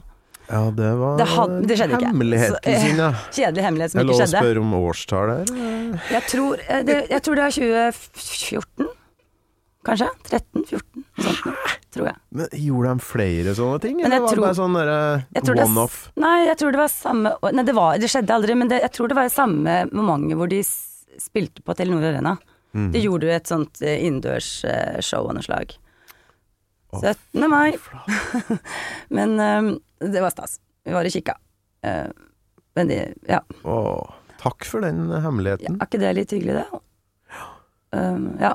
Ja, 0.50 0.64
det 0.74 0.88
var 0.98 1.20
Det, 1.20 1.28
had, 1.30 1.52
det 1.70 1.76
hemmeligheten 1.78 2.56
Så, 2.56 2.60
eh, 2.72 2.82
sin, 2.82 2.98
ja. 2.98 3.12
Kjedelig 3.38 3.66
hemmelighet 3.68 3.92
som 3.94 4.00
Jeg 4.00 4.08
ikke 4.08 4.10
lov 4.10 4.18
å 4.18 4.24
skjedde. 4.24 4.40
spørre 4.42 4.64
om 4.64 4.72
årstallet 4.80 5.52
her? 5.54 6.00
Jeg 6.16 6.24
tror, 6.32 6.64
eh, 6.66 6.82
det, 6.88 6.96
jeg 7.12 7.22
tror 7.28 7.38
det 7.38 7.44
er 7.46 7.54
2014, 7.60 8.89
kanskje? 9.90 10.10
13-14, 10.30 11.04
noe 11.04 11.26
sånt 11.26 11.48
noe, 11.50 11.74
tror 11.96 12.08
jeg. 12.10 12.18
Men 12.40 12.54
gjorde 12.66 12.94
de 12.94 13.06
flere 13.10 13.56
sånne 13.58 13.82
ting, 13.84 14.00
eller 14.06 14.24
var 14.24 14.38
det 14.38 14.46
bare 14.46 14.58
sånn 14.60 14.78
s- 14.80 15.66
one-off? 15.66 15.98
Nei, 16.22 16.38
jeg 16.48 16.60
tror 16.62 16.76
det 16.76 16.82
var 16.84 16.94
samme 16.94 17.34
Nei, 17.50 17.66
det, 17.68 17.76
var, 17.78 17.98
det 18.02 18.12
skjedde 18.14 18.36
aldri, 18.38 18.56
men 18.60 18.72
det, 18.72 18.80
jeg 18.86 18.94
tror 18.96 19.12
det 19.12 19.18
var 19.20 19.30
i 19.30 19.34
samme 19.34 19.76
momentet 19.92 20.40
hvor 20.40 20.52
de 20.52 20.62
spilte 21.20 21.66
på 21.66 21.76
Telenor 21.76 22.06
Arena. 22.12 22.38
Mm. 22.78 22.92
De 22.94 23.02
gjorde 23.02 23.28
jo 23.28 23.34
et 23.34 23.50
sånt 23.50 23.82
eh, 23.82 23.98
innendørs 24.06 24.50
eh, 24.70 25.00
show 25.04 25.26
av 25.28 25.36
noe 25.36 25.46
slag. 25.46 25.74
Å, 26.94 27.02
17. 27.02 27.46
mai. 27.50 27.74
men 29.18 29.36
um, 29.40 29.72
det 30.00 30.22
var 30.24 30.34
stas. 30.34 30.60
Vi 30.86 30.94
var 30.96 31.06
og 31.06 31.14
kikka. 31.14 31.36
Uh, 31.86 32.10
men 32.78 32.90
de, 32.90 33.00
ja. 33.30 33.42
Oh, 33.68 34.08
takk 34.42 34.66
for 34.70 34.86
den 34.86 35.10
hemmeligheten. 35.12 35.78
Er 35.82 35.90
ikke 35.90 36.02
det 36.02 36.14
litt 36.18 36.34
hyggelig, 36.34 36.62
det? 36.62 36.82
Um, 37.92 38.36
ja. 38.38 38.52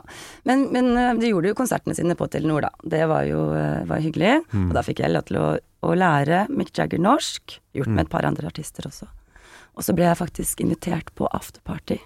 Men, 0.47 0.69
men 0.71 0.93
uh, 0.95 1.13
de 1.19 1.33
gjorde 1.33 1.51
jo 1.51 1.57
konsertene 1.59 1.95
sine 1.99 2.15
på 2.15 2.29
Telenor, 2.31 2.69
da. 2.69 2.71
Det 2.87 3.03
var 3.11 3.25
jo 3.27 3.49
uh, 3.51 3.83
var 3.89 4.03
hyggelig. 4.05 4.37
Mm. 4.53 4.69
Og 4.69 4.75
da 4.77 4.83
fikk 4.87 5.03
jeg 5.03 5.11
lov 5.15 5.25
til 5.31 5.41
å, 5.43 5.49
å 5.83 5.95
lære 5.99 6.45
Mick 6.55 6.71
Jagger 6.79 7.03
norsk. 7.03 7.57
Gjort 7.75 7.91
Mm. 7.91 7.97
med 7.99 8.05
et 8.07 8.13
par 8.13 8.27
andre 8.29 8.47
artister 8.53 8.87
også. 8.87 9.09
Og 9.75 9.83
så 9.83 9.95
ble 9.97 10.07
jeg 10.07 10.21
faktisk 10.21 10.61
invitert 10.63 11.11
på 11.19 11.27
afterparty. 11.35 11.99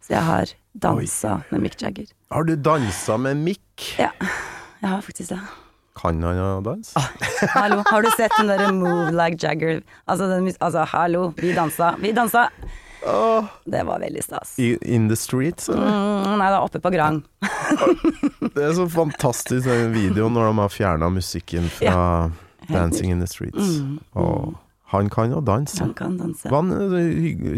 Så 0.00 0.14
jeg 0.14 0.22
har 0.24 0.52
dansa 0.78 1.40
med 1.50 1.64
Mick 1.66 1.74
Jagger. 1.82 2.06
Har 2.30 2.46
du 2.46 2.54
dansa 2.56 3.16
med 3.18 3.42
Mick? 3.42 3.90
Ja, 3.98 4.12
jeg 4.80 4.88
har 4.88 5.02
faktisk 5.02 5.34
det. 5.34 5.40
Kan 6.00 6.22
han 6.22 6.38
ha 6.38 6.60
dans? 6.64 6.94
Hallo, 7.52 7.82
har 7.90 8.06
du 8.06 8.08
sett 8.14 8.32
den 8.38 8.48
derre 8.48 8.70
Move 8.72 9.10
Like 9.12 9.36
Jagger? 9.42 9.82
Altså, 10.06 10.30
den, 10.30 10.46
altså, 10.62 10.86
hallo, 10.94 11.26
vi 11.36 11.50
dansa. 11.52 11.90
Vi 12.00 12.14
dansa! 12.16 12.46
Det 13.64 13.82
var 13.86 14.00
veldig 14.02 14.22
stas. 14.24 14.54
i, 14.58 14.74
in 14.94 15.08
the 15.08 15.16
streets, 15.16 15.68
eller? 15.68 15.86
Mm, 15.88 16.38
nei, 16.38 16.48
da 16.52 16.60
oppe 16.64 16.80
på 16.84 16.90
Grang. 16.92 17.22
Det 18.54 18.64
er 18.66 18.72
så 18.76 18.86
fantastisk 18.90 19.68
den 19.68 19.92
videoen 19.94 20.34
når 20.34 20.50
de 20.50 20.58
har 20.64 20.72
fjerna 20.74 21.08
musikken 21.12 21.68
fra 21.72 22.30
Dancing 22.68 23.12
in 23.14 23.20
the 23.22 23.26
Streets. 23.30 23.78
Mm, 23.80 23.98
Og 24.20 24.54
han 24.90 25.06
kan 25.10 25.30
jo 25.30 25.38
danse. 25.46 25.78
Han 25.84 25.92
kan 25.94 26.16
danse. 26.18 26.50
Hva, 26.50 26.60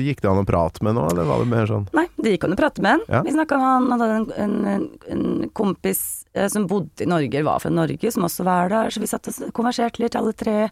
gikk 0.04 0.20
det 0.20 0.28
an 0.28 0.42
å 0.42 0.44
prate 0.48 0.84
med 0.84 0.98
nå, 0.98 1.06
eller 1.10 1.24
var 1.28 1.40
det 1.40 1.48
mer 1.48 1.68
sånn 1.70 1.86
Nei, 1.96 2.04
det 2.20 2.34
gikk 2.34 2.44
an 2.44 2.52
å 2.54 2.58
prate 2.60 2.84
med 2.84 2.98
han. 2.98 3.04
Ja. 3.08 3.22
Vi 3.24 3.32
snakka 3.32 3.56
med 3.56 3.68
han, 3.70 3.86
han 3.94 4.04
hadde 4.04 4.18
en, 4.44 4.52
en, 4.74 4.84
en 5.14 5.24
kompis 5.56 6.02
eh, 6.36 6.50
som 6.52 6.68
bodde 6.68 7.06
i 7.06 7.08
Norge, 7.08 7.42
var 7.48 7.62
fra 7.64 7.72
Norge, 7.72 8.12
som 8.12 8.28
også 8.28 8.44
var 8.46 8.68
der, 8.72 8.92
så 8.92 9.00
vi 9.00 9.08
satt 9.10 9.32
og 9.32 9.48
konverserte 9.56 10.04
litt, 10.04 10.18
alle 10.20 10.34
tre. 10.36 10.68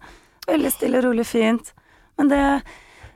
Veldig 0.51 0.73
stille, 0.77 1.01
og 1.01 1.09
rolig, 1.09 1.25
fint. 1.33 1.73
Men 2.21 2.29
det, 2.33 2.43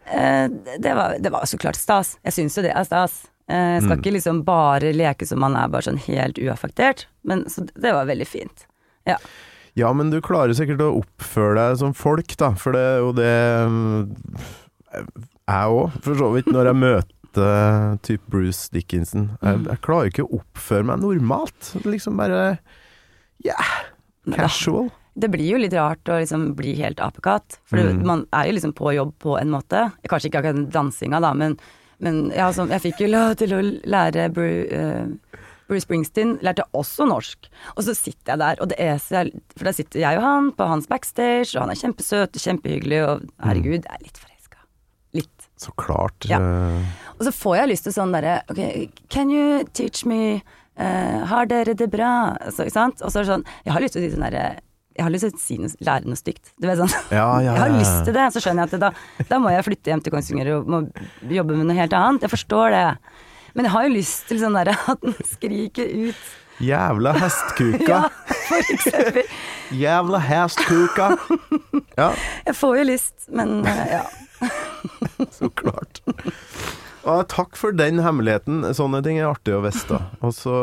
det, 0.06 0.94
var, 0.94 1.16
det 1.20 1.30
var 1.32 1.44
så 1.48 1.58
klart 1.58 1.76
stas. 1.80 2.16
Jeg 2.24 2.32
syns 2.36 2.56
jo 2.58 2.62
det 2.66 2.72
er 2.76 2.84
stas. 2.84 3.24
Eh, 3.48 3.74
Jeg 3.76 3.82
skal 3.84 3.96
Mm. 3.96 4.02
ikke 4.02 4.12
liksom 4.16 4.42
bare 4.44 4.92
leke 4.96 5.26
som 5.26 5.40
man 5.40 5.56
er, 5.56 5.68
bare 5.68 5.82
sånn 5.82 5.98
helt 6.06 6.38
uaffektert. 6.38 7.06
Men 7.24 7.44
så 7.48 7.64
det 7.74 7.92
var 7.92 8.06
veldig 8.08 8.26
fint. 8.26 8.66
Ja. 9.06 9.16
Ja, 9.76 9.92
men 9.92 10.10
du 10.10 10.20
klarer 10.22 10.54
sikkert 10.54 10.80
å 10.80 11.02
oppføre 11.02 11.56
deg 11.58 11.78
som 11.80 11.92
folk, 11.92 12.36
da, 12.38 12.52
for 12.54 12.72
det 12.72 12.80
er 12.80 12.98
jo 13.02 13.12
det 13.12 13.32
mm, 13.68 14.14
Jeg 15.48 15.66
òg, 15.74 15.92
for 16.04 16.14
så 16.14 16.28
vidt, 16.32 16.46
når 16.54 16.70
jeg 16.70 16.78
møter 16.80 17.98
typ 18.06 18.22
Bruce 18.30 18.68
Dickinson. 18.72 19.36
Jeg, 19.42 19.58
Mm. 19.58 19.66
jeg 19.68 19.80
klarer 19.82 20.06
ikke 20.12 20.24
å 20.28 20.38
oppføre 20.40 20.84
meg 20.86 21.00
normalt. 21.02 21.72
Liksom 21.84 22.16
bare 22.16 22.58
Yeah, 23.44 23.66
casual. 24.32 24.90
Det 25.14 25.30
blir 25.30 25.46
jo 25.52 25.60
litt 25.62 25.74
rart 25.76 26.10
å 26.10 26.18
liksom 26.18 26.48
bli 26.58 26.74
helt 26.80 26.98
apekatt, 27.02 27.60
for 27.70 27.78
mm. 27.78 28.02
man 28.06 28.24
er 28.34 28.48
jo 28.48 28.56
liksom 28.56 28.74
på 28.74 28.94
jobb 28.96 29.12
på 29.22 29.36
en 29.38 29.52
måte. 29.52 29.86
Kanskje 30.10 30.30
ikke 30.30 30.42
akkurat 30.42 30.72
dansinga, 30.74 31.20
da, 31.22 31.30
men, 31.38 31.54
men 32.02 32.26
ja, 32.34 32.48
så, 32.54 32.66
jeg 32.70 32.82
fikk 32.88 33.04
jo 33.04 33.12
lov 33.12 33.36
til 33.38 33.54
å 33.54 33.60
lære 33.62 34.26
eh, 34.26 35.38
Bruce 35.68 35.86
Springsteen, 35.86 36.34
lærte 36.44 36.66
også 36.76 37.06
norsk. 37.08 37.48
Og 37.76 37.86
så 37.86 37.94
sitter 37.96 38.34
jeg 38.34 38.42
der, 38.42 38.60
og 38.60 38.72
det 38.72 38.80
er 38.82 38.98
så 39.02 39.24
For 39.54 39.68
der 39.68 39.76
sitter 39.76 40.02
jeg 40.02 40.18
og 40.18 40.26
han 40.26 40.50
på 40.58 40.68
hans 40.68 40.90
backstage, 40.90 41.54
og 41.54 41.64
han 41.64 41.74
er 41.74 41.80
kjempesøt 41.80 42.36
og 42.36 42.46
kjempehyggelig, 42.48 43.00
og 43.06 43.24
herregud, 43.46 43.86
jeg 43.86 43.94
er 43.94 44.04
litt 44.04 44.20
forelska. 44.20 44.60
Litt. 45.14 45.48
Så 45.60 45.72
klart. 45.78 46.26
Ja. 46.28 46.42
eh, 46.42 46.92
Og 47.14 47.24
så 47.28 47.32
får 47.32 47.56
jeg 47.60 47.72
lyst 47.72 47.86
til 47.86 47.94
sånn 47.94 48.12
derre 48.14 48.40
Ok, 48.50 48.60
can 49.08 49.30
you 49.30 49.62
teach 49.72 50.02
me 50.04 50.42
uh, 50.42 51.22
Har 51.30 51.46
dere 51.46 51.76
det 51.78 51.86
bra? 51.92 52.34
Så, 52.50 52.66
ikke 52.66 52.74
sant? 52.74 52.98
Og 53.00 53.12
så 53.12 53.20
er 53.20 53.24
det 53.24 53.30
sånn 53.30 53.46
Jeg 53.62 53.76
har 53.76 53.84
lyst 53.84 53.96
til 53.96 54.02
å 54.02 54.04
si 54.04 54.16
sånn 54.16 54.26
derre 54.26 54.48
jeg 54.94 55.02
har 55.02 55.10
lyst 55.10 55.26
til 55.26 55.34
å 55.34 55.42
si 55.42 55.56
noe, 55.58 55.72
lære 55.88 56.06
noe 56.10 56.18
stygt. 56.18 56.52
Du 56.60 56.68
vet 56.70 56.78
sånn. 56.78 56.92
Ja, 57.18 57.26
ja, 57.42 57.52
Jeg 57.56 57.62
har 57.64 57.74
lyst 57.74 58.00
til 58.06 58.14
det, 58.16 58.26
så 58.34 58.42
skjønner 58.44 58.64
jeg 58.68 58.78
at 58.78 58.84
da, 58.86 59.26
da 59.30 59.40
må 59.42 59.50
jeg 59.50 59.66
flytte 59.66 59.90
hjem 59.92 60.02
til 60.04 60.14
Kongsvinger 60.14 60.52
og 60.58 60.70
må 60.70 60.80
jobbe 61.34 61.58
med 61.58 61.66
noe 61.70 61.78
helt 61.78 61.96
annet. 61.98 62.26
Jeg 62.26 62.32
forstår 62.36 62.74
det. 62.76 62.84
Men 63.54 63.68
jeg 63.68 63.74
har 63.74 63.86
jo 63.88 63.92
lyst 63.94 64.24
til 64.30 64.40
sånn 64.42 64.56
derre 64.58 64.76
at 64.90 65.02
den 65.02 65.14
skriker 65.26 65.90
ut. 66.08 66.24
Jævla 66.62 67.12
hestkuka. 67.22 67.88
Ja, 67.90 68.02
for 68.46 68.70
eksempel. 68.74 69.34
Jævla 69.84 70.20
hestkuka. 70.22 71.10
Ja, 71.98 72.08
Jeg 72.46 72.56
får 72.60 72.78
jo 72.78 72.86
lyst, 72.92 73.14
men 73.34 73.56
eh, 73.66 73.96
ja. 73.96 74.04
så 75.34 75.50
klart. 75.50 76.02
Og 77.04 77.26
takk 77.32 77.58
for 77.58 77.74
den 77.76 77.98
hemmeligheten. 78.04 78.62
Sånne 78.76 79.02
ting 79.04 79.18
er 79.18 79.32
artig 79.32 79.56
å 79.56 79.62
vite. 79.64 79.98
Og 80.24 80.34
så 80.36 80.54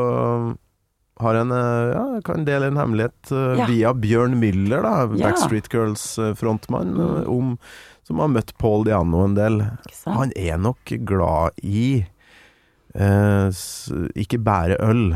har 1.21 1.37
en 1.39 1.53
eh, 1.55 1.91
Ja, 1.95 2.03
kan 2.25 2.45
dele 2.47 2.71
en 2.71 2.79
hemmelighet 2.79 3.31
eh, 3.31 3.59
Ja. 3.61 3.67
via 3.69 3.93
Bjørn 3.93 4.37
Müller, 4.41 4.83
da, 4.85 5.07
Backstreet 5.11 5.69
Girls-frontmann, 5.71 6.95
mm. 7.27 7.53
som 8.07 8.19
har 8.23 8.31
møtt 8.33 8.55
Paul 8.61 8.85
Diano 8.87 9.23
en 9.25 9.37
del. 9.37 9.61
Han 10.05 10.33
er 10.35 10.59
nok 10.61 10.93
glad 11.07 11.57
i 11.63 12.03
eh, 12.95 13.63
ikke 14.25 14.41
bare 14.43 14.77
øl. 14.83 15.15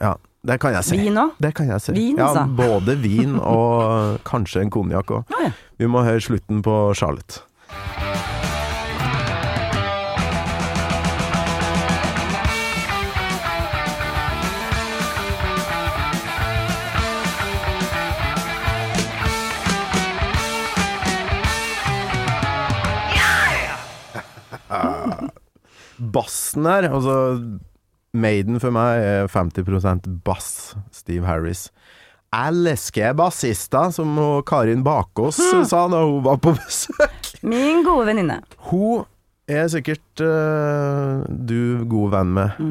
Ja, 0.00 0.14
det 0.46 0.60
kan 0.62 0.76
jeg 0.76 0.86
si. 0.86 0.96
Mm. 1.00 1.04
Vin 1.08 1.20
òg? 1.24 1.34
Det 1.42 1.52
kan 1.58 1.72
jeg 1.72 1.82
si. 1.82 1.96
Vin, 1.96 2.20
ja, 2.20 2.46
både 2.46 2.96
vin 3.02 3.36
og 3.40 4.20
kanskje 4.28 4.62
en 4.66 4.72
konjakk 4.74 5.18
òg. 5.18 5.34
Ja, 5.34 5.48
ja. 5.48 5.54
Vi 5.76 5.88
må 5.90 6.04
høre 6.06 6.22
slutten 6.22 6.62
på 6.64 6.76
Charlotte. 6.96 7.42
Bassen 25.98 26.66
her, 26.68 26.88
altså 26.92 27.16
Maiden 28.16 28.60
for 28.62 28.72
meg 28.74 29.02
er 29.04 29.28
50% 29.32 30.06
bass, 30.24 30.74
Steve 30.94 31.26
Harris. 31.28 31.68
Elsker 32.36 33.14
bassister, 33.16 33.92
som 33.94 34.16
Karin 34.48 34.82
Bakås 34.84 35.38
sa 35.70 35.86
da 35.92 36.02
hun 36.04 36.22
var 36.24 36.40
på 36.42 36.52
besøk. 36.56 37.30
Min 37.46 37.84
gode 37.86 38.08
venninne. 38.10 38.40
Hun 38.70 39.04
er 39.46 39.68
sikkert 39.70 40.24
uh, 40.24 41.22
du 41.28 41.84
god 41.88 42.16
venn 42.16 42.32
med. 42.36 42.64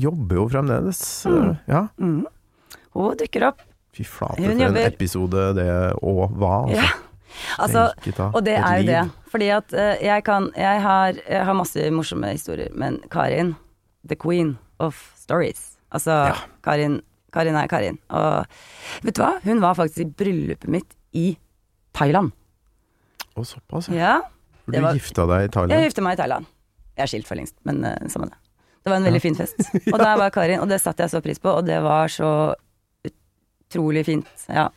Jobber 0.00 0.40
jo 0.40 0.46
fremdeles. 0.54 1.02
eh, 1.28 1.50
ja. 1.68 1.86
Hun 1.98 3.18
dukker 3.20 3.50
opp. 3.50 3.60
Fy 3.94 4.06
flate, 4.08 4.40
for 4.42 4.64
en 4.66 4.78
episode 4.82 5.50
det 5.58 5.68
òg 6.02 6.38
var, 6.40 6.70
altså. 6.70 6.80
Ja. 6.80 6.88
Altså, 7.58 7.80
og 8.30 8.40
det 8.46 8.54
er 8.56 8.80
jo 8.80 8.86
det. 8.88 9.02
Fordi 9.34 9.48
at 9.50 9.72
eh, 9.74 9.96
jeg 10.06 10.22
kan 10.26 10.44
jeg 10.54 10.82
har, 10.84 11.16
jeg 11.26 11.44
har 11.48 11.56
masse 11.58 11.88
morsomme 11.90 12.28
historier, 12.30 12.70
men 12.78 13.00
Karin, 13.10 13.54
the 14.06 14.14
queen 14.14 14.52
of 14.78 14.98
stories. 15.18 15.72
Altså, 15.94 16.14
Karin, 16.62 17.00
Karin 17.34 17.56
er 17.58 17.66
Karin. 17.70 17.98
Og 18.14 18.46
vet 19.02 19.16
du 19.18 19.22
hva? 19.24 19.32
Hun 19.42 19.60
var 19.62 19.74
faktisk 19.78 20.04
i 20.04 20.10
bryllupet 20.22 20.70
mitt 20.70 20.94
i 21.18 21.32
Thailand. 21.98 22.30
Og 23.34 23.46
såpass, 23.46 23.88
ja. 23.90 23.98
Ja. 23.98 24.14
For 24.64 24.72
du 24.72 24.80
var- 24.86 24.94
gifta 24.94 25.26
deg 25.26 25.48
i 25.48 25.50
Thailand? 25.52 25.74
Jeg 25.74 25.90
gifta 25.90 26.02
meg 26.06 26.14
i 26.14 26.20
Thailand. 26.22 26.46
Jeg 26.94 27.02
er 27.02 27.10
skilt 27.10 27.26
for 27.26 27.34
lengst, 27.38 27.56
men 27.66 27.82
uh, 27.84 27.94
samme 28.08 28.30
det. 28.30 28.38
Det 28.84 28.92
var 28.92 29.00
en 29.00 29.06
veldig 29.08 29.20
fin 29.24 29.34
fest. 29.34 29.58
Og 29.94 29.98
der 29.98 30.14
var 30.20 30.30
Karin, 30.30 30.60
og 30.62 30.68
det 30.70 30.78
satte 30.82 31.02
jeg 31.02 31.10
så 31.10 31.20
pris 31.24 31.40
på, 31.42 31.50
og 31.58 31.66
det 31.66 31.80
var 31.82 32.06
så 32.12 32.30
utrolig 33.08 34.04
fint. 34.06 34.28
Ja. 34.48 34.68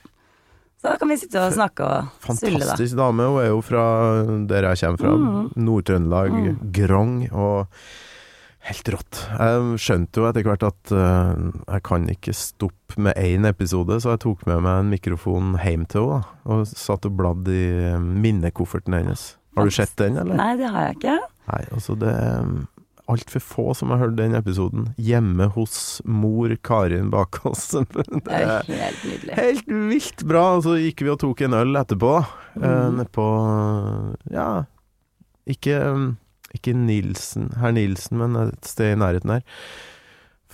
Da 0.88 0.96
kan 1.02 1.10
vi 1.12 1.18
sitte 1.20 1.42
og 1.44 1.54
snakke 1.56 1.84
og 1.84 2.10
sulle, 2.24 2.60
da. 2.60 2.66
Fantastisk 2.72 2.98
dame. 3.00 3.26
Hun 3.28 3.40
er 3.44 3.50
jo 3.52 3.62
fra 3.66 3.86
der 4.50 4.70
jeg 4.72 4.82
kommer 4.84 5.02
fra, 5.04 5.16
Mm. 5.18 5.50
Nord-Trøndelag, 5.68 6.38
Grong. 6.76 7.16
Og 7.32 7.68
helt 8.68 8.90
rått. 8.92 9.20
Jeg 9.40 9.80
skjønte 9.80 10.20
jo 10.22 10.26
etter 10.28 10.44
hvert 10.48 10.64
at 10.68 10.92
uh, 10.92 11.52
jeg 11.72 11.84
kan 11.88 12.08
ikke 12.12 12.34
stoppe 12.36 12.98
med 13.00 13.16
én 13.16 13.48
episode, 13.48 14.00
så 14.04 14.16
jeg 14.16 14.24
tok 14.26 14.46
med 14.50 14.60
meg 14.66 14.82
en 14.82 14.90
mikrofon 14.92 15.54
hjem 15.64 15.86
til 15.88 16.10
henne 16.10 16.26
og 16.48 16.66
satt 16.68 17.06
og 17.08 17.16
bladde 17.20 17.54
i 17.56 17.94
minnekofferten 18.02 18.94
hennes. 18.98 19.36
Har 19.58 19.66
du 19.66 19.72
sett 19.74 19.96
den, 19.98 20.18
eller? 20.20 20.36
Nei, 20.38 20.52
det 20.60 20.68
har 20.70 20.90
jeg 20.90 20.98
ikke. 21.00 21.16
Nei, 21.48 21.62
altså 21.74 21.96
det 21.98 22.12
er 22.12 22.52
altfor 23.08 23.40
få 23.44 23.66
som 23.78 23.92
har 23.94 24.02
hørt 24.02 24.18
den 24.20 24.36
episoden. 24.36 24.90
Hjemme 25.00 25.48
hos 25.56 26.02
mor 26.06 26.52
Karin 26.68 27.10
bak 27.14 27.40
oss. 27.48 27.70
Det 27.74 28.34
er 28.36 28.68
helt 28.68 29.04
nydelig. 29.08 29.34
Helt 29.38 29.68
vilt 29.92 30.24
bra. 30.28 30.44
Og 30.58 30.66
så 30.68 30.76
gikk 30.82 31.06
vi 31.06 31.14
og 31.14 31.20
tok 31.24 31.46
en 31.48 31.56
øl 31.60 31.80
etterpå. 31.80 32.14
Mm. 32.58 32.66
Eh, 32.68 32.88
Nedpå 33.00 33.28
Ja, 34.36 34.50
ikke, 35.48 35.78
ikke 36.58 36.74
Nilsen, 36.76 37.52
herr 37.62 37.72
Nilsen, 37.76 38.20
men 38.20 38.36
et 38.48 38.68
sted 38.68 38.96
i 38.96 39.00
nærheten 39.00 39.38
her. 39.38 39.46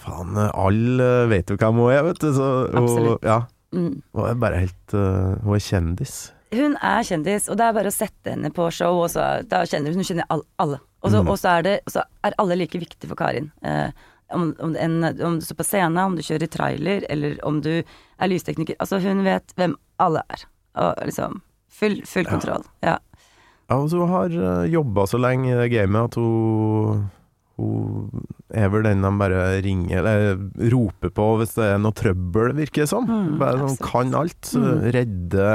Faen, 0.04 0.36
alle 0.38 1.10
vet 1.32 1.50
jo 1.54 1.58
hvem 1.58 1.80
hun 1.82 1.94
er, 1.94 2.04
vet 2.06 2.20
du. 2.22 2.30
Så, 2.36 2.52
og, 2.70 2.80
Absolutt. 2.84 3.24
ja, 3.30 3.42
Mm. 3.74 4.04
hun 4.14 4.26
er 4.30 4.36
bare 4.38 4.58
helt 4.62 4.94
eh, 4.94 5.32
Hun 5.42 5.56
er 5.56 5.62
kjendis. 5.66 6.12
Hun 6.54 6.76
er 6.82 7.04
kjendis, 7.08 7.50
og 7.50 7.58
det 7.60 7.66
er 7.68 7.74
bare 7.78 7.90
å 7.92 7.96
sette 7.96 8.34
henne 8.34 8.52
på 8.54 8.70
show, 8.72 9.02
og 9.04 9.10
så 9.14 9.28
da 9.50 9.64
kjenner 9.70 9.94
hun, 9.94 10.02
hun 10.04 10.08
kjenner 10.10 10.28
all, 10.34 10.44
alle. 10.60 10.80
Og 11.04 11.12
så 11.12 11.22
Mm. 11.24 11.30
og 11.34 11.38
så 11.42 11.58
er, 11.60 11.62
det- 11.64 11.82
så 11.90 12.04
er 12.24 12.34
alle 12.40 12.56
like 12.56 12.80
viktige 12.80 13.08
for 13.10 13.16
Karin. 13.16 13.52
Eh, 13.64 13.92
om, 14.34 14.56
om, 14.60 14.76
en, 14.76 15.04
om 15.22 15.40
du 15.40 15.46
står 15.46 15.58
på 15.60 15.66
scenen, 15.68 15.98
om 15.98 16.16
du 16.16 16.22
kjører 16.22 16.50
trailer, 16.50 17.04
eller 17.10 17.36
om 17.46 17.60
du 17.62 17.84
er 17.84 18.28
lystekniker. 18.32 18.76
Altså, 18.80 19.00
hun 19.04 19.24
vet 19.24 19.54
hvem 19.58 19.76
alle 20.00 20.24
er. 20.30 20.46
Og 20.76 20.96
liksom 21.06 21.42
full, 21.70 22.00
full 22.06 22.26
kontroll. 22.26 22.64
Ja. 22.82 22.98
Ja, 23.70 23.78
og 23.80 23.90
så 23.90 24.08
har 24.08 24.30
uh, 24.34 24.66
jobba 24.68 25.06
så 25.08 25.20
lenge 25.22 25.52
i 25.54 25.58
det 25.60 25.72
gamet 25.72 26.12
at 26.12 26.16
hun 26.16 27.10
Hun 27.56 28.10
er 28.50 28.68
vel 28.74 28.82
den 28.82 29.04
de 29.06 29.12
bare 29.20 29.62
ringer 29.62 30.00
eller 30.02 30.72
roper 30.74 31.12
på 31.14 31.26
hvis 31.38 31.54
det 31.54 31.68
er 31.76 31.78
noe 31.78 31.94
trøbbel, 31.94 32.56
virker 32.58 32.82
det 32.82 32.90
som. 32.90 33.06
Mm, 33.06 33.36
bare 33.38 33.60
sånn 33.62 33.78
kan 33.86 34.16
alt. 34.18 34.50
Mm. 34.58 34.80
Redde 34.96 35.50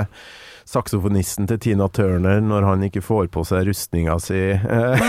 saksofonisten 0.68 1.48
til 1.48 1.60
Tina 1.64 1.86
Turner 1.88 2.42
når 2.44 2.66
han 2.66 2.82
ikke 2.88 3.00
får 3.04 3.30
på 3.32 3.44
seg 3.48 3.68
rustninga 3.70 4.18
si, 4.20 4.40
eh, 4.52 5.04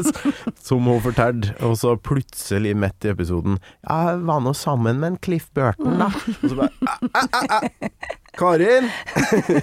som 0.66 0.88
hun 0.88 1.02
fortalte. 1.04 1.52
Og 1.66 1.76
så 1.80 1.94
plutselig, 2.00 2.72
midt 2.78 3.04
i 3.04 3.12
episoden 3.12 3.58
Jeg 3.84 4.20
var 4.24 4.40
nå 4.44 4.54
sammen 4.56 5.00
med 5.02 5.12
en 5.12 5.18
Cliff 5.24 5.50
Burton, 5.54 5.98
da. 6.00 6.08
Og 6.08 6.46
så 6.48 6.56
bare 6.58 6.72
"Æ, 6.80 7.20
æ, 7.20 7.42
æ, 7.44 7.88
æ. 7.88 7.90
Karin! 8.38 8.88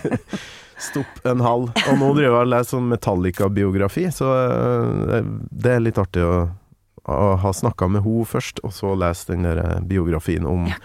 Stopp 0.82 1.26
en 1.30 1.42
halv. 1.46 1.70
Og 1.89 1.98
nå 2.00 2.12
driver 2.18 2.39
jeg 2.39 2.46
og 2.46 2.54
leser 2.54 2.76
sånn 2.76 2.88
Metallica-biografi, 2.89 4.08
så 4.14 4.30
eh, 4.38 5.28
det 5.52 5.76
er 5.76 5.84
litt 5.84 6.00
artig 6.02 6.24
å, 6.26 6.38
å 7.06 7.34
ha 7.42 7.52
snakka 7.54 7.89
med 7.92 8.06
henne 8.06 8.30
først, 8.30 8.64
og 8.66 8.74
så 8.74 8.94
lese 8.98 9.34
den 9.34 9.46
der 9.46 9.62
eh, 9.62 9.76
biografien 9.86 10.48
om 10.50 10.70
ja, 10.72 10.80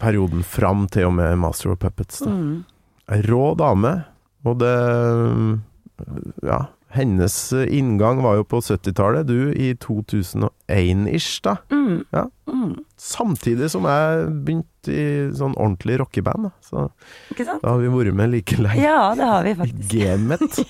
perioden 0.00 0.44
fram 0.46 0.86
til 0.92 1.10
og 1.10 1.16
med 1.18 1.36
Master 1.42 1.74
of 1.74 1.80
Puppets. 1.82 2.22
Da. 2.24 2.30
Mm. 2.30 2.62
Rå 3.08 3.54
dame, 3.58 3.96
og 4.44 4.58
det 4.62 4.74
Ja, 6.44 6.64
hennes 6.94 7.52
inngang 7.52 8.22
var 8.22 8.38
jo 8.38 8.44
på 8.46 8.60
70-tallet, 8.62 9.26
du 9.26 9.50
i 9.50 9.72
2001-ish, 9.82 11.40
da. 11.42 11.56
Mm. 11.74 12.04
Ja. 12.14 12.24
Mm. 12.46 12.76
Samtidig 13.00 13.70
som 13.72 13.86
jeg 13.90 14.28
begynte 14.46 14.94
i 14.94 15.06
sånn 15.34 15.56
ordentlig 15.58 15.98
rockeband. 16.04 16.52
Så 16.62 16.86
Ikke 17.34 17.48
sant? 17.48 17.64
da 17.64 17.74
har 17.74 17.82
vi 17.82 17.90
vært 17.90 18.14
med 18.14 18.30
like 18.36 18.58
lenge. 18.60 18.82
Ja, 18.82 19.14
det 19.18 19.26
har 19.26 19.46
vi 19.46 19.56
faktisk. 19.58 19.88
Gamet. 19.90 20.60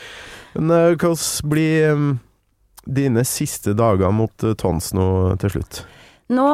Men 0.54 0.72
uh, 0.72 0.94
hvordan 0.94 1.50
blir 1.52 1.92
um, 1.92 2.08
dine 2.86 3.24
siste 3.28 3.74
dager 3.76 4.14
mot 4.14 4.46
uh, 4.46 4.54
Tons 4.56 4.92
nå 4.96 5.06
til 5.42 5.58
slutt? 5.58 5.82
Nå 6.32 6.48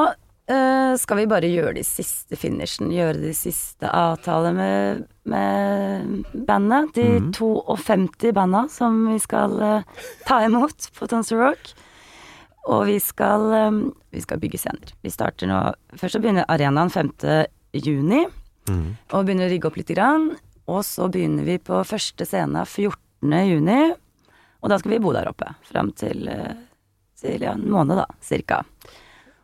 eh, 0.51 0.93
skal 1.01 1.21
vi 1.21 1.29
bare 1.31 1.49
gjøre 1.51 1.77
de 1.79 1.85
siste 1.87 2.37
finishen, 2.39 2.91
gjøre 2.95 3.21
de 3.23 3.33
siste 3.37 3.89
avtaler 3.89 4.55
med, 4.57 5.05
med 5.31 6.25
bandet. 6.49 6.91
De 6.97 7.07
mm. 7.21 7.31
52 7.33 8.33
banda 8.37 8.65
som 8.73 8.99
vi 9.09 9.19
skal 9.23 9.57
uh, 9.61 10.05
ta 10.29 10.43
imot 10.47 10.91
på 10.97 11.09
Tonsor 11.11 11.43
Rock. 11.45 11.73
Og 12.71 12.85
vi 12.91 12.99
skal, 13.01 13.47
um, 13.71 13.81
vi 14.13 14.23
skal 14.25 14.43
bygge 14.43 14.61
scener. 14.61 14.93
Vi 15.01 15.13
starter 15.13 15.49
nå 15.49 15.61
Først 15.97 16.19
så 16.19 16.23
begynner 16.23 16.49
arenaen 16.53 16.93
5. 16.93 17.13
juni. 17.81 18.27
Og 19.11 19.25
begynner 19.25 19.49
å 19.49 19.53
rigge 19.53 19.71
opp 19.71 19.79
lite 19.81 19.97
grann. 19.97 20.33
Og 20.71 20.85
så 20.87 21.09
begynner 21.11 21.47
vi 21.49 21.59
på 21.63 21.81
første 21.89 22.27
scene 22.29 22.67
14. 22.67 23.39
juni. 23.49 23.81
Og 24.61 24.71
da 24.71 24.79
skal 24.79 24.95
vi 24.95 25.03
bo 25.03 25.15
der 25.17 25.31
oppe 25.31 25.55
fram 25.67 25.95
til, 25.97 26.29
til 27.19 27.47
ja, 27.47 27.57
en 27.57 27.71
måned, 27.73 27.97
da, 27.99 28.07
cirka. 28.23 28.61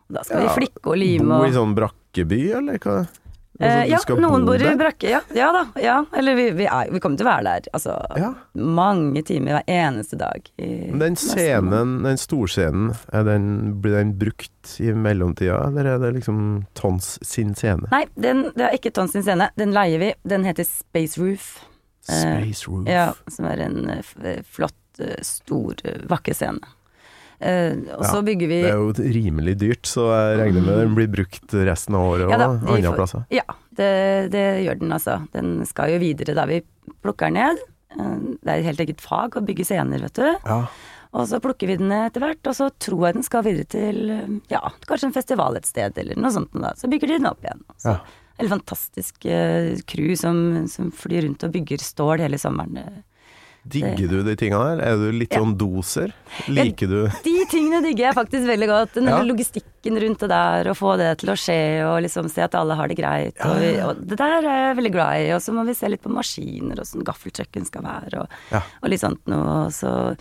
Og 0.08 0.18
da 0.18 0.24
skal 0.26 0.42
Ja, 0.42 0.48
vi 0.48 0.66
flikke 0.66 0.90
og 0.92 0.98
lime 1.00 1.38
Bo 1.40 1.46
i 1.48 1.54
sånn 1.54 1.76
brakkeby, 1.76 2.42
eller 2.60 2.78
hva? 2.82 2.98
Altså, 3.02 3.22
Eh, 3.58 3.86
ja, 3.88 3.98
noen 4.20 4.42
bo 4.44 4.52
bor 4.52 4.60
i 4.60 4.76
brakke, 4.76 5.08
ja. 5.08 5.20
Ja 5.32 5.46
da. 5.54 5.62
Ja. 5.80 5.94
Eller 6.12 6.34
vi, 6.36 6.50
vi, 6.58 6.66
er, 6.68 6.90
vi 6.92 7.00
kommer 7.00 7.16
til 7.16 7.24
å 7.24 7.30
være 7.30 7.44
der 7.46 7.68
altså 7.72 7.94
Ja. 8.20 8.34
mange 8.52 9.22
timer 9.24 9.56
hver 9.56 9.64
eneste 9.72 10.18
dag. 10.20 10.50
I 10.60 10.90
Den 10.92 11.16
scenen, 11.16 12.02
den 12.04 12.20
storscenen, 12.20 12.92
den, 13.24 13.80
blir 13.80 13.96
den 13.96 14.12
brukt 14.20 14.74
i 14.78 14.92
mellomtida, 14.92 15.62
eller 15.70 15.88
er 15.94 15.98
det 16.04 16.12
liksom 16.18 16.66
Tons 16.76 17.14
sin 17.24 17.54
scene? 17.56 17.88
Nei, 17.90 18.04
den, 18.14 18.50
det 18.52 18.68
er 18.68 18.76
ikke 18.76 18.92
Tons 18.92 19.16
sin 19.16 19.24
scene. 19.24 19.48
Den 19.56 19.72
leier 19.72 20.04
vi. 20.04 20.12
Den 20.28 20.44
heter 20.44 20.68
Space 20.68 21.16
Roof. 21.16 21.64
Eh, 22.10 22.20
Space 22.20 22.68
Roof. 22.68 22.84
Ja, 22.92 23.14
som 23.32 23.48
er 23.48 23.64
en 23.70 23.88
eh, 23.88 24.04
eh, 24.22 24.42
flott, 24.44 25.00
eh, 25.00 25.16
stor, 25.24 25.80
eh, 25.84 26.02
vakker 26.12 26.36
scene. 26.36 26.60
Eh, 27.40 27.74
og 27.92 28.04
så 28.06 28.16
Ja, 28.16 28.22
bygger 28.24 28.48
vi 28.48 28.58
Det 28.64 28.70
er 28.72 28.80
jo 28.80 29.12
rimelig 29.16 29.54
dyrt, 29.60 29.84
så 29.84 30.06
jeg 30.08 30.38
regner 30.40 30.64
med 30.64 30.78
den 30.80 30.94
blir 30.96 31.10
brukt 31.12 31.52
resten 31.68 31.94
av 31.98 32.06
året 32.14 32.30
Ja 32.32 32.38
og 32.48 32.60
de 32.64 32.74
andre 32.78 32.92
plasser. 32.96 33.26
Ja, 33.34 33.44
det, 33.76 34.30
det 34.32 34.44
gjør 34.64 34.78
den 34.80 34.92
altså. 34.96 35.18
Den 35.36 35.50
skal 35.68 35.92
jo 35.92 35.98
videre 36.00 36.34
da 36.38 36.46
vi 36.48 36.62
plukker 37.04 37.28
den 37.28 37.36
ned. 37.42 37.64
Eh, 37.96 38.18
Det 38.40 38.48
er 38.52 38.58
et 38.62 38.68
helt 38.70 38.80
eget 38.86 39.00
fag 39.04 39.36
å 39.36 39.44
bygge 39.44 39.66
scener, 39.68 40.00
vet 40.08 40.14
du. 40.16 40.28
Ja. 40.46 40.62
Og 41.16 41.28
så 41.28 41.38
plukker 41.40 41.68
vi 41.70 41.76
den 41.80 41.88
ned 41.88 42.10
etter 42.10 42.20
hvert, 42.24 42.44
og 42.48 42.54
så 42.56 42.70
tror 42.82 43.06
jeg 43.06 43.14
den 43.16 43.22
skal 43.24 43.44
videre 43.46 43.64
til 43.72 44.40
ja, 44.52 44.60
kanskje 44.88 45.08
en 45.08 45.14
festival 45.16 45.56
et 45.56 45.64
sted, 45.68 45.96
eller 45.96 46.16
noe 46.20 46.32
sånt. 46.34 46.52
Da. 46.52 46.72
Så 46.76 46.90
bygger 46.92 47.08
de 47.12 47.18
den 47.20 47.28
opp 47.30 47.44
igjen. 47.44 47.62
Så, 47.76 47.94
Ja. 47.96 48.22
Eller 48.36 48.52
fantastisk 48.52 49.24
eh, 49.24 49.78
crew 49.88 50.10
som, 50.14 50.66
som 50.68 50.90
flyr 50.92 51.22
rundt 51.24 51.44
og 51.46 51.54
bygger 51.54 51.80
stål 51.80 52.20
hele 52.20 52.36
sommeren. 52.36 53.02
Digger 53.68 54.08
du 54.08 54.22
de 54.22 54.34
tinga 54.38 54.58
der? 54.62 54.80
Er 54.86 54.96
du 55.00 55.10
litt 55.12 55.32
Ja. 55.32 55.40
sånn 55.40 55.56
doser? 55.58 56.12
Liker 56.48 56.86
du 56.86 56.98
De 57.24 57.32
tingene 57.50 57.80
digger 57.82 58.06
jeg 58.10 58.14
faktisk 58.14 58.46
veldig 58.46 58.68
godt. 58.70 58.92
Den 58.94 59.04
Ja. 59.10 59.18
logistikken 59.22 59.98
rundt 60.02 60.18
det 60.20 60.28
der, 60.28 60.64
å 60.70 60.74
få 60.76 60.96
det 60.98 61.18
til 61.18 61.30
å 61.30 61.36
skje, 61.36 61.58
og 61.86 62.02
liksom 62.02 62.28
se 62.30 62.42
at 62.42 62.54
alle 62.54 62.74
har 62.78 62.88
det 62.88 62.96
greit. 62.96 63.34
Ja, 63.38 63.50
Og, 63.50 63.58
vi, 63.60 63.66
ja, 63.66 63.76
ja. 63.78 63.86
og 63.88 64.06
det 64.06 64.16
der 64.18 64.38
er 64.38 64.42
jeg 64.42 64.76
veldig 64.76 64.92
glad 64.92 65.16
i. 65.20 65.30
Og 65.32 65.40
så 65.40 65.52
må 65.52 65.64
vi 65.66 65.74
se 65.74 65.88
litt 65.88 66.02
på 66.02 66.10
maskiner, 66.14 66.78
og 66.78 66.86
sånn 66.86 67.04
gaffeltrucken 67.04 67.66
skal 67.66 67.82
være, 67.82 68.20
og, 68.20 68.28
Ja. 68.52 68.62
og 68.82 68.88
litt 68.90 69.00
sånt 69.00 69.20
noe. 69.26 69.66
Så 69.70 70.16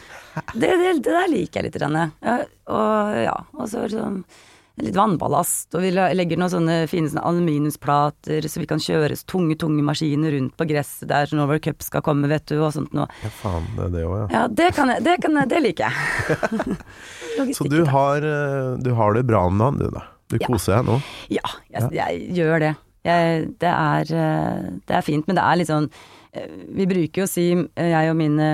det, 0.58 0.70
det, 0.70 1.02
det 1.04 1.14
der 1.14 1.28
liker 1.30 1.62
jeg 1.62 1.72
litt. 1.72 1.82
Ja, 2.24 2.39
og 2.68 3.16
ja, 3.24 3.38
og 3.54 3.68
så 3.70 3.86
liksom 3.88 4.24
litt 4.82 4.95
vannballast, 4.97 5.69
og 5.78 5.84
vi 5.86 5.91
legger 5.95 6.39
noen 6.39 6.51
sånne 6.51 6.73
fine 6.91 7.07
sånne 7.07 7.23
aluminiumsplater, 7.30 8.43
så 8.51 8.59
vi 8.59 8.67
kan 8.67 8.82
kjøre 8.84 9.15
tunge, 9.30 9.55
tunge 9.61 9.84
maskiner 9.88 10.34
rundt 10.36 10.55
på 10.59 10.67
gresset 10.67 11.07
der 11.11 11.32
når 11.32 11.47
World 11.53 11.63
Cup 11.63 11.86
skal 11.86 12.03
komme, 12.05 12.28
vet 12.32 12.45
du, 12.51 12.57
og 12.59 12.73
sånt 12.76 12.91
noe. 12.97 13.07
Ja, 13.23 13.32
faen, 13.39 13.69
det 13.78 13.86
er 13.88 13.93
det 13.95 14.03
òg, 14.07 14.15
ja. 14.19 14.28
Ja, 14.36 14.41
det 14.61 14.67
kan 14.76 14.91
jeg, 14.91 15.05
det, 15.07 15.15
kan 15.23 15.39
jeg, 15.39 15.51
det 15.53 15.61
liker 15.63 15.88
jeg. 15.88 16.78
Så 17.57 17.67
du 17.71 17.82
har, 17.91 18.23
eh, 18.23 18.76
du 18.84 18.91
har 18.99 19.15
det 19.15 19.23
bra 19.28 19.45
med 19.49 19.65
han, 19.65 19.80
du 19.80 19.89
da? 19.95 20.03
Du 20.32 20.38
Ja. 20.41 20.47
koser 20.49 20.80
deg 20.80 20.88
nå? 20.89 20.99
Ja, 21.30 21.45
jeg, 21.69 21.89
jeg 21.93 22.21
gjør 22.39 22.59
det. 22.63 22.73
Jeg, 23.05 23.49
det, 23.61 23.69
er, 23.71 24.11
eh, 24.17 24.69
det 24.89 24.95
er 24.97 25.03
fint, 25.05 25.28
men 25.30 25.38
det 25.38 25.43
er 25.45 25.59
litt 25.59 25.69
sånn 25.69 25.86
eh, 26.34 26.47
Vi 26.73 26.88
bruker 26.89 27.21
jo 27.21 27.28
å 27.28 27.30
si, 27.30 27.43
jeg 27.53 28.09
og 28.09 28.17
mine 28.17 28.47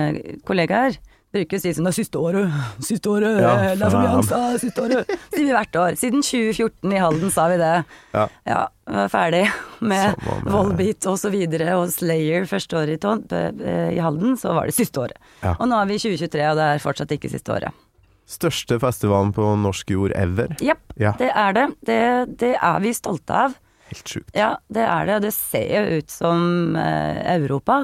kollegaer 0.44 0.98
bruker 1.32 1.56
å 1.56 1.60
si 1.62 1.70
sånn 1.72 1.84
'Det 1.88 1.94
siste 1.96 2.18
året, 2.20 2.50
siste 2.80 3.08
året, 3.08 3.40
Ja, 3.40 3.74
det 3.74 3.82
er 3.82 3.90
for 3.90 3.98
mye 3.98 4.16
angst, 4.18 4.60
siste 4.60 4.82
året'. 4.84 5.06
Sier 5.32 5.46
vi 5.46 5.52
hvert 5.52 5.76
år. 5.80 5.96
Siden 5.96 6.22
2014 6.22 6.92
i 6.92 6.98
Halden 7.00 7.30
sa 7.30 7.48
vi 7.48 7.56
det. 7.56 7.84
Ja. 8.14 8.28
Ja, 8.46 8.66
ferdig 9.08 9.50
med 9.80 10.14
med- 10.20 10.52
Volbeat 10.52 11.06
og 11.06 11.16
så 11.18 11.30
videre, 11.30 11.72
og 11.76 11.88
Slayer 11.88 12.44
første 12.44 12.76
året 12.76 12.94
i, 12.94 12.96
Ton- 12.98 13.24
i 13.30 13.98
Halden, 13.98 14.36
så 14.36 14.52
var 14.54 14.66
det 14.66 14.74
siste 14.74 15.00
året. 15.00 15.16
Ja. 15.42 15.56
Og 15.58 15.66
nå 15.68 15.80
er 15.80 15.86
vi 15.86 15.94
i 15.94 15.98
2023, 15.98 16.50
og 16.50 16.56
det 16.56 16.66
er 16.68 16.78
fortsatt 16.78 17.08
ikke 17.16 17.30
siste 17.30 17.52
året. 17.52 17.72
Største 18.28 18.78
festivalen 18.80 19.32
på 19.34 19.42
norsk 19.58 19.90
jord 19.90 20.12
ever? 20.14 20.48
Jepp, 20.60 20.78
Ja. 20.96 21.12
det 21.18 21.30
er 21.34 21.52
det. 21.52 21.66
det. 21.84 22.38
Det 22.38 22.56
er 22.62 22.78
vi 22.80 22.92
stolte 22.92 23.30
av. 23.34 23.54
Helt 23.92 24.08
sjukt. 24.08 24.30
Ja, 24.36 24.54
det 24.72 24.84
er 24.88 25.08
det. 25.08 25.18
Det 25.26 25.32
ser 25.36 25.68
jo 25.68 25.98
ut 26.00 26.12
som 26.12 26.76
eh, 26.80 27.20
Europa. 27.34 27.82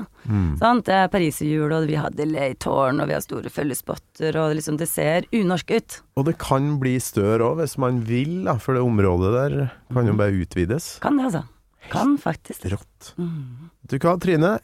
Sant? 0.61 0.87
Det 0.89 0.95
er 0.97 1.11
pariserhjul, 1.13 1.73
og 1.73 1.89
vi 1.89 1.99
har 2.01 2.15
delaytårn, 2.17 3.01
og 3.01 3.11
vi 3.11 3.17
har 3.17 3.25
store 3.25 3.53
følgespotter, 3.53 4.37
og 4.41 4.57
liksom 4.57 4.79
det 4.81 4.89
ser 4.91 5.29
unorsk 5.37 5.73
ut. 5.77 5.99
Og 6.21 6.27
det 6.29 6.39
kan 6.41 6.75
bli 6.81 6.97
større 7.03 7.51
òg, 7.51 7.61
hvis 7.63 7.77
man 7.81 8.03
vil, 8.09 8.43
da, 8.49 8.57
for 8.61 8.77
det 8.77 8.85
området 8.85 9.35
der 9.37 9.57
kan 9.93 10.09
jo 10.09 10.17
bare 10.19 10.37
utvides. 10.45 10.97
Kan 11.05 11.21
det, 11.21 11.29
altså. 11.31 11.45
Kan 11.93 12.17
faktisk. 12.21 12.67
Rått. 12.73 13.13
Du 13.17 13.97
hva, 13.97 14.17
Trine? 14.21 14.59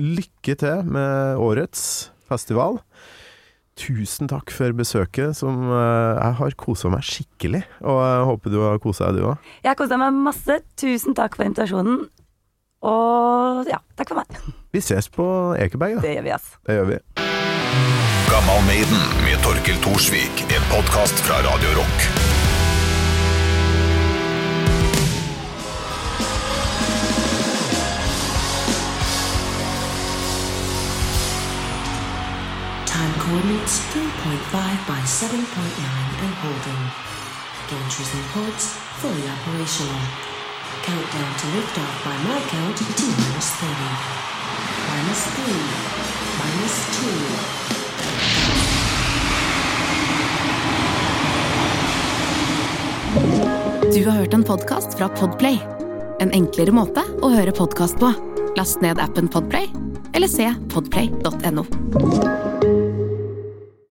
Lykke 0.00 0.56
til 0.60 0.90
med 0.92 1.40
årets 1.40 2.10
festival. 2.28 2.80
Tusen 3.76 4.28
takk 4.30 4.48
for 4.56 4.72
besøket, 4.72 5.36
som 5.36 5.66
eh, 5.68 6.16
jeg 6.16 6.36
har 6.38 6.54
kosa 6.56 6.88
meg 6.92 7.04
skikkelig. 7.04 7.60
Og 7.84 7.98
jeg 8.00 8.28
håper 8.30 8.54
du 8.54 8.60
har 8.64 8.80
kosa 8.80 9.10
deg, 9.10 9.20
du 9.20 9.32
òg. 9.34 9.50
Jeg 9.60 9.68
har 9.72 9.76
kosa 9.78 9.98
meg 10.00 10.16
masse. 10.16 10.60
Tusen 10.80 11.16
takk 11.18 11.36
for 11.36 11.44
invitasjonen. 11.44 12.06
Og 12.86 13.68
ja, 13.68 13.82
takk 13.98 14.14
for 14.14 14.22
meg. 14.22 14.40
Vi 14.72 14.80
ses 14.84 15.10
på 15.12 15.26
Ekeberg, 15.60 15.98
da. 15.98 16.06
Det 16.06 16.14
gjør 16.16 16.26
vi, 16.28 16.34
ass. 16.38 16.48
Det 16.64 16.78
gjør 16.78 16.88
vi. 16.94 17.02
Gammal 18.30 18.64
Maiden 18.68 19.04
med 19.26 19.44
Torkil 19.44 19.76
Thorsvik. 19.84 20.46
En 20.56 20.64
podkast 20.72 21.20
fra 21.28 21.42
Radio 21.46 21.76
Rock. 21.78 22.25
Coordinates 33.26 33.82
3.5 33.90 34.54
by 34.86 35.02
7.9 35.02 35.42
and 36.22 36.34
holding. 36.42 36.82
Gantries 37.68 38.10
and 38.14 38.26
ports 38.30 38.66
fully 39.02 39.26
operational. 39.34 40.02
Countdown 40.86 41.32
to 41.40 41.46
liftoff 41.54 41.94
by 42.06 42.16
my 42.22 42.38
count 42.50 42.76
T 42.78 42.82
minus 43.18 43.50
30. 43.50 43.66
Minus 44.90 45.22
3. 45.34 45.42
Minus 46.40 46.76
2. 53.92 53.94
Du 53.94 54.00
har 54.10 54.18
hørt 54.18 54.34
en 54.34 54.44
podkast 54.44 54.98
fra 54.98 55.08
Podplay. 55.08 55.58
En 56.20 56.30
enklere 56.30 56.72
måte 56.72 57.02
å 57.22 57.28
høre 57.34 57.52
podkast 57.52 57.98
på. 57.98 58.12
Last 58.56 58.80
ned 58.80 58.98
appen 59.02 59.28
Podplay, 59.28 59.68
eller 60.14 60.28
se 60.28 60.54
podplay.no. 60.72 61.66